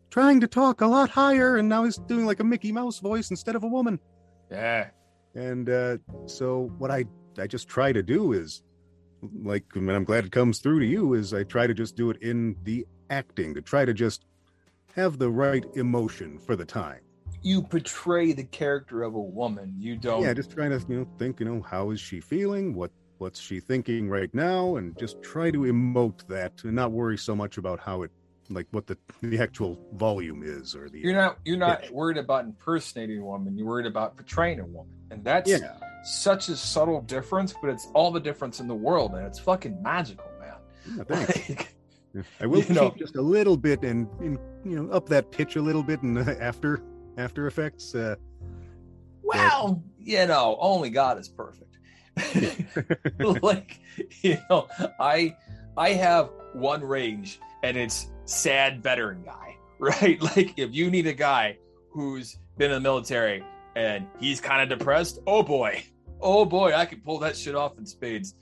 trying 0.09 0.39
to 0.41 0.47
talk 0.47 0.81
a 0.81 0.87
lot 0.87 1.09
higher 1.09 1.57
and 1.57 1.67
now 1.69 1.83
he's 1.83 1.97
doing 1.97 2.25
like 2.25 2.39
a 2.39 2.43
Mickey 2.43 2.71
Mouse 2.71 2.99
voice 2.99 3.29
instead 3.31 3.55
of 3.55 3.63
a 3.63 3.67
woman. 3.67 3.99
Yeah. 4.51 4.89
And 5.35 5.69
uh, 5.69 5.97
so 6.25 6.71
what 6.77 6.89
I 6.91 7.05
I 7.39 7.47
just 7.47 7.67
try 7.69 7.93
to 7.93 8.03
do 8.03 8.33
is 8.33 8.63
like 9.43 9.65
and 9.75 9.89
I'm 9.91 10.03
glad 10.03 10.25
it 10.25 10.31
comes 10.31 10.59
through 10.59 10.79
to 10.79 10.85
you 10.85 11.13
is 11.13 11.33
I 11.33 11.43
try 11.43 11.67
to 11.67 11.73
just 11.73 11.95
do 11.95 12.09
it 12.09 12.17
in 12.21 12.55
the 12.63 12.85
acting 13.09 13.53
to 13.53 13.61
try 13.61 13.85
to 13.85 13.93
just 13.93 14.25
have 14.95 15.17
the 15.19 15.29
right 15.29 15.65
emotion 15.75 16.39
for 16.39 16.55
the 16.55 16.65
time. 16.65 17.01
You 17.43 17.61
portray 17.63 18.33
the 18.33 18.43
character 18.43 19.03
of 19.03 19.15
a 19.15 19.21
woman. 19.21 19.73
You 19.77 19.95
don't. 19.95 20.21
Yeah, 20.23 20.33
just 20.33 20.51
trying 20.51 20.71
to 20.71 20.85
you 20.87 20.99
know 20.99 21.07
think 21.17 21.39
you 21.39 21.45
know 21.45 21.61
how 21.61 21.91
is 21.91 21.99
she 21.99 22.19
feeling 22.19 22.73
what 22.73 22.91
what's 23.17 23.39
she 23.39 23.59
thinking 23.59 24.09
right 24.09 24.33
now 24.33 24.77
and 24.77 24.97
just 24.97 25.21
try 25.21 25.51
to 25.51 25.59
emote 25.59 26.25
that 26.27 26.63
and 26.63 26.75
not 26.75 26.91
worry 26.91 27.17
so 27.17 27.35
much 27.35 27.57
about 27.57 27.79
how 27.79 28.01
it 28.01 28.11
like 28.49 28.67
what 28.71 28.87
the 28.87 28.97
the 29.21 29.39
actual 29.39 29.79
volume 29.93 30.41
is 30.43 30.75
or 30.75 30.89
the 30.89 30.99
You're 30.99 31.13
not. 31.13 31.37
You're 31.45 31.57
not 31.57 31.83
Yeah. 31.83 31.91
worried 31.91 32.17
about 32.17 32.45
impersonating 32.45 33.19
a 33.19 33.25
woman. 33.25 33.57
You're 33.57 33.67
worried 33.67 33.85
about 33.85 34.17
portraying 34.17 34.59
a 34.59 34.65
woman, 34.65 34.93
and 35.11 35.23
that's 35.23 35.49
yeah 35.49 35.77
such 36.03 36.49
a 36.49 36.55
subtle 36.55 37.01
difference. 37.01 37.53
But 37.61 37.71
it's 37.71 37.87
all 37.93 38.11
the 38.11 38.19
difference 38.19 38.59
in 38.59 38.67
the 38.67 38.75
world, 38.75 39.13
and 39.13 39.25
it's 39.25 39.39
fucking 39.39 39.81
magical, 39.81 40.25
man. 40.39 40.55
yeah. 40.97 41.03
Like, 41.09 41.75
I 42.39 42.45
will 42.45 42.61
keep 42.63 42.71
know- 42.71 42.95
just 42.97 43.15
a 43.15 43.21
little 43.21 43.57
bit 43.57 43.83
and, 43.83 44.07
and 44.19 44.37
you 44.65 44.75
know 44.81 44.91
up 44.91 45.07
that 45.09 45.31
pitch 45.31 45.55
a 45.55 45.61
little 45.61 45.83
bit 45.83 46.01
and 46.01 46.17
after 46.41 46.81
after 47.17 47.47
effects 47.47 47.95
uh 47.95 48.15
well, 49.23 49.81
you 49.99 50.25
know, 50.27 50.57
only 50.59 50.89
God 50.89 51.17
is 51.19 51.29
perfect. 51.29 51.77
like, 53.43 53.79
you 54.21 54.37
know, 54.49 54.67
I 54.99 55.35
I 55.77 55.89
have 55.93 56.31
one 56.53 56.83
range, 56.83 57.39
and 57.63 57.77
it's 57.77 58.07
sad 58.25 58.83
veteran 58.83 59.23
guy, 59.23 59.55
right? 59.79 60.21
Like, 60.21 60.57
if 60.57 60.73
you 60.73 60.89
need 60.91 61.07
a 61.07 61.13
guy 61.13 61.57
who's 61.91 62.37
been 62.57 62.71
in 62.71 62.75
the 62.75 62.81
military 62.81 63.43
and 63.75 64.07
he's 64.19 64.41
kind 64.41 64.61
of 64.61 64.77
depressed, 64.77 65.19
oh 65.27 65.43
boy, 65.43 65.83
oh 66.21 66.45
boy, 66.45 66.73
I 66.73 66.85
can 66.85 67.01
pull 67.01 67.19
that 67.19 67.35
shit 67.35 67.55
off 67.55 67.77
in 67.77 67.85
spades. 67.85 68.35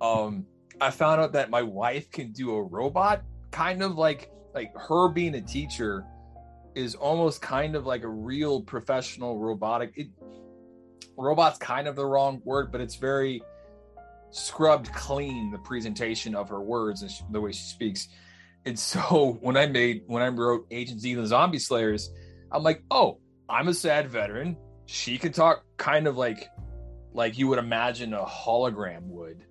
Um, 0.00 0.46
I 0.80 0.90
found 0.90 1.20
out 1.20 1.32
that 1.34 1.50
my 1.50 1.62
wife 1.62 2.10
can 2.10 2.32
do 2.32 2.54
a 2.54 2.62
robot, 2.62 3.22
kind 3.50 3.82
of 3.82 3.96
like 3.96 4.30
like 4.54 4.76
her 4.76 5.08
being 5.08 5.34
a 5.34 5.40
teacher 5.40 6.04
is 6.74 6.94
almost 6.94 7.40
kind 7.40 7.76
of 7.76 7.86
like 7.86 8.02
a 8.02 8.08
real 8.08 8.60
professional 8.62 9.38
robotic. 9.38 9.92
It, 9.96 10.08
robot's 11.16 11.58
kind 11.58 11.86
of 11.86 11.96
the 11.96 12.04
wrong 12.04 12.40
word, 12.44 12.72
but 12.72 12.80
it's 12.80 12.96
very 12.96 13.42
scrubbed 14.30 14.92
clean 14.92 15.50
the 15.50 15.58
presentation 15.58 16.34
of 16.34 16.48
her 16.48 16.60
words 16.60 17.02
and 17.02 17.10
sh- 17.10 17.22
the 17.30 17.40
way 17.40 17.52
she 17.52 17.62
speaks. 17.62 18.08
And 18.64 18.78
so 18.78 19.38
when 19.40 19.56
I 19.56 19.66
made 19.66 20.02
when 20.06 20.22
I 20.22 20.28
wrote 20.28 20.66
Agent 20.70 21.00
Z 21.00 21.12
and 21.12 21.22
the 21.22 21.26
Zombie 21.26 21.58
Slayers, 21.58 22.10
I'm 22.50 22.62
like, 22.62 22.82
oh, 22.90 23.18
I'm 23.48 23.68
a 23.68 23.74
sad 23.74 24.10
veteran. 24.10 24.56
She 24.86 25.18
can 25.18 25.32
talk 25.32 25.64
kind 25.76 26.06
of 26.06 26.16
like 26.16 26.48
like 27.14 27.38
you 27.38 27.48
would 27.48 27.58
imagine 27.58 28.14
a 28.14 28.24
hologram 28.24 29.02
would. 29.02 29.44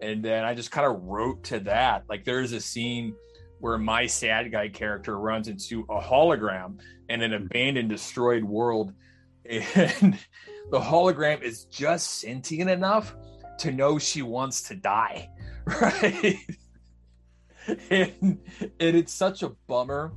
And 0.00 0.24
then 0.24 0.44
I 0.44 0.54
just 0.54 0.70
kind 0.70 0.86
of 0.86 1.02
wrote 1.04 1.44
to 1.44 1.60
that. 1.60 2.04
Like 2.08 2.24
there's 2.24 2.52
a 2.52 2.60
scene 2.60 3.14
where 3.60 3.78
my 3.78 4.06
sad 4.06 4.52
guy 4.52 4.68
character 4.68 5.18
runs 5.18 5.48
into 5.48 5.80
a 5.90 6.00
hologram 6.00 6.78
in 7.08 7.22
an 7.22 7.34
abandoned, 7.34 7.88
destroyed 7.88 8.44
world. 8.44 8.92
And 9.50 10.18
the 10.70 10.78
hologram 10.78 11.40
is 11.40 11.64
just 11.64 12.20
sentient 12.20 12.68
enough 12.68 13.16
to 13.60 13.72
know 13.72 13.98
she 13.98 14.22
wants 14.22 14.62
to 14.64 14.74
die. 14.74 15.30
Right. 15.66 16.38
and, 17.90 18.38
and 18.60 18.96
it's 18.96 19.12
such 19.12 19.42
a 19.42 19.50
bummer, 19.66 20.12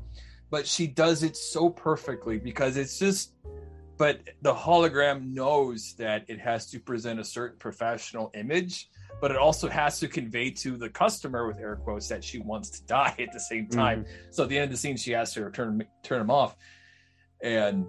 but 0.50 0.66
she 0.66 0.88
does 0.88 1.24
it 1.24 1.36
so 1.36 1.70
perfectly 1.70 2.40
because 2.40 2.78
it's 2.78 2.98
just, 2.98 3.34
but 4.02 4.22
the 4.42 4.54
hologram 4.54 5.32
knows 5.32 5.94
that 5.98 6.26
it 6.28 6.40
has 6.40 6.62
to 6.72 6.80
present 6.80 7.20
a 7.20 7.24
certain 7.24 7.60
professional 7.60 8.32
image 8.34 8.90
but 9.22 9.30
it 9.30 9.38
also 9.38 9.70
has 9.70 10.00
to 10.00 10.08
convey 10.08 10.50
to 10.50 10.76
the 10.76 10.90
customer 10.90 11.48
with 11.48 11.60
air 11.60 11.76
quotes 11.76 12.08
that 12.10 12.24
she 12.24 12.40
wants 12.40 12.72
to 12.72 12.84
die 12.88 13.16
at 13.20 13.32
the 13.32 13.40
same 13.40 13.68
time. 13.68 14.06
So 14.32 14.44
at 14.44 14.50
the 14.50 14.58
end 14.58 14.66
of 14.66 14.72
the 14.72 14.78
scene, 14.78 14.98
she 14.98 15.12
has 15.12 15.32
to 15.36 15.50
turn 15.52 15.84
turn 16.04 16.20
him 16.20 16.32
off. 16.32 16.58
And 17.44 17.86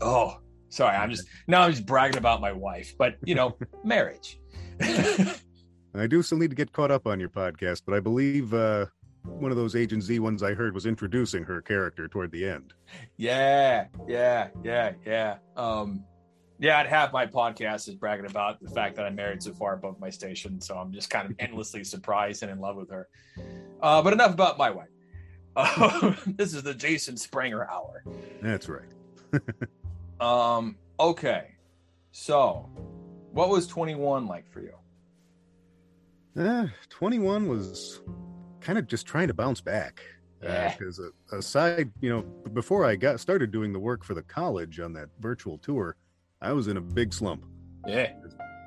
oh, 0.00 0.38
sorry, 0.68 0.96
I'm 0.96 1.10
just 1.10 1.26
now 1.48 1.62
I'm 1.62 1.72
just 1.72 1.84
bragging 1.84 2.18
about 2.18 2.40
my 2.40 2.52
wife, 2.52 2.94
but 2.96 3.16
you 3.24 3.34
know, 3.34 3.56
marriage. 3.84 4.38
I 4.80 6.06
do 6.08 6.22
still 6.22 6.38
need 6.38 6.50
to 6.50 6.56
get 6.56 6.72
caught 6.72 6.92
up 6.92 7.08
on 7.08 7.18
your 7.18 7.28
podcast, 7.28 7.82
but 7.84 7.96
I 7.96 8.00
believe 8.00 8.54
uh, 8.54 8.86
one 9.24 9.50
of 9.50 9.56
those 9.56 9.76
Agent 9.76 10.02
Z 10.02 10.18
ones 10.18 10.42
I 10.42 10.54
heard 10.54 10.74
was 10.74 10.86
introducing 10.86 11.44
her 11.44 11.60
character 11.60 12.08
toward 12.08 12.32
the 12.32 12.46
end. 12.46 12.72
yeah, 13.16 13.86
yeah, 14.08 14.48
yeah, 14.64 14.92
yeah. 15.04 15.36
Um, 15.56 16.04
yeah, 16.58 16.78
I'd 16.78 16.86
have 16.88 17.12
my 17.12 17.26
podcast 17.26 17.88
is 17.88 17.94
bragging 17.94 18.26
about 18.26 18.60
the 18.60 18.68
fact 18.68 18.96
that 18.96 19.06
I'm 19.06 19.14
married 19.14 19.42
so 19.42 19.54
far 19.54 19.74
above 19.74 19.98
my 19.98 20.10
station, 20.10 20.60
so 20.60 20.76
I'm 20.76 20.92
just 20.92 21.08
kind 21.08 21.30
of 21.30 21.36
endlessly 21.38 21.84
surprised 21.84 22.42
and 22.42 22.52
in 22.52 22.58
love 22.58 22.76
with 22.76 22.90
her. 22.90 23.08
Uh, 23.82 24.02
but 24.02 24.12
enough 24.12 24.34
about 24.34 24.58
my 24.58 24.70
wife. 24.70 24.88
Uh, 25.56 26.14
this 26.26 26.54
is 26.54 26.62
the 26.62 26.74
Jason 26.74 27.16
Springer 27.16 27.66
hour. 27.68 28.04
That's 28.42 28.68
right. 28.68 28.88
Um, 30.20 30.76
okay. 30.98 31.52
So, 32.12 32.68
what 33.32 33.48
was 33.48 33.66
21 33.66 34.26
like 34.26 34.50
for 34.50 34.60
you? 34.60 34.74
Uh, 36.38 36.66
21 36.90 37.48
was 37.48 38.00
kind 38.70 38.78
of 38.78 38.86
just 38.86 39.04
trying 39.04 39.26
to 39.26 39.34
bounce 39.34 39.60
back. 39.60 40.00
Yeah. 40.40 40.72
Because 40.78 41.00
uh, 41.00 41.36
aside, 41.36 41.90
you 42.00 42.08
know, 42.08 42.22
before 42.52 42.84
I 42.84 42.94
got 42.94 43.18
started 43.18 43.50
doing 43.50 43.72
the 43.72 43.80
work 43.80 44.04
for 44.04 44.14
the 44.14 44.22
college 44.22 44.78
on 44.78 44.92
that 44.92 45.08
virtual 45.18 45.58
tour, 45.58 45.96
I 46.40 46.52
was 46.52 46.68
in 46.68 46.76
a 46.76 46.80
big 46.80 47.12
slump, 47.12 47.44
Yeah. 47.84 48.12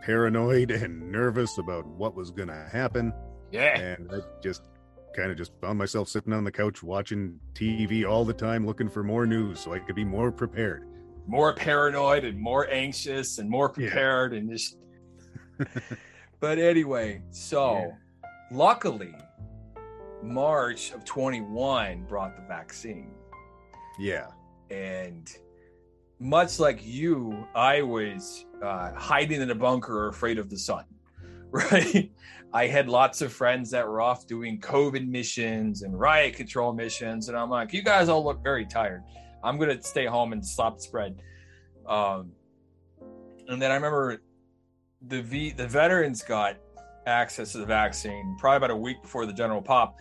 paranoid 0.04 0.72
and 0.84 1.10
nervous 1.10 1.58
about 1.58 1.88
what 1.88 2.16
was 2.16 2.32
going 2.32 2.50
to 2.50 2.68
happen. 2.70 3.14
Yeah. 3.54 3.80
and 3.80 4.12
I 4.12 4.18
just 4.42 4.64
kind 5.16 5.32
of 5.32 5.38
just 5.38 5.54
found 5.62 5.78
myself 5.80 6.10
sitting 6.10 6.34
on 6.34 6.44
the 6.44 6.52
couch 6.52 6.84
watching 6.84 7.40
TV 7.54 8.06
all 8.06 8.26
the 8.26 8.34
time, 8.34 8.66
looking 8.68 8.90
for 8.90 9.04
more 9.04 9.26
news 9.26 9.62
so 9.62 9.72
I 9.74 9.80
could 9.80 9.96
be 9.96 10.04
more 10.04 10.34
prepared. 10.34 10.86
More 11.28 11.54
paranoid 11.56 12.26
and 12.26 12.38
more 12.38 12.70
anxious 12.70 13.38
and 13.38 13.50
more 13.50 13.72
Yeah. 13.78 13.88
prepared 13.88 14.34
and 14.34 14.50
just 14.50 14.76
But 16.42 16.60
anyway, 16.60 17.22
so 17.32 17.94
luckily 18.52 19.16
March 20.24 20.92
of 20.94 21.04
21 21.06 22.06
brought 22.08 22.36
the 22.36 22.44
vaccine. 22.48 23.12
Yeah, 24.00 24.28
And 24.72 25.30
much 26.20 26.60
like 26.60 26.80
you, 26.84 27.46
I 27.54 27.82
was 27.82 28.46
uh, 28.64 28.94
hiding 28.94 29.42
in 29.42 29.52
a 29.52 29.56
bunker 29.56 30.08
afraid 30.08 30.40
of 30.40 30.50
the 30.50 30.58
sun, 30.58 30.86
right? 31.52 32.12
I 32.54 32.68
had 32.68 32.88
lots 32.88 33.22
of 33.22 33.34
friends 33.34 33.72
that 33.72 33.88
were 33.88 34.00
off 34.00 34.26
doing 34.28 34.60
COVID 34.60 35.08
missions 35.08 35.82
and 35.82 36.00
riot 36.00 36.36
control 36.36 36.72
missions. 36.72 37.28
And 37.28 37.38
I'm 37.38 37.50
like, 37.50 37.74
you 37.74 37.82
guys 37.82 38.10
all 38.10 38.24
look 38.24 38.44
very 38.44 38.66
tired. 38.66 39.04
I'm 39.44 39.58
going 39.58 39.76
to 39.76 39.84
stay 39.84 40.06
home 40.06 40.34
and 40.34 40.46
stop 40.46 40.80
spread. 40.80 41.20
Um, 41.88 42.32
and 43.48 43.62
then 43.62 43.72
I 43.72 43.76
remember 43.76 44.22
the 45.08 45.22
v- 45.22 45.52
the 45.52 45.68
veterans 45.68 46.22
got 46.22 46.58
access 47.06 47.52
to 47.52 47.58
the 47.58 47.66
vaccine 47.66 48.38
probably 48.40 48.58
about 48.58 48.72
a 48.72 48.76
week 48.76 49.02
before 49.02 49.26
the 49.26 49.34
general 49.34 49.62
pop. 49.62 49.98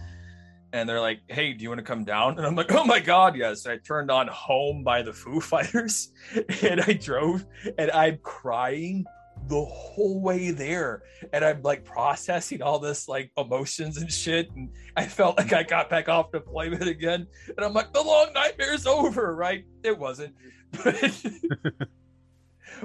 And 0.73 0.89
they're 0.89 1.01
like, 1.01 1.20
"Hey, 1.29 1.53
do 1.53 1.62
you 1.62 1.68
want 1.68 1.79
to 1.79 1.85
come 1.85 2.05
down?" 2.05 2.39
And 2.39 2.47
I'm 2.47 2.57
like, 2.57 2.73
"Oh 2.73 2.85
my 2.85 3.01
god, 3.01 3.37
yes!" 3.37 3.66
I 3.66 3.77
turned 3.79 4.11
on 4.11 4.29
"Home" 4.29 4.83
by 4.83 5.03
the 5.03 5.12
Foo 5.12 5.41
Fighters, 5.41 6.12
and 6.62 6.81
I 6.81 6.95
drove, 6.95 7.45
and 7.79 7.91
I'm 7.91 8.18
crying 8.23 9.05
the 9.49 9.64
whole 9.64 10.20
way 10.20 10.51
there, 10.51 11.03
and 11.33 11.45
I'm 11.45 11.62
like 11.62 11.85
processing 11.85 12.62
all 12.62 12.79
this 12.79 13.09
like 13.09 13.31
emotions 13.37 13.99
and 13.99 14.11
shit, 14.11 14.51
and 14.53 14.70
I 14.97 15.07
felt 15.07 15.37
like 15.37 15.53
I 15.53 15.62
got 15.62 15.91
back 15.91 16.09
off 16.09 16.33
deployment 16.33 16.89
again, 16.89 17.27
and 17.49 17.64
I'm 17.64 17.75
like, 17.75 17.93
"The 17.93 18.03
long 18.03 18.33
nightmare's 18.33 18.87
over," 18.87 19.35
right? 19.35 19.64
It 19.83 19.99
wasn't, 19.99 20.35
but 20.85 21.14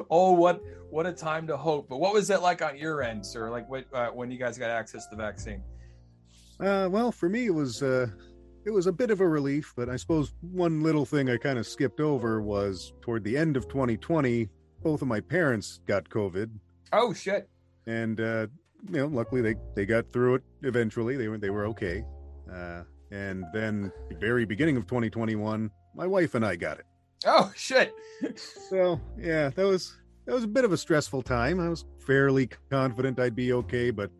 oh, 0.09 0.31
what 0.33 0.61
what 0.89 1.05
a 1.05 1.13
time 1.13 1.47
to 1.47 1.57
hope. 1.57 1.89
But 1.89 1.97
what 1.97 2.13
was 2.13 2.29
it 2.29 2.41
like 2.41 2.61
on 2.61 2.77
your 2.77 3.01
end, 3.01 3.25
sir? 3.25 3.49
Like 3.49 3.69
what 3.69 3.85
uh, 3.93 4.07
when 4.07 4.31
you 4.31 4.37
guys 4.37 4.57
got 4.57 4.69
access 4.69 5.05
to 5.07 5.15
the 5.15 5.21
vaccine? 5.21 5.63
Uh, 6.59 6.87
well, 6.91 7.11
for 7.11 7.29
me, 7.29 7.45
it 7.45 7.53
was 7.53 7.83
uh, 7.83 8.07
it 8.65 8.71
was 8.71 8.87
a 8.87 8.91
bit 8.91 9.11
of 9.11 9.21
a 9.21 9.27
relief, 9.27 9.73
but 9.75 9.89
I 9.89 9.95
suppose 9.95 10.33
one 10.41 10.81
little 10.81 11.05
thing 11.05 11.29
I 11.29 11.37
kind 11.37 11.59
of 11.59 11.67
skipped 11.67 11.99
over 11.99 12.41
was 12.41 12.93
toward 13.01 13.23
the 13.23 13.37
end 13.37 13.55
of 13.57 13.67
2020, 13.67 14.49
both 14.83 15.01
of 15.01 15.07
my 15.07 15.19
parents 15.19 15.79
got 15.87 16.09
COVID, 16.09 16.49
Oh 16.93 17.13
shit! 17.13 17.47
and 17.85 18.19
uh, 18.19 18.47
you 18.89 18.97
know, 18.99 19.05
luckily 19.07 19.41
they 19.41 19.55
they 19.75 19.85
got 19.85 20.11
through 20.11 20.35
it 20.35 20.43
eventually. 20.63 21.15
They 21.17 21.27
were 21.27 21.37
they 21.37 21.49
were 21.49 21.65
okay. 21.67 22.03
Uh, 22.51 22.83
and 23.11 23.45
then 23.53 23.91
the 24.09 24.15
very 24.15 24.45
beginning 24.45 24.75
of 24.77 24.85
2021, 24.85 25.69
my 25.95 26.07
wife 26.07 26.35
and 26.35 26.45
I 26.45 26.55
got 26.55 26.79
it. 26.79 26.85
Oh 27.25 27.51
shit! 27.55 27.93
So 28.69 28.99
yeah, 29.17 29.49
that 29.49 29.65
was 29.65 29.95
that 30.25 30.33
was 30.33 30.43
a 30.43 30.47
bit 30.47 30.65
of 30.65 30.71
a 30.73 30.77
stressful 30.77 31.21
time. 31.21 31.59
I 31.59 31.69
was 31.69 31.85
fairly 32.05 32.49
confident 32.69 33.19
I'd 33.19 33.35
be 33.35 33.53
okay, 33.53 33.91
but 33.91 34.11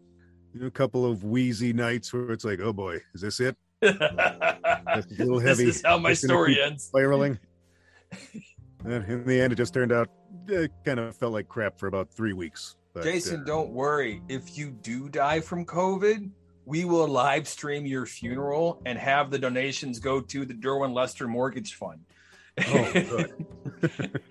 a 0.64 0.72
couple 0.72 1.05
of 1.05 1.24
wheezy 1.24 1.74
nights 1.74 2.14
where 2.14 2.32
it's 2.32 2.45
like, 2.45 2.60
oh 2.60 2.74
boy, 2.74 2.99
is 3.14 3.22
this 3.22 3.39
it? 3.39 3.55
That's 3.82 5.05
a 5.05 5.16
little 5.18 5.39
heavy. 5.39 5.66
This 5.66 5.78
is 5.78 5.86
how 5.86 5.97
my 5.97 6.12
It's 6.12 6.24
story 6.24 6.62
ends. 6.62 6.86
spiraling. 6.86 7.39
and 8.86 9.03
in 9.05 9.26
the 9.26 9.39
end, 9.39 9.53
it 9.53 9.58
just 9.58 9.74
turned 9.74 9.91
out 9.91 10.10
it 10.47 10.72
kind 10.86 10.99
of 10.99 11.16
felt 11.16 11.34
like 11.34 11.47
crap 11.47 11.78
for 11.80 11.88
about 11.88 12.10
three 12.10 12.34
weeks. 12.34 12.76
But, 12.93 13.03
Jason, 13.03 13.41
uh, 13.41 13.45
don't 13.45 13.70
worry. 13.70 14.22
If 14.30 14.58
you 14.58 14.72
do 14.72 15.10
die 15.10 15.39
from 15.41 15.66
COVID, 15.66 16.30
we 16.66 16.86
will 16.86 17.08
live 17.08 17.47
stream 17.47 17.86
your 17.86 18.05
funeral 18.05 18.82
and 18.86 18.97
have 18.97 19.32
the 19.32 19.39
donations 19.39 19.99
go 19.99 20.20
to 20.22 20.45
the 20.45 20.53
Derwin 20.53 20.93
Lester 20.93 21.28
Mortgage 21.28 21.76
Fund. 21.76 21.99
Oh, 22.68 22.91
good. 22.93 23.45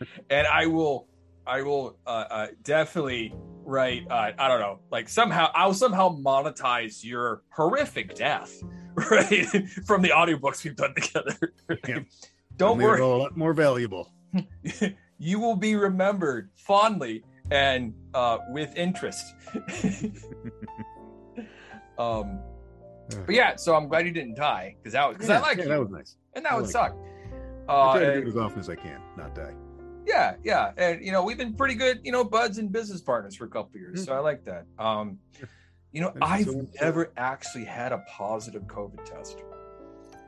and 0.31 0.47
I 0.47 0.66
will, 0.66 1.07
I 1.47 1.62
will 1.62 1.97
uh, 2.07 2.11
uh, 2.30 2.47
definitely 2.62 3.34
write. 3.64 4.07
Uh, 4.11 4.32
I 4.38 4.49
don't 4.49 4.61
know, 4.61 4.80
like 4.90 5.09
somehow 5.09 5.51
I'll 5.55 5.74
somehow 5.74 6.16
monetize 6.16 7.05
your 7.05 7.42
horrific 7.51 8.14
death, 8.14 8.62
right, 9.11 9.47
from 9.86 10.03
the 10.03 10.09
audiobooks 10.11 10.64
we've 10.64 10.76
done 10.76 10.94
together. 10.94 11.53
Yeah. 11.88 12.01
Don't 12.57 12.78
worry 12.78 13.01
A 13.03 13.07
lot 13.07 13.36
more 13.36 13.53
valuable. 13.53 14.11
you 15.18 15.38
will 15.38 15.57
be 15.57 15.76
remembered 15.76 16.49
fondly 16.57 17.22
and 17.51 17.92
uh, 18.14 18.38
with 18.51 18.74
interest. 18.76 19.24
um, 21.99 22.40
but 23.26 23.34
yeah, 23.34 23.57
so 23.57 23.74
I'm 23.74 23.88
glad 23.88 24.07
you 24.07 24.12
didn't 24.12 24.36
die 24.36 24.74
because 24.78 24.94
that 24.94 25.12
because 25.12 25.30
I 25.30 25.38
like 25.40 25.59
yeah, 25.59 25.64
you, 25.64 25.68
that 25.70 25.80
was 25.80 25.90
nice. 25.90 26.16
and 26.34 26.44
that 26.44 26.53
I 26.53 26.55
would 26.57 26.62
like 26.64 26.72
suck. 26.72 26.97
I 27.68 27.72
Uh, 27.72 27.92
try 27.92 28.01
to 28.07 28.12
do 28.20 28.26
it 28.26 28.28
as 28.30 28.36
often 28.36 28.61
as 28.61 28.70
I 28.70 28.74
can, 28.76 29.01
not 29.16 29.34
die. 29.34 29.55
Yeah, 30.07 30.36
yeah, 30.44 30.72
and 30.76 31.04
you 31.04 31.12
know 31.12 31.22
we've 31.24 31.36
been 31.38 31.52
pretty 31.54 31.74
good, 31.74 32.00
you 32.04 32.12
know, 32.12 32.24
buds 32.24 32.59
and 32.59 32.70
business 32.72 33.00
partners 33.00 33.34
for 33.36 33.44
a 33.44 33.48
couple 33.48 33.78
years, 33.80 34.04
so 34.04 34.14
I 34.14 34.20
like 34.20 34.44
that. 34.44 34.64
Um, 34.78 35.18
you 35.92 36.00
know, 36.00 36.12
I've 36.22 36.46
so 36.46 36.66
never 36.80 37.12
actually 37.16 37.64
had 37.64 37.92
a 37.92 37.98
positive 38.09 38.62
COVID 38.64 39.04
test. 39.04 39.38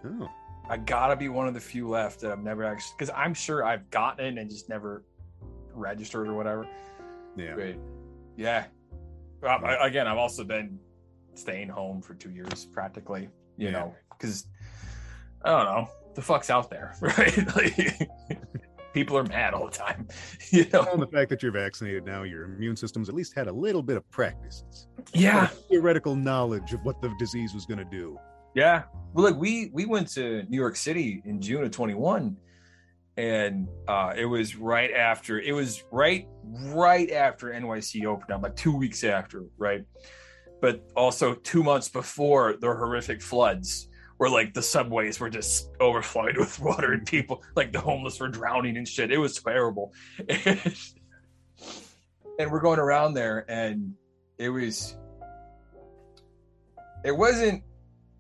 Oh, 0.05 0.29
I 0.69 0.77
gotta 0.77 1.17
be 1.17 1.29
one 1.29 1.49
of 1.49 1.55
the 1.55 1.61
few 1.61 1.89
left 1.89 2.21
that 2.21 2.31
I've 2.33 2.43
never 2.43 2.65
actually 2.65 2.95
because 2.99 3.13
I'm 3.17 3.35
sure 3.35 3.65
I've 3.65 3.89
gotten 3.91 4.25
it 4.39 4.41
and 4.41 4.51
just 4.51 4.69
never 4.69 5.05
registered 5.73 6.27
or 6.29 6.35
whatever. 6.35 6.67
yeah. 7.37 7.55
Great. 7.55 7.77
Yeah. 8.37 8.67
Well, 9.41 9.65
I, 9.65 9.87
again, 9.87 10.07
I've 10.09 10.19
also 10.19 10.43
been 10.45 10.79
staying 11.35 11.69
home 11.69 12.03
for 12.03 12.15
two 12.15 12.31
years 12.31 12.65
practically, 12.67 13.29
you 13.57 13.67
Yeah. 13.67 13.71
know, 13.71 13.95
because 14.11 14.47
I 15.45 15.51
don't 15.51 15.65
know, 15.67 15.89
the 16.15 16.23
fuck's 16.23 16.51
out 16.51 16.69
there, 16.71 16.97
right? 17.01 17.57
Like, 17.57 18.09
people 18.99 19.17
are 19.17 19.23
mad 19.25 19.55
all 19.55 19.67
the 19.67 19.77
time, 19.77 20.09
you 20.51 20.67
Well, 20.73 20.89
and 20.93 21.01
the 21.01 21.07
fact 21.07 21.31
that 21.31 21.41
you're 21.41 21.53
vaccinated 21.53 22.05
now, 22.05 22.25
your 22.25 22.45
immune 22.45 22.77
system's 22.77 23.09
at 23.09 23.15
least 23.15 23.33
had 23.33 23.47
a 23.47 23.53
little 23.53 23.83
bit 23.83 23.97
of 23.97 24.11
practice. 24.11 24.89
Yeah. 25.15 25.47
theoretical 25.71 26.17
knowledge 26.17 26.73
of 26.73 26.81
what 26.83 27.01
the 27.01 27.15
disease 27.17 27.55
was 27.55 27.65
going 27.65 27.79
to 27.79 27.85
do. 27.85 28.19
Yeah. 28.57 28.83
Well, 29.13 29.27
look, 29.27 29.39
we 29.39 29.71
we 29.73 29.87
went 29.87 30.09
to 30.15 30.43
New 30.49 30.57
York 30.57 30.75
City 30.75 31.23
in 31.25 31.41
June 31.41 31.63
of 31.63 31.71
21, 31.71 32.37
and 33.17 33.69
uh, 33.87 34.15
it 34.17 34.25
was 34.25 34.57
right 34.57 34.91
after. 34.93 35.39
It 35.39 35.53
was 35.53 35.85
right 35.93 36.27
right 36.43 37.11
after 37.13 37.51
NYC 37.53 38.05
opened 38.05 38.33
up, 38.33 38.43
like 38.43 38.57
two 38.57 38.77
weeks 38.77 39.05
after, 39.05 39.45
right? 39.59 39.85
But 40.61 40.83
also 40.97 41.35
two 41.35 41.63
months 41.63 41.89
before 41.89 42.57
the 42.61 42.67
horrific 42.67 43.23
floods, 43.23 43.88
where 44.19 44.31
like 44.31 44.55
the 44.55 44.63
subways 44.63 45.19
were 45.19 45.31
just 45.31 45.71
overflowing 45.81 46.37
with 46.37 46.59
water 46.61 46.93
and 46.93 47.07
people, 47.07 47.43
like 47.57 47.73
the 47.73 47.81
homeless 47.81 48.21
were 48.21 48.29
drowning 48.29 48.77
and 48.77 48.87
shit. 48.87 49.11
It 49.11 49.19
was 49.19 49.41
terrible. 49.41 49.93
and 50.29 50.77
we're 52.51 52.61
going 52.61 52.79
around 52.79 53.15
there, 53.15 53.45
and 53.49 53.95
it 54.39 54.51
was. 54.51 54.97
It 57.05 57.17
wasn't 57.17 57.63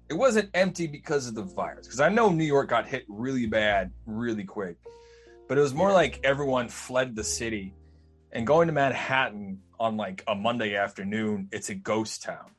it 0.08 0.14
wasn't 0.14 0.48
empty 0.54 0.86
because 0.86 1.26
of 1.26 1.34
the 1.34 1.42
virus 1.42 1.86
because 1.86 2.00
i 2.00 2.08
know 2.08 2.30
new 2.30 2.44
york 2.44 2.68
got 2.68 2.86
hit 2.86 3.04
really 3.08 3.46
bad 3.46 3.90
really 4.06 4.44
quick 4.44 4.76
but 5.48 5.58
it 5.58 5.60
was 5.60 5.74
more 5.74 5.92
like 5.92 6.20
everyone 6.24 6.68
fled 6.68 7.14
the 7.14 7.24
city 7.24 7.74
and 8.32 8.46
going 8.46 8.66
to 8.66 8.72
manhattan 8.72 9.60
on 9.78 9.96
like 9.96 10.24
a 10.28 10.34
monday 10.34 10.76
afternoon 10.76 11.48
it's 11.52 11.68
a 11.68 11.74
ghost 11.74 12.22
town 12.22 12.50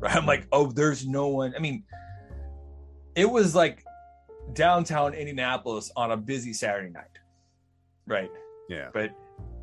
right 0.00 0.14
i'm 0.16 0.26
like 0.26 0.46
oh 0.52 0.70
there's 0.70 1.06
no 1.06 1.28
one 1.28 1.54
i 1.56 1.58
mean 1.58 1.82
it 3.14 3.28
was 3.30 3.54
like 3.54 3.84
downtown 4.54 5.14
indianapolis 5.14 5.90
on 5.96 6.10
a 6.12 6.16
busy 6.16 6.52
saturday 6.52 6.90
night 6.90 7.18
right 8.06 8.30
Yeah. 8.68 8.88
but 8.92 9.10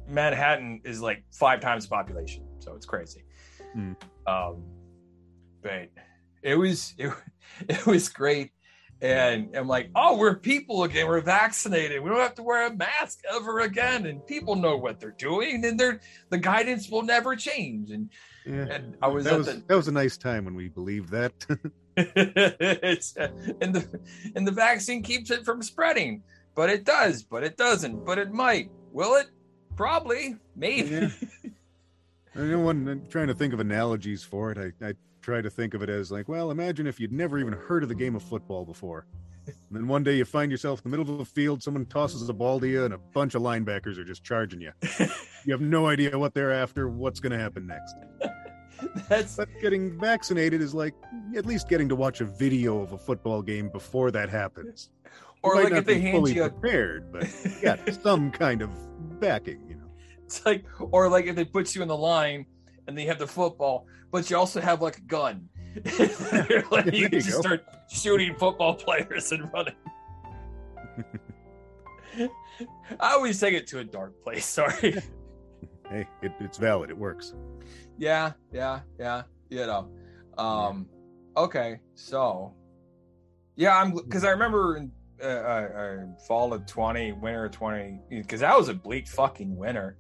Manhattan 0.08 0.82
is 0.86 1.02
like 1.02 1.24
five 1.32 1.60
times 1.60 1.84
the 1.84 1.89
population, 1.89 2.43
so 2.58 2.74
it's 2.74 2.86
crazy. 2.86 3.24
Hmm. 3.74 3.93
Um, 4.26 4.64
but 5.62 5.89
it 6.41 6.56
was 6.56 6.95
it, 6.97 7.14
it 7.68 7.86
was 7.86 8.10
great, 8.10 8.52
and 9.02 9.56
I'm 9.56 9.68
like, 9.68 9.91
oh, 9.93 10.18
we're 10.18 10.36
people 10.36 10.84
again. 10.84 11.06
We're 11.08 11.22
vaccinated. 11.22 12.02
We 12.02 12.10
don't 12.10 12.20
have 12.20 12.34
to 12.36 12.43
wear 12.43 12.66
a 12.66 12.76
mask 12.76 13.20
ever 13.32 13.60
again, 13.60 14.08
and 14.08 14.26
people 14.26 14.56
know 14.56 14.78
what 14.78 15.00
they're 15.00 15.12
doing, 15.12 15.64
and 15.64 15.80
they're 15.80 16.00
the 16.32 16.39
guidance 16.39 16.89
will 16.89 17.04
never 17.04 17.36
change. 17.36 17.91
And 17.91 18.10
Yeah. 18.47 18.66
and 18.72 18.97
I 19.04 19.08
was 19.10 19.26
that 19.26 19.38
was 19.38 19.45
the 19.45 19.64
that 19.68 19.76
was 19.76 19.89
a 19.89 19.91
nice 19.91 20.18
time 20.18 20.43
when 20.45 20.56
we 20.56 20.70
believed 20.70 21.10
that. 21.12 21.34
it's 22.16 23.18
uh, 23.18 23.30
and 23.62 23.76
the 23.76 24.00
and 24.36 24.47
the 24.47 24.52
vaccine 24.52 25.04
keeps 25.04 25.32
it 25.32 25.43
from 25.45 25.62
spreading 25.62 26.24
but 26.56 26.70
it 26.70 26.84
does 26.84 27.24
but 27.24 27.43
it 27.43 27.58
doesn't 27.58 28.06
but 28.06 28.18
it 28.18 28.32
might 28.32 28.70
will 28.91 29.16
it 29.16 29.28
probably 29.76 30.36
maybe 30.56 30.89
Yeah. 30.89 31.10
I 32.36 32.41
know 32.41 32.60
when 32.60 32.88
I'm 32.88 33.08
trying 33.08 33.28
to 33.28 33.34
think 33.34 33.54
of 33.54 33.60
analogies 33.60 34.24
for 34.24 34.52
it, 34.52 34.58
I, 34.58 34.88
I 34.88 34.93
try 35.22 35.41
to 35.41 35.50
think 35.50 35.74
of 35.74 35.82
it 35.82 35.89
as 35.89 36.12
like, 36.12 36.30
well, 36.30 36.52
imagine 36.52 36.88
if 36.88 37.00
you'd 37.00 37.12
never 37.12 37.39
even 37.39 37.54
heard 37.54 37.84
of 37.84 37.89
the 37.89 37.95
game 37.95 38.16
of 38.16 38.24
football 38.24 38.64
before. 38.66 39.06
And 39.47 39.56
then 39.72 39.88
one 39.88 40.04
day 40.04 40.16
you 40.16 40.26
find 40.26 40.52
yourself 40.52 40.80
in 40.80 40.91
the 40.91 40.97
middle 40.97 41.12
of 41.12 41.20
the 41.20 41.26
field, 41.26 41.64
someone 41.64 41.86
tosses 41.88 42.30
a 42.30 42.34
ball 42.34 42.60
to 42.60 42.68
you, 42.68 42.86
and 42.86 42.93
a 42.93 42.97
bunch 42.97 43.34
of 43.34 43.41
linebackers 43.41 43.97
are 43.97 44.04
just 44.04 44.24
charging 44.24 44.62
you. 44.62 44.72
You 45.45 45.54
have 45.54 45.62
no 45.62 45.88
idea 45.88 46.20
what 46.20 46.34
they're 46.34 46.52
after, 46.52 46.89
what's 46.89 47.22
going 47.22 47.32
to 47.32 47.39
happen 47.39 47.66
next. 47.66 47.95
that's 49.09 49.36
But 49.36 49.49
getting 49.61 49.99
vaccinated 49.99 50.61
is 50.61 50.73
like 50.73 50.93
at 51.36 51.45
least 51.45 51.69
getting 51.69 51.89
to 51.89 51.95
watch 51.95 52.21
a 52.21 52.25
video 52.25 52.82
of 52.82 52.93
a 52.93 52.97
football 52.97 53.41
game 53.41 53.69
before 53.69 54.11
that 54.11 54.30
happens. 54.30 54.89
Or 55.41 55.55
like 55.55 55.71
if 55.71 55.86
they 55.86 56.01
hand 56.01 56.17
fully 56.17 56.34
you 56.34 56.43
a, 56.43 56.49
prepared, 56.49 57.13
but 57.13 57.23
you 57.45 57.61
got 57.61 57.80
some 58.03 58.30
kind 58.30 58.61
of 58.61 58.69
backing, 59.21 59.65
you 59.69 59.75
know. 59.75 59.89
it's 60.25 60.45
like 60.45 60.65
or 60.82 61.07
like 61.07 61.27
if 61.27 61.38
they 61.38 61.45
put 61.45 61.73
you 61.73 61.82
in 61.82 61.88
the 61.88 61.95
line 61.95 62.45
and 62.88 62.97
they 62.97 63.05
have 63.05 63.19
the 63.19 63.25
football 63.25 63.88
but 64.11 64.30
you 64.30 64.36
also 64.36 64.59
have 64.59 64.82
like 64.82 64.97
a 64.97 65.01
gun 65.01 65.47
like 66.71 66.88
you 66.88 66.91
you 66.91 67.09
can 67.09 67.21
just 67.21 67.39
start 67.39 67.63
shooting 67.89 68.36
football 68.36 68.75
players 68.75 69.32
and 69.32 69.49
running 69.53 69.75
i 72.99 73.13
always 73.13 73.39
take 73.39 73.53
it 73.53 73.65
to 73.65 73.80
a 73.80 73.84
dark 73.86 74.21
place 74.21 74.45
sorry 74.45 75.01
Hey, 75.89 76.07
it, 76.21 76.32
it's 76.39 76.57
valid. 76.59 76.91
It 76.91 76.97
works. 76.97 77.34
Yeah, 78.00 78.32
yeah, 78.52 78.80
yeah. 79.00 79.24
You 79.50 79.66
know. 79.68 79.89
Um 80.38 80.88
okay, 81.36 81.82
so 81.95 82.54
yeah, 83.56 83.78
I'm 83.78 83.93
because 83.93 84.24
I 84.24 84.30
remember 84.32 84.78
in 84.78 84.91
uh, 85.22 85.28
uh, 85.28 85.28
uh, 85.28 85.97
fall 86.28 86.54
of 86.54 86.66
20, 86.66 87.12
winter 87.12 87.45
of 87.45 87.52
20, 87.52 88.00
because 88.10 88.39
that 88.39 88.58
was 88.58 88.70
a 88.70 88.74
bleak 88.74 89.06
fucking 89.06 89.54
winter. 89.54 89.97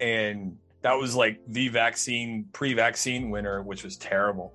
And 0.00 0.56
that 0.82 0.94
was 0.94 1.14
like 1.14 1.38
the 1.46 1.68
vaccine, 1.68 2.46
pre 2.52 2.74
vaccine 2.74 3.30
winter, 3.30 3.62
which 3.62 3.84
was 3.84 3.96
terrible. 3.96 4.52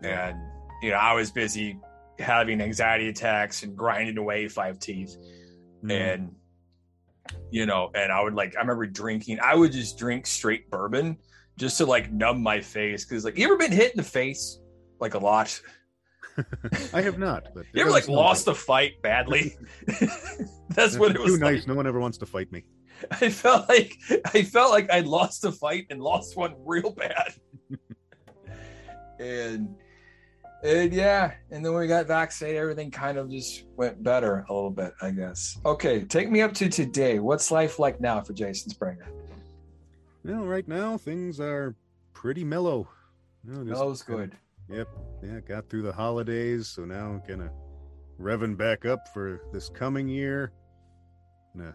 And, 0.00 0.38
you 0.80 0.90
know, 0.90 0.96
I 0.96 1.14
was 1.14 1.32
busy 1.32 1.76
having 2.20 2.60
anxiety 2.60 3.08
attacks 3.08 3.64
and 3.64 3.76
grinding 3.76 4.16
away 4.16 4.46
five 4.48 4.78
teeth 4.78 5.16
Mm. 5.84 5.90
and 5.92 6.34
you 7.50 7.66
know 7.66 7.90
and 7.94 8.10
i 8.10 8.22
would 8.22 8.34
like 8.34 8.56
i 8.56 8.60
remember 8.60 8.86
drinking 8.86 9.38
i 9.40 9.54
would 9.54 9.72
just 9.72 9.98
drink 9.98 10.26
straight 10.26 10.70
bourbon 10.70 11.18
just 11.56 11.78
to 11.78 11.86
like 11.86 12.12
numb 12.12 12.42
my 12.42 12.60
face 12.60 13.04
because 13.04 13.24
like 13.24 13.38
you 13.38 13.44
ever 13.46 13.56
been 13.56 13.72
hit 13.72 13.92
in 13.92 13.96
the 13.96 14.02
face 14.02 14.60
like 15.00 15.14
a 15.14 15.18
lot 15.18 15.60
I 16.92 17.00
have 17.00 17.18
not. 17.18 17.48
But 17.54 17.64
you 17.72 17.80
ever 17.80 17.90
like 17.90 18.08
lost 18.08 18.46
a 18.46 18.54
fight 18.54 19.00
badly 19.02 19.56
that's 20.68 20.98
what 20.98 21.14
it 21.14 21.20
was 21.20 21.38
Too 21.38 21.44
like. 21.44 21.54
nice. 21.54 21.66
No 21.66 21.74
one 21.74 21.86
ever 21.86 21.98
wants 21.98 22.18
to 22.18 22.26
fight 22.26 22.52
me. 22.52 22.64
i 23.20 23.28
felt 23.28 23.68
like 23.68 23.94
i 24.34 24.42
felt 24.42 24.70
like 24.70 24.90
i'd 24.90 25.06
lost 25.06 25.44
a 25.44 25.52
fight 25.52 25.86
and 25.90 26.00
lost 26.00 26.36
one 26.36 26.54
real 26.64 26.90
bad 26.92 27.34
and 29.20 29.74
and 30.62 30.92
yeah 30.94 31.32
and 31.50 31.64
then 31.64 31.72
when 31.72 31.82
we 31.82 31.86
got 31.86 32.06
vaccinated 32.06 32.58
everything 32.58 32.90
kind 32.90 33.18
of 33.18 33.30
just 33.30 33.64
went 33.76 34.02
better 34.02 34.46
a 34.48 34.52
little 34.54 34.70
bit 34.70 34.94
i 35.02 35.10
guess 35.10 35.58
okay 35.66 36.04
take 36.04 36.30
me 36.30 36.40
up 36.40 36.54
to 36.54 36.68
today 36.68 37.18
what's 37.18 37.50
life 37.50 37.78
like 37.78 38.00
now 38.00 38.20
for 38.20 38.32
jason 38.32 38.70
springer 38.70 39.06
Well, 40.26 40.44
right 40.44 40.66
now 40.66 40.96
things 40.98 41.38
are 41.40 41.74
pretty 42.12 42.42
mellow. 42.44 42.88
You 43.44 43.52
know, 43.52 43.64
just 43.64 43.80
that 43.80 43.86
was 43.86 44.02
kinda- 44.02 44.26
good 44.26 44.36
Yep. 44.68 44.88
Yeah, 45.22 45.40
got 45.40 45.68
through 45.68 45.82
the 45.82 45.92
holidays, 45.92 46.66
so 46.66 46.84
now 46.84 47.12
I'm 47.12 47.20
kind 47.20 47.42
of 47.42 47.50
revving 48.20 48.56
back 48.56 48.84
up 48.84 49.06
for 49.14 49.40
this 49.52 49.68
coming 49.68 50.08
year. 50.08 50.50
Nah, 51.54 51.70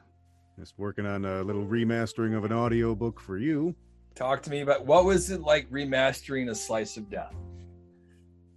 just 0.60 0.78
working 0.78 1.06
on 1.06 1.24
a 1.24 1.41
little 1.43 1.66
remastering 1.66 2.36
of 2.36 2.43
an 2.43 2.52
audiobook 2.52 3.20
for 3.20 3.38
you. 3.38 3.74
talk 4.14 4.41
to 4.43 4.49
me 4.49 4.60
about 4.60 4.86
what 4.86 5.06
was 5.06 5.32
it 5.32 5.39
like 5.39 5.70
remastering 5.72 6.49
a 6.49 6.54
slice 6.56 6.97
of 6.97 7.10
death 7.10 7.34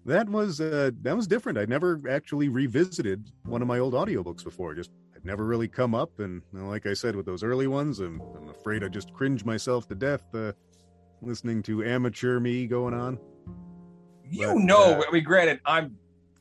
That 0.04 0.28
was 0.28 0.60
uh 0.60 0.90
that 1.02 1.14
was 1.14 1.28
different. 1.28 1.56
I'd 1.56 1.68
never 1.68 2.00
actually 2.10 2.48
revisited 2.48 3.30
one 3.44 3.62
of 3.62 3.68
my 3.68 3.78
old 3.78 3.94
audiobooks 3.94 4.42
before. 4.42 4.74
Just 4.74 4.90
never 5.24 5.44
really 5.44 5.68
come 5.68 5.94
up 5.94 6.18
and 6.20 6.42
know, 6.52 6.68
like 6.68 6.86
I 6.86 6.94
said 6.94 7.16
with 7.16 7.26
those 7.26 7.42
early 7.42 7.66
ones, 7.66 7.98
I'm, 8.00 8.20
I'm 8.36 8.48
afraid 8.50 8.84
I 8.84 8.88
just 8.88 9.12
cringe 9.12 9.44
myself 9.44 9.88
to 9.88 9.94
death 9.94 10.22
uh 10.34 10.52
listening 11.22 11.62
to 11.62 11.82
amateur 11.84 12.38
me 12.38 12.66
going 12.66 12.92
on. 12.94 13.18
you 14.30 14.46
But, 14.48 14.56
know 14.58 15.00
uh, 15.00 15.02
i 15.08 15.12
mean 15.12 15.24
granted 15.24 15.60
I've 15.64 15.90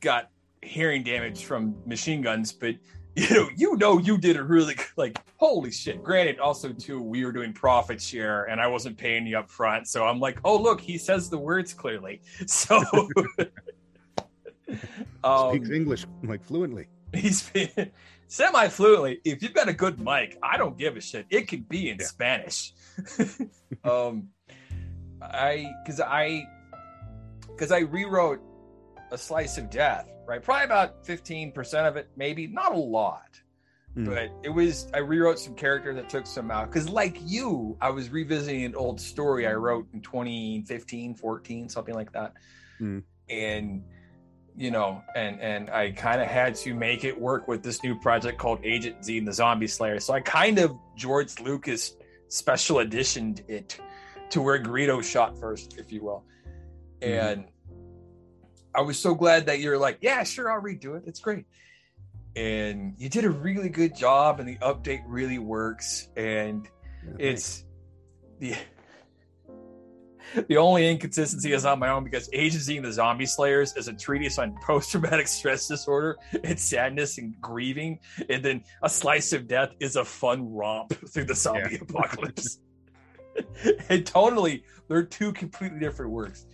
got 0.00 0.28
hearing 0.62 1.02
damage 1.02 1.44
from 1.44 1.74
machine 1.86 2.20
guns 2.22 2.52
but 2.52 2.74
you 3.16 3.30
know 3.34 3.48
you 3.56 3.76
know 3.76 3.98
you 3.98 4.18
did 4.18 4.36
a 4.36 4.42
really 4.42 4.76
like 4.96 5.18
holy 5.36 5.70
shit 5.70 6.02
granted 6.02 6.38
also 6.40 6.72
too 6.72 7.00
we 7.00 7.24
were 7.24 7.32
doing 7.32 7.52
profit 7.52 8.00
share 8.02 8.44
and 8.44 8.60
i 8.60 8.66
wasn't 8.66 8.96
paying 8.98 9.24
you 9.26 9.38
up 9.38 9.48
front 9.50 9.86
so 9.86 10.04
i'm 10.04 10.18
like 10.18 10.38
oh 10.44 10.56
look 10.60 10.80
he 10.80 10.98
says 10.98 11.30
the 11.30 11.38
words 11.38 11.72
clearly 11.72 12.20
so 12.46 12.82
Speaks 14.68 15.68
um, 15.68 15.72
English 15.72 16.06
like 16.24 16.42
fluently. 16.44 16.88
he's 17.14 17.50
semi 18.34 18.66
fluently 18.68 19.20
if 19.24 19.42
you've 19.42 19.54
got 19.54 19.68
a 19.68 19.72
good 19.72 20.00
mic 20.00 20.36
i 20.42 20.56
don't 20.56 20.76
give 20.76 20.96
a 20.96 21.00
shit. 21.00 21.24
It 21.30 21.46
could 21.46 21.68
be 21.68 21.88
in 21.90 21.98
Yeah. 22.00 22.06
spanish. 22.06 22.72
Um 23.84 24.28
i 25.22 25.70
because 25.84 26.00
i 26.00 26.42
because 27.48 27.70
i 27.72 27.78
rewrote 27.80 28.40
a 29.12 29.18
slice 29.18 29.56
of 29.58 29.70
death 29.70 30.08
right? 30.26 30.42
Probably 30.42 30.64
about 30.64 31.04
15% 31.04 31.86
of 31.86 31.96
it 31.96 32.08
maybe. 32.16 32.46
Not 32.46 32.72
a 32.72 32.78
lot. 32.78 33.28
Hmm. 33.94 34.06
but 34.06 34.30
it 34.42 34.48
was 34.48 34.88
i 34.94 34.98
rewrote 34.98 35.38
some 35.38 35.54
characters 35.54 35.94
that 35.94 36.08
took 36.08 36.26
some 36.26 36.50
out. 36.50 36.66
Because 36.68 36.88
like 36.88 37.16
you 37.24 37.76
i 37.80 37.90
was 37.90 38.08
revisiting 38.10 38.64
an 38.64 38.74
old 38.74 39.00
story 39.00 39.46
i 39.46 39.52
wrote 39.54 39.86
in 39.92 40.00
2015 40.00 41.14
14 41.14 41.68
something 41.68 41.94
like 41.94 42.10
that. 42.12 42.32
Hmm. 42.78 42.98
and 43.28 43.84
you 44.56 44.70
know 44.70 45.02
and 45.16 45.40
and 45.40 45.68
i 45.70 45.90
kind 45.90 46.20
of 46.22 46.28
had 46.28 46.54
to 46.54 46.74
make 46.74 47.02
it 47.04 47.18
work 47.20 47.48
with 47.48 47.62
this 47.62 47.82
new 47.82 47.98
project 47.98 48.38
called 48.38 48.60
agent 48.62 49.04
z 49.04 49.18
and 49.18 49.26
the 49.26 49.32
zombie 49.32 49.66
slayer. 49.66 49.98
So 49.98 50.12
i 50.14 50.20
kind 50.20 50.58
of 50.58 50.76
george 50.96 51.40
lucas 51.40 51.96
special 52.28 52.78
editioned 52.80 53.42
it 53.48 53.78
to 54.30 54.40
where 54.40 54.62
greedo 54.62 55.02
shot 55.02 55.38
first 55.38 55.76
if 55.78 55.90
you 55.92 56.04
will. 56.04 56.24
Mhm. 57.00 57.32
and 57.32 57.44
i 58.74 58.80
was 58.80 58.98
so 58.98 59.14
glad 59.14 59.46
that 59.46 59.58
you're 59.60 59.78
like 59.78 59.98
yeah 60.00 60.22
sure 60.22 60.50
i'll 60.52 60.62
redo 60.62 60.96
it. 60.96 61.04
It's 61.06 61.20
great. 61.20 61.46
And 62.36 62.94
you 62.98 63.08
did 63.08 63.24
a 63.24 63.30
really 63.30 63.68
good 63.68 63.94
job 63.94 64.40
and 64.40 64.48
the 64.48 64.56
update 64.58 65.02
really 65.06 65.38
works. 65.38 66.08
And 66.16 66.66
Yeah, 66.66 67.10
thanks. 67.10 67.18
it's 67.18 67.64
the 68.40 68.54
the 70.48 70.56
only 70.56 70.90
inconsistency 70.90 71.52
is 71.52 71.64
on 71.64 71.78
my 71.78 71.88
own 71.90 72.04
because 72.04 72.28
Agent 72.32 72.62
Z 72.62 72.76
and 72.76 72.86
the 72.86 72.92
Zombie 72.92 73.26
Slayers 73.26 73.76
is 73.76 73.88
a 73.88 73.92
treatise 73.92 74.38
on 74.38 74.54
post-traumatic 74.62 75.26
stress 75.28 75.68
disorder 75.68 76.16
and 76.42 76.58
sadness 76.58 77.18
and 77.18 77.34
grieving, 77.40 77.98
and 78.28 78.44
then 78.44 78.62
a 78.82 78.88
slice 78.88 79.32
of 79.32 79.46
death 79.46 79.70
is 79.80 79.96
a 79.96 80.04
fun 80.04 80.52
romp 80.52 80.92
through 81.12 81.24
the 81.24 81.34
zombie 81.34 81.78
apocalypse. 81.80 82.58
and 83.88 84.06
totally, 84.06 84.64
they're 84.88 85.02
two 85.04 85.32
completely 85.32 85.78
different 85.80 86.12
works, 86.12 86.46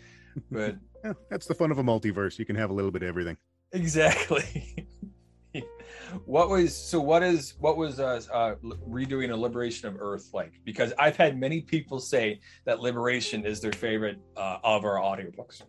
but 0.50 0.76
Yeah, 1.04 1.12
that's 1.30 1.46
the 1.46 1.54
fun 1.54 1.70
of 1.70 1.78
a 1.78 1.82
multiverse. 1.84 2.38
You 2.38 2.44
can 2.44 2.56
have 2.56 2.70
a 2.70 2.74
little 2.74 2.90
bit 2.90 3.02
of 3.02 3.08
everything. 3.08 3.36
exactly. 3.72 4.88
What 6.24 6.48
was 6.48 6.76
so? 6.76 7.00
What 7.00 7.22
is 7.22 7.54
what 7.58 7.76
was 7.76 8.00
uh, 8.00 8.20
uh, 8.32 8.54
redoing 8.88 9.30
a 9.32 9.36
Liberation 9.36 9.88
of 9.88 9.96
Earth 10.00 10.30
like? 10.32 10.52
Because 10.64 10.92
I've 10.98 11.16
had 11.16 11.38
many 11.38 11.60
people 11.62 11.98
say 12.00 12.40
that 12.64 12.80
Liberation 12.80 13.44
is 13.44 13.60
their 13.60 13.72
favorite 13.72 14.18
uh, 14.36 14.58
of 14.64 14.84
our 14.84 14.96
audiobooks. 14.96 15.62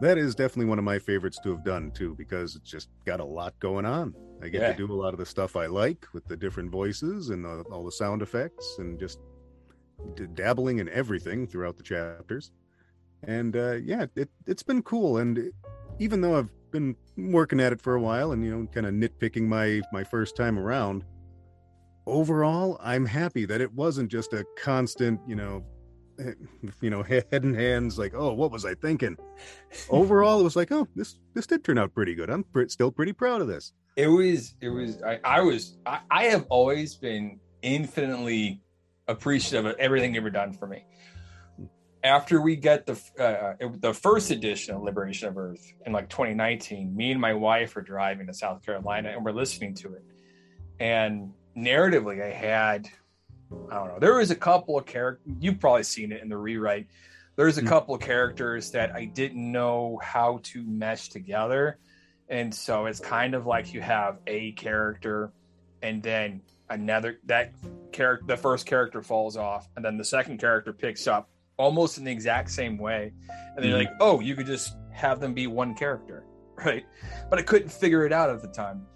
That 0.00 0.16
is 0.16 0.34
definitely 0.34 0.66
one 0.66 0.78
of 0.78 0.84
my 0.84 0.98
favorites 0.98 1.38
to 1.42 1.50
have 1.50 1.62
done 1.64 1.90
too, 1.90 2.14
because 2.16 2.56
it's 2.56 2.70
just 2.70 2.88
got 3.04 3.20
a 3.20 3.24
lot 3.24 3.52
going 3.60 3.84
on. 3.84 4.14
I 4.42 4.48
get 4.48 4.62
Yeah. 4.62 4.72
to 4.72 4.86
do 4.86 4.90
a 4.90 4.94
lot 4.94 5.12
of 5.12 5.18
the 5.18 5.26
stuff 5.26 5.56
I 5.56 5.66
like 5.66 6.06
with 6.14 6.24
the 6.26 6.36
different 6.36 6.70
voices 6.72 7.28
and 7.28 7.44
the, 7.44 7.62
all 7.70 7.84
the 7.84 7.92
sound 7.92 8.22
effects, 8.22 8.76
and 8.78 8.98
just 8.98 9.18
d- 10.14 10.26
dabbling 10.34 10.78
in 10.78 10.88
everything 10.88 11.46
throughout 11.46 11.76
the 11.76 11.82
chapters. 11.82 12.50
And 13.24 13.54
uh, 13.56 13.72
yeah, 13.74 14.06
it 14.16 14.30
it's 14.46 14.62
been 14.62 14.82
cool. 14.82 15.18
And 15.18 15.36
it- 15.38 15.54
even 15.98 16.22
though 16.22 16.38
I've 16.38 16.48
been 16.70 16.96
working 17.16 17.60
at 17.60 17.72
it 17.72 17.80
for 17.80 17.94
a 17.94 18.00
while, 18.00 18.32
and 18.32 18.44
you 18.44 18.50
know, 18.50 18.66
kind 18.66 18.86
of 18.86 18.94
nitpicking 18.94 19.46
my 19.46 19.80
my 19.92 20.04
first 20.04 20.36
time 20.36 20.58
around, 20.58 21.04
overall, 22.06 22.78
I'm 22.82 23.06
happy 23.06 23.44
that 23.46 23.60
it 23.60 23.72
wasn't 23.72 24.10
just 24.10 24.32
a 24.32 24.44
constant, 24.58 25.20
you 25.26 25.36
know, 25.36 25.64
eh, 26.18 26.32
you 26.80 26.90
know, 26.90 27.02
head 27.02 27.26
and 27.30 27.54
hands 27.54 27.98
like, 27.98 28.12
oh, 28.14 28.32
what 28.32 28.50
was 28.50 28.64
I 28.64 28.74
thinking? 28.74 29.16
Overall, 29.90 30.40
it 30.40 30.44
was 30.44 30.56
like, 30.56 30.72
oh, 30.72 30.86
this 30.94 31.18
this 31.34 31.46
did 31.46 31.64
turn 31.64 31.78
out 31.78 31.94
pretty 31.94 32.14
good. 32.14 32.30
I'm 32.30 32.44
pre- 32.44 32.68
still 32.68 32.90
pretty 32.90 33.12
proud 33.12 33.40
of 33.40 33.48
this. 33.48 33.72
It 33.96 34.08
was, 34.08 34.54
it 34.60 34.68
was, 34.68 35.02
I, 35.02 35.18
I 35.24 35.40
was, 35.40 35.76
I, 35.84 36.00
I 36.10 36.24
have 36.24 36.46
always 36.48 36.94
been 36.94 37.40
infinitely 37.62 38.62
appreciative 39.08 39.66
of 39.66 39.76
everything 39.78 40.14
you've 40.14 40.22
ever 40.22 40.30
done 40.30 40.52
for 40.52 40.66
me. 40.66 40.84
After 42.02 42.40
we 42.40 42.56
get 42.56 42.86
the 42.86 42.98
uh, 43.18 43.68
the 43.78 43.92
first 43.92 44.30
edition 44.30 44.74
of 44.74 44.82
Liberation 44.82 45.28
of 45.28 45.36
Earth 45.36 45.72
in 45.84 45.92
like 45.92 46.08
2019, 46.08 46.94
me 46.96 47.12
and 47.12 47.20
my 47.20 47.34
wife 47.34 47.76
are 47.76 47.82
driving 47.82 48.26
to 48.26 48.34
South 48.34 48.64
Carolina 48.64 49.10
and 49.10 49.24
we're 49.24 49.32
listening 49.32 49.74
to 49.76 49.94
it. 49.94 50.04
And 50.78 51.32
narratively, 51.56 52.22
I 52.24 52.30
had, 52.30 52.88
I 53.70 53.74
don't 53.74 53.88
know, 53.88 53.98
there 54.00 54.14
was 54.14 54.30
a 54.30 54.34
couple 54.36 54.78
of 54.78 54.86
characters. 54.86 55.30
You've 55.40 55.60
probably 55.60 55.82
seen 55.82 56.10
it 56.12 56.22
in 56.22 56.28
the 56.28 56.38
rewrite. 56.38 56.86
There's 57.36 57.58
a 57.58 57.62
Mm. 57.62 57.68
couple 57.68 57.94
of 57.94 58.00
characters 58.00 58.70
that 58.72 58.94
I 58.94 59.04
didn't 59.06 59.50
know 59.50 59.98
how 60.02 60.40
to 60.44 60.62
mesh 60.64 61.08
together 61.08 61.78
and 62.28 62.54
so 62.54 62.86
it's 62.86 63.00
kind 63.00 63.34
of 63.34 63.46
like 63.46 63.72
you 63.74 63.80
have 63.80 64.18
a 64.26 64.52
character 64.52 65.32
and 65.82 66.02
then 66.02 66.42
another 66.68 67.18
that 67.24 67.52
character 67.92 68.26
the 68.26 68.36
first 68.36 68.66
character 68.66 69.00
falls 69.02 69.36
off 69.38 69.68
and 69.76 69.84
then 69.84 69.96
the 69.96 70.04
second 70.04 70.38
character 70.38 70.72
picks 70.72 71.06
up 71.06 71.29
almost 71.60 71.98
in 71.98 72.04
the 72.04 72.10
exact 72.10 72.50
same 72.50 72.78
way. 72.78 73.12
And 73.54 73.64
they're 73.64 73.72
Mhm. 73.74 73.84
like 73.84 73.90
oh 74.00 74.20
you 74.20 74.34
could 74.34 74.46
just 74.46 74.76
have 74.92 75.20
them 75.20 75.34
be 75.34 75.46
one 75.46 75.74
character 75.74 76.24
right? 76.66 76.84
But 77.30 77.38
i 77.38 77.42
couldn't 77.42 77.70
figure 77.70 78.04
it 78.06 78.12
out 78.12 78.28
at 78.30 78.42
the 78.42 78.48
time. 78.48 78.86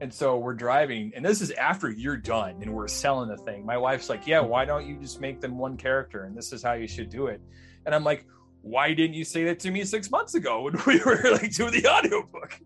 And 0.00 0.12
so 0.12 0.36
we're 0.38 0.54
driving 0.54 1.12
and 1.14 1.24
this 1.24 1.40
is 1.40 1.50
after 1.52 1.90
you're 1.90 2.16
done 2.16 2.54
and 2.62 2.72
we're 2.72 2.88
selling 2.88 3.28
the 3.28 3.36
thing. 3.38 3.64
My 3.66 3.76
wife's 3.78 4.08
like 4.08 4.26
yeah 4.26 4.40
why 4.40 4.64
don't 4.64 4.86
you 4.86 4.96
just 4.98 5.20
make 5.20 5.40
them 5.40 5.58
one 5.58 5.76
character 5.76 6.24
and 6.24 6.36
this 6.36 6.52
is 6.52 6.62
how 6.62 6.74
you 6.74 6.86
should 6.88 7.10
do 7.10 7.26
it? 7.26 7.40
And 7.84 7.94
i'm 7.94 8.04
like 8.04 8.24
why 8.62 8.92
didn't 8.94 9.14
you 9.14 9.24
say 9.24 9.44
that 9.44 9.60
to 9.60 9.70
me 9.70 9.84
six 9.84 10.10
months 10.10 10.34
ago 10.34 10.62
when 10.62 10.74
we 10.86 10.98
were 11.04 11.20
like 11.32 11.52
doing 11.54 11.72
the 11.72 11.86
audiobook? 11.88 12.58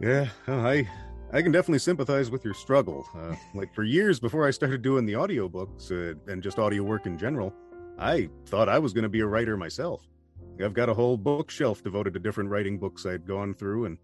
Yeah, 0.00 0.28
oh, 0.48 0.60
I 0.60 0.88
I 1.32 1.42
can 1.42 1.50
definitely 1.50 1.80
sympathize 1.80 2.30
with 2.30 2.44
your 2.44 2.54
struggle. 2.54 3.06
Uh, 3.14 3.34
like 3.52 3.74
for 3.74 3.82
years 3.82 4.20
before 4.20 4.46
I 4.46 4.52
started 4.52 4.82
doing 4.82 5.04
the 5.04 5.14
audiobooks 5.14 5.90
uh, 5.90 6.14
and 6.30 6.42
just 6.42 6.58
audio 6.58 6.84
work 6.84 7.06
in 7.06 7.18
general, 7.18 7.52
I 7.98 8.28
thought 8.46 8.68
I 8.68 8.78
was 8.78 8.92
going 8.92 9.02
to 9.02 9.08
be 9.08 9.20
a 9.20 9.26
writer 9.26 9.56
myself. 9.56 10.06
I've 10.62 10.72
got 10.72 10.88
a 10.88 10.94
whole 10.94 11.16
bookshelf 11.16 11.82
devoted 11.82 12.14
to 12.14 12.20
different 12.20 12.50
writing 12.50 12.78
books 12.78 13.04
I'd 13.04 13.26
gone 13.26 13.54
through, 13.54 13.86
and 13.86 13.98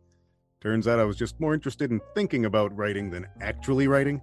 turns 0.60 0.88
out 0.88 0.98
I 0.98 1.04
was 1.04 1.16
just 1.16 1.38
more 1.40 1.54
interested 1.54 1.90
in 1.90 2.00
thinking 2.14 2.44
about 2.44 2.76
writing 2.76 3.08
than 3.10 3.26
actually 3.40 3.86
writing. 3.86 4.20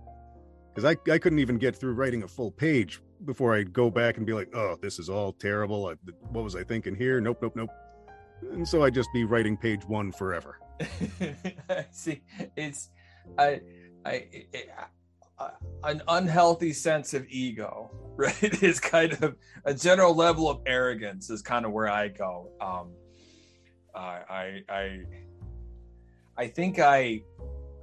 Because 0.75 0.85
I, 0.85 1.11
I 1.11 1.17
couldn't 1.17 1.39
even 1.39 1.57
get 1.57 1.75
through 1.75 1.93
writing 1.93 2.23
a 2.23 2.27
full 2.27 2.51
page 2.51 3.01
before 3.25 3.55
I'd 3.55 3.73
go 3.73 3.89
back 3.89 4.17
and 4.17 4.25
be 4.25 4.33
like, 4.33 4.49
oh, 4.53 4.75
this 4.81 4.99
is 4.99 5.09
all 5.09 5.33
terrible. 5.33 5.87
I, 5.87 5.93
what 6.29 6.43
was 6.43 6.55
I 6.55 6.63
thinking 6.63 6.95
here? 6.95 7.19
Nope, 7.21 7.39
nope, 7.41 7.55
nope. 7.55 7.69
And 8.41 8.67
so 8.67 8.83
I'd 8.83 8.93
just 8.93 9.09
be 9.13 9.23
writing 9.23 9.57
page 9.57 9.85
one 9.85 10.11
forever. 10.11 10.59
See, 11.91 12.21
it's 12.55 12.89
I, 13.37 13.61
I, 14.05 14.25
I, 15.39 15.49
an 15.83 16.01
unhealthy 16.07 16.73
sense 16.73 17.13
of 17.13 17.25
ego, 17.29 17.91
right? 18.15 18.63
Is 18.63 18.79
kind 18.79 19.13
of 19.21 19.35
a 19.65 19.73
general 19.73 20.15
level 20.15 20.49
of 20.49 20.61
arrogance 20.65 21.29
is 21.29 21.41
kind 21.41 21.65
of 21.65 21.71
where 21.71 21.89
I 21.89 22.09
go. 22.09 22.51
Um, 22.59 22.91
I, 23.95 24.61
I, 24.69 24.99
I 26.37 26.47
think 26.47 26.79
I 26.79 27.23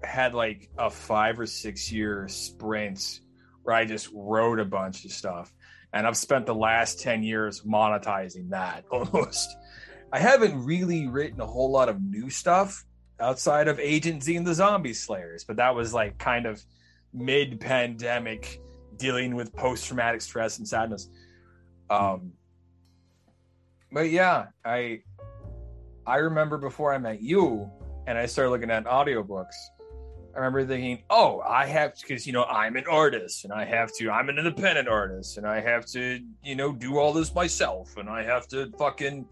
had 0.02 0.34
like 0.34 0.70
a 0.78 0.90
five 0.90 1.38
or 1.38 1.46
six 1.46 1.90
year 1.92 2.28
sprint 2.28 3.20
where 3.62 3.74
I 3.74 3.84
just 3.84 4.09
wrote 4.14 4.61
a 4.61 4.64
bunch 4.64 5.04
of 5.04 5.11
stuff, 5.11 5.52
and 5.92 6.07
I've 6.07 6.16
spent 6.16 6.46
the 6.46 6.54
last 6.54 7.00
ten 7.00 7.22
years 7.22 7.62
monetizing 7.62 8.50
that 8.50 8.84
almost. 8.90 9.57
I 10.12 10.18
haven't 10.18 10.64
really 10.64 11.09
written 11.09 11.40
a 11.40 11.46
whole 11.46 11.70
lot 11.70 11.88
of 11.88 12.02
new 12.02 12.30
stuff 12.30 12.84
outside 13.20 13.68
of 13.68 13.78
Agent 13.80 14.22
Z 14.22 14.36
and 14.36 14.46
the 14.46 14.54
Zombie 14.54 14.92
Slayers, 14.92 15.44
but 15.44 15.57
that 15.57 15.74
was 15.74 15.92
like 15.92 16.18
kind 16.18 16.46
of 16.46 16.62
mid 17.12 17.61
pandemic 17.61 18.61
dealing 18.96 19.34
with 19.34 19.52
post 19.54 19.86
traumatic 19.86 20.20
stress 20.20 20.59
and 20.59 20.68
sadness. 20.68 21.09
Um, 21.90 22.32
but 23.92 24.11
yeah, 24.11 24.46
I 24.64 25.00
I 26.07 26.16
remember 26.16 26.59
before 26.59 26.94
I 26.94 26.98
met 26.98 27.20
you 27.20 27.70
and 28.07 28.16
I 28.16 28.26
started 28.26 28.50
looking 28.50 28.70
at 28.70 28.84
audiobooks. 28.84 29.54
I 30.34 30.38
remember 30.38 30.66
thinking, 30.66 31.02
oh, 31.09 31.40
I 31.40 31.66
have 31.66 31.94
because 32.00 32.26
you 32.26 32.32
know 32.32 32.44
I'm 32.44 32.76
an 32.76 32.84
artist 32.88 33.44
and 33.44 33.52
I 33.52 33.64
have 33.64 33.92
to. 33.94 34.11
I'm 34.11 34.28
an 34.28 34.38
independent 34.38 34.86
artist 34.86 35.38
and 35.38 35.46
I 35.46 35.61
have 35.61 35.86
to, 35.86 36.20
you 36.42 36.54
know, 36.54 36.72
do 36.72 36.98
all 36.98 37.12
this 37.12 37.34
myself 37.34 37.96
and 37.96 38.09
I 38.09 38.22
have 38.22 38.46
to 38.48 38.70
fucking 38.78 39.26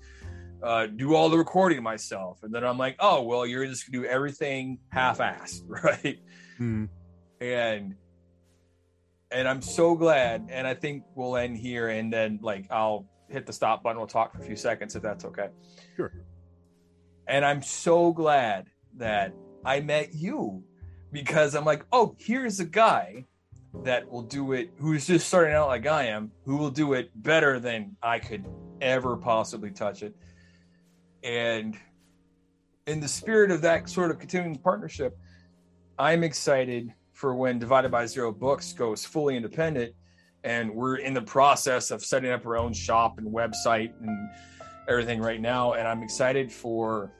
uh, 0.64 0.86
do 0.86 1.14
all 1.14 1.28
the 1.28 1.36
recording 1.36 1.82
myself. 1.82 2.42
And 2.42 2.52
then 2.52 2.64
I'm 2.64 2.78
like, 2.78 2.96
oh, 2.98 3.22
well, 3.22 3.46
you're 3.46 3.66
just 3.66 3.90
gonna 3.90 4.02
do 4.02 4.08
everything 4.08 4.78
half-assed, 4.88 5.62
right? 5.66 6.18
Hmm. 6.56 6.86
And 7.40 7.94
and 9.30 9.48
I'm 9.48 9.60
so 9.60 9.94
glad. 9.94 10.48
And 10.50 10.66
I 10.66 10.74
think 10.74 11.04
we'll 11.14 11.36
end 11.36 11.58
here, 11.58 11.88
and 11.88 12.12
then 12.12 12.38
like 12.42 12.66
I'll 12.70 13.06
hit 13.28 13.46
the 13.46 13.52
stop 13.52 13.82
button. 13.82 13.98
We'll 13.98 14.06
talk 14.06 14.32
for 14.32 14.40
a 14.40 14.44
few 14.44 14.56
seconds 14.56 14.96
if 14.96 15.02
that's 15.02 15.24
okay. 15.26 15.48
Sure. 15.96 16.12
And 17.26 17.44
I'm 17.44 17.62
so 17.62 18.12
glad 18.12 18.68
that 18.96 19.34
I 19.64 19.80
met 19.80 20.14
you 20.14 20.62
because 21.12 21.54
I'm 21.54 21.64
like, 21.64 21.84
oh, 21.92 22.16
here's 22.18 22.60
a 22.60 22.64
guy 22.64 23.26
that 23.82 24.10
will 24.10 24.22
do 24.22 24.52
it 24.52 24.70
who's 24.78 25.06
just 25.06 25.26
starting 25.26 25.54
out 25.54 25.68
like 25.68 25.86
I 25.86 26.04
am, 26.04 26.30
who 26.44 26.56
will 26.56 26.70
do 26.70 26.92
it 26.92 27.10
better 27.22 27.58
than 27.58 27.96
I 28.02 28.18
could 28.18 28.46
ever 28.80 29.16
possibly 29.16 29.70
touch 29.70 30.02
it. 30.02 30.14
And 31.24 31.76
in 32.86 33.00
the 33.00 33.08
spirit 33.08 33.50
of 33.50 33.62
that 33.62 33.88
sort 33.88 34.10
of 34.10 34.18
continuing 34.18 34.56
partnership, 34.56 35.18
I'm 35.98 36.22
excited 36.22 36.92
for 37.12 37.34
when 37.34 37.58
Divided 37.58 37.90
by 37.90 38.06
Zero 38.06 38.30
Books 38.30 38.72
goes 38.72 39.04
fully 39.04 39.36
independent. 39.36 39.94
And 40.44 40.74
we're 40.74 40.96
in 40.96 41.14
the 41.14 41.22
process 41.22 41.90
of 41.90 42.04
setting 42.04 42.30
up 42.30 42.44
our 42.44 42.58
own 42.58 42.74
shop 42.74 43.16
and 43.16 43.26
website 43.26 43.92
and 44.02 44.30
everything 44.88 45.20
right 45.20 45.40
now. 45.40 45.72
And 45.72 45.88
I'm 45.88 46.02
excited 46.02 46.52
for 46.52 47.10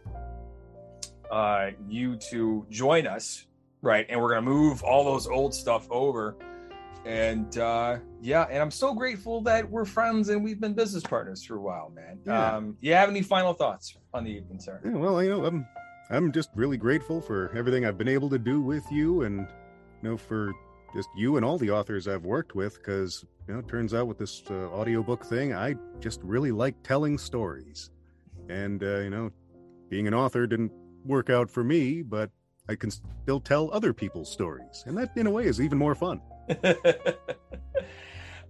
uh, 1.30 1.70
you 1.88 2.16
to 2.30 2.66
join 2.68 3.06
us, 3.06 3.46
right? 3.80 4.04
And 4.10 4.20
we're 4.20 4.28
going 4.28 4.44
to 4.44 4.50
move 4.50 4.82
all 4.82 5.04
those 5.04 5.26
old 5.26 5.54
stuff 5.54 5.86
over. 5.90 6.36
And 7.04 7.58
uh, 7.58 7.98
yeah, 8.22 8.46
and 8.50 8.62
I'm 8.62 8.70
so 8.70 8.94
grateful 8.94 9.42
that 9.42 9.68
we're 9.68 9.84
friends 9.84 10.30
and 10.30 10.42
we've 10.42 10.60
been 10.60 10.72
business 10.72 11.02
partners 11.02 11.44
for 11.44 11.56
a 11.56 11.60
while, 11.60 11.90
man. 11.94 12.18
Yeah. 12.26 12.56
Um, 12.56 12.76
you 12.80 12.94
have 12.94 13.10
any 13.10 13.22
final 13.22 13.52
thoughts 13.52 13.96
on 14.14 14.24
the 14.24 14.30
evening, 14.30 14.58
sir? 14.58 14.80
Yeah, 14.84 14.92
well, 14.92 15.22
you 15.22 15.30
know, 15.30 15.44
I'm 15.44 15.66
I'm 16.10 16.32
just 16.32 16.50
really 16.54 16.76
grateful 16.76 17.20
for 17.20 17.50
everything 17.54 17.84
I've 17.84 17.98
been 17.98 18.08
able 18.08 18.30
to 18.30 18.38
do 18.38 18.60
with 18.60 18.84
you, 18.90 19.22
and 19.22 19.46
you 20.02 20.10
know, 20.10 20.16
for 20.16 20.52
just 20.94 21.08
you 21.16 21.36
and 21.36 21.44
all 21.44 21.58
the 21.58 21.70
authors 21.70 22.08
I've 22.08 22.24
worked 22.24 22.54
with. 22.54 22.78
Because 22.78 23.24
you 23.48 23.54
know, 23.54 23.60
it 23.60 23.68
turns 23.68 23.92
out 23.92 24.06
with 24.06 24.18
this 24.18 24.42
uh, 24.50 24.68
audiobook 24.70 25.24
thing, 25.24 25.52
I 25.52 25.74
just 26.00 26.20
really 26.22 26.52
like 26.52 26.82
telling 26.82 27.18
stories, 27.18 27.90
and 28.48 28.82
uh, 28.82 29.00
you 29.00 29.10
know, 29.10 29.30
being 29.90 30.06
an 30.06 30.14
author 30.14 30.46
didn't 30.46 30.72
work 31.04 31.28
out 31.28 31.50
for 31.50 31.62
me, 31.62 32.00
but 32.00 32.30
I 32.66 32.76
can 32.76 32.90
still 32.90 33.40
tell 33.40 33.70
other 33.72 33.92
people's 33.92 34.32
stories, 34.32 34.84
and 34.86 34.96
that, 34.96 35.10
in 35.16 35.26
a 35.26 35.30
way, 35.30 35.44
is 35.44 35.60
even 35.60 35.76
more 35.76 35.94
fun. 35.94 36.22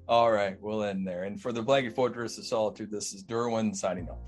All 0.09 0.31
right, 0.31 0.57
we'll 0.61 0.85
end 0.85 1.07
there. 1.07 1.25
And 1.25 1.41
for 1.41 1.53
the 1.53 1.63
Blanket 1.63 1.95
Fortress 1.95 2.37
of 2.39 2.45
Solitude, 2.45 2.91
this 2.91 3.15
is 3.15 3.25
Derwin 3.25 3.75
signing 3.75 4.09
off. 4.09 4.19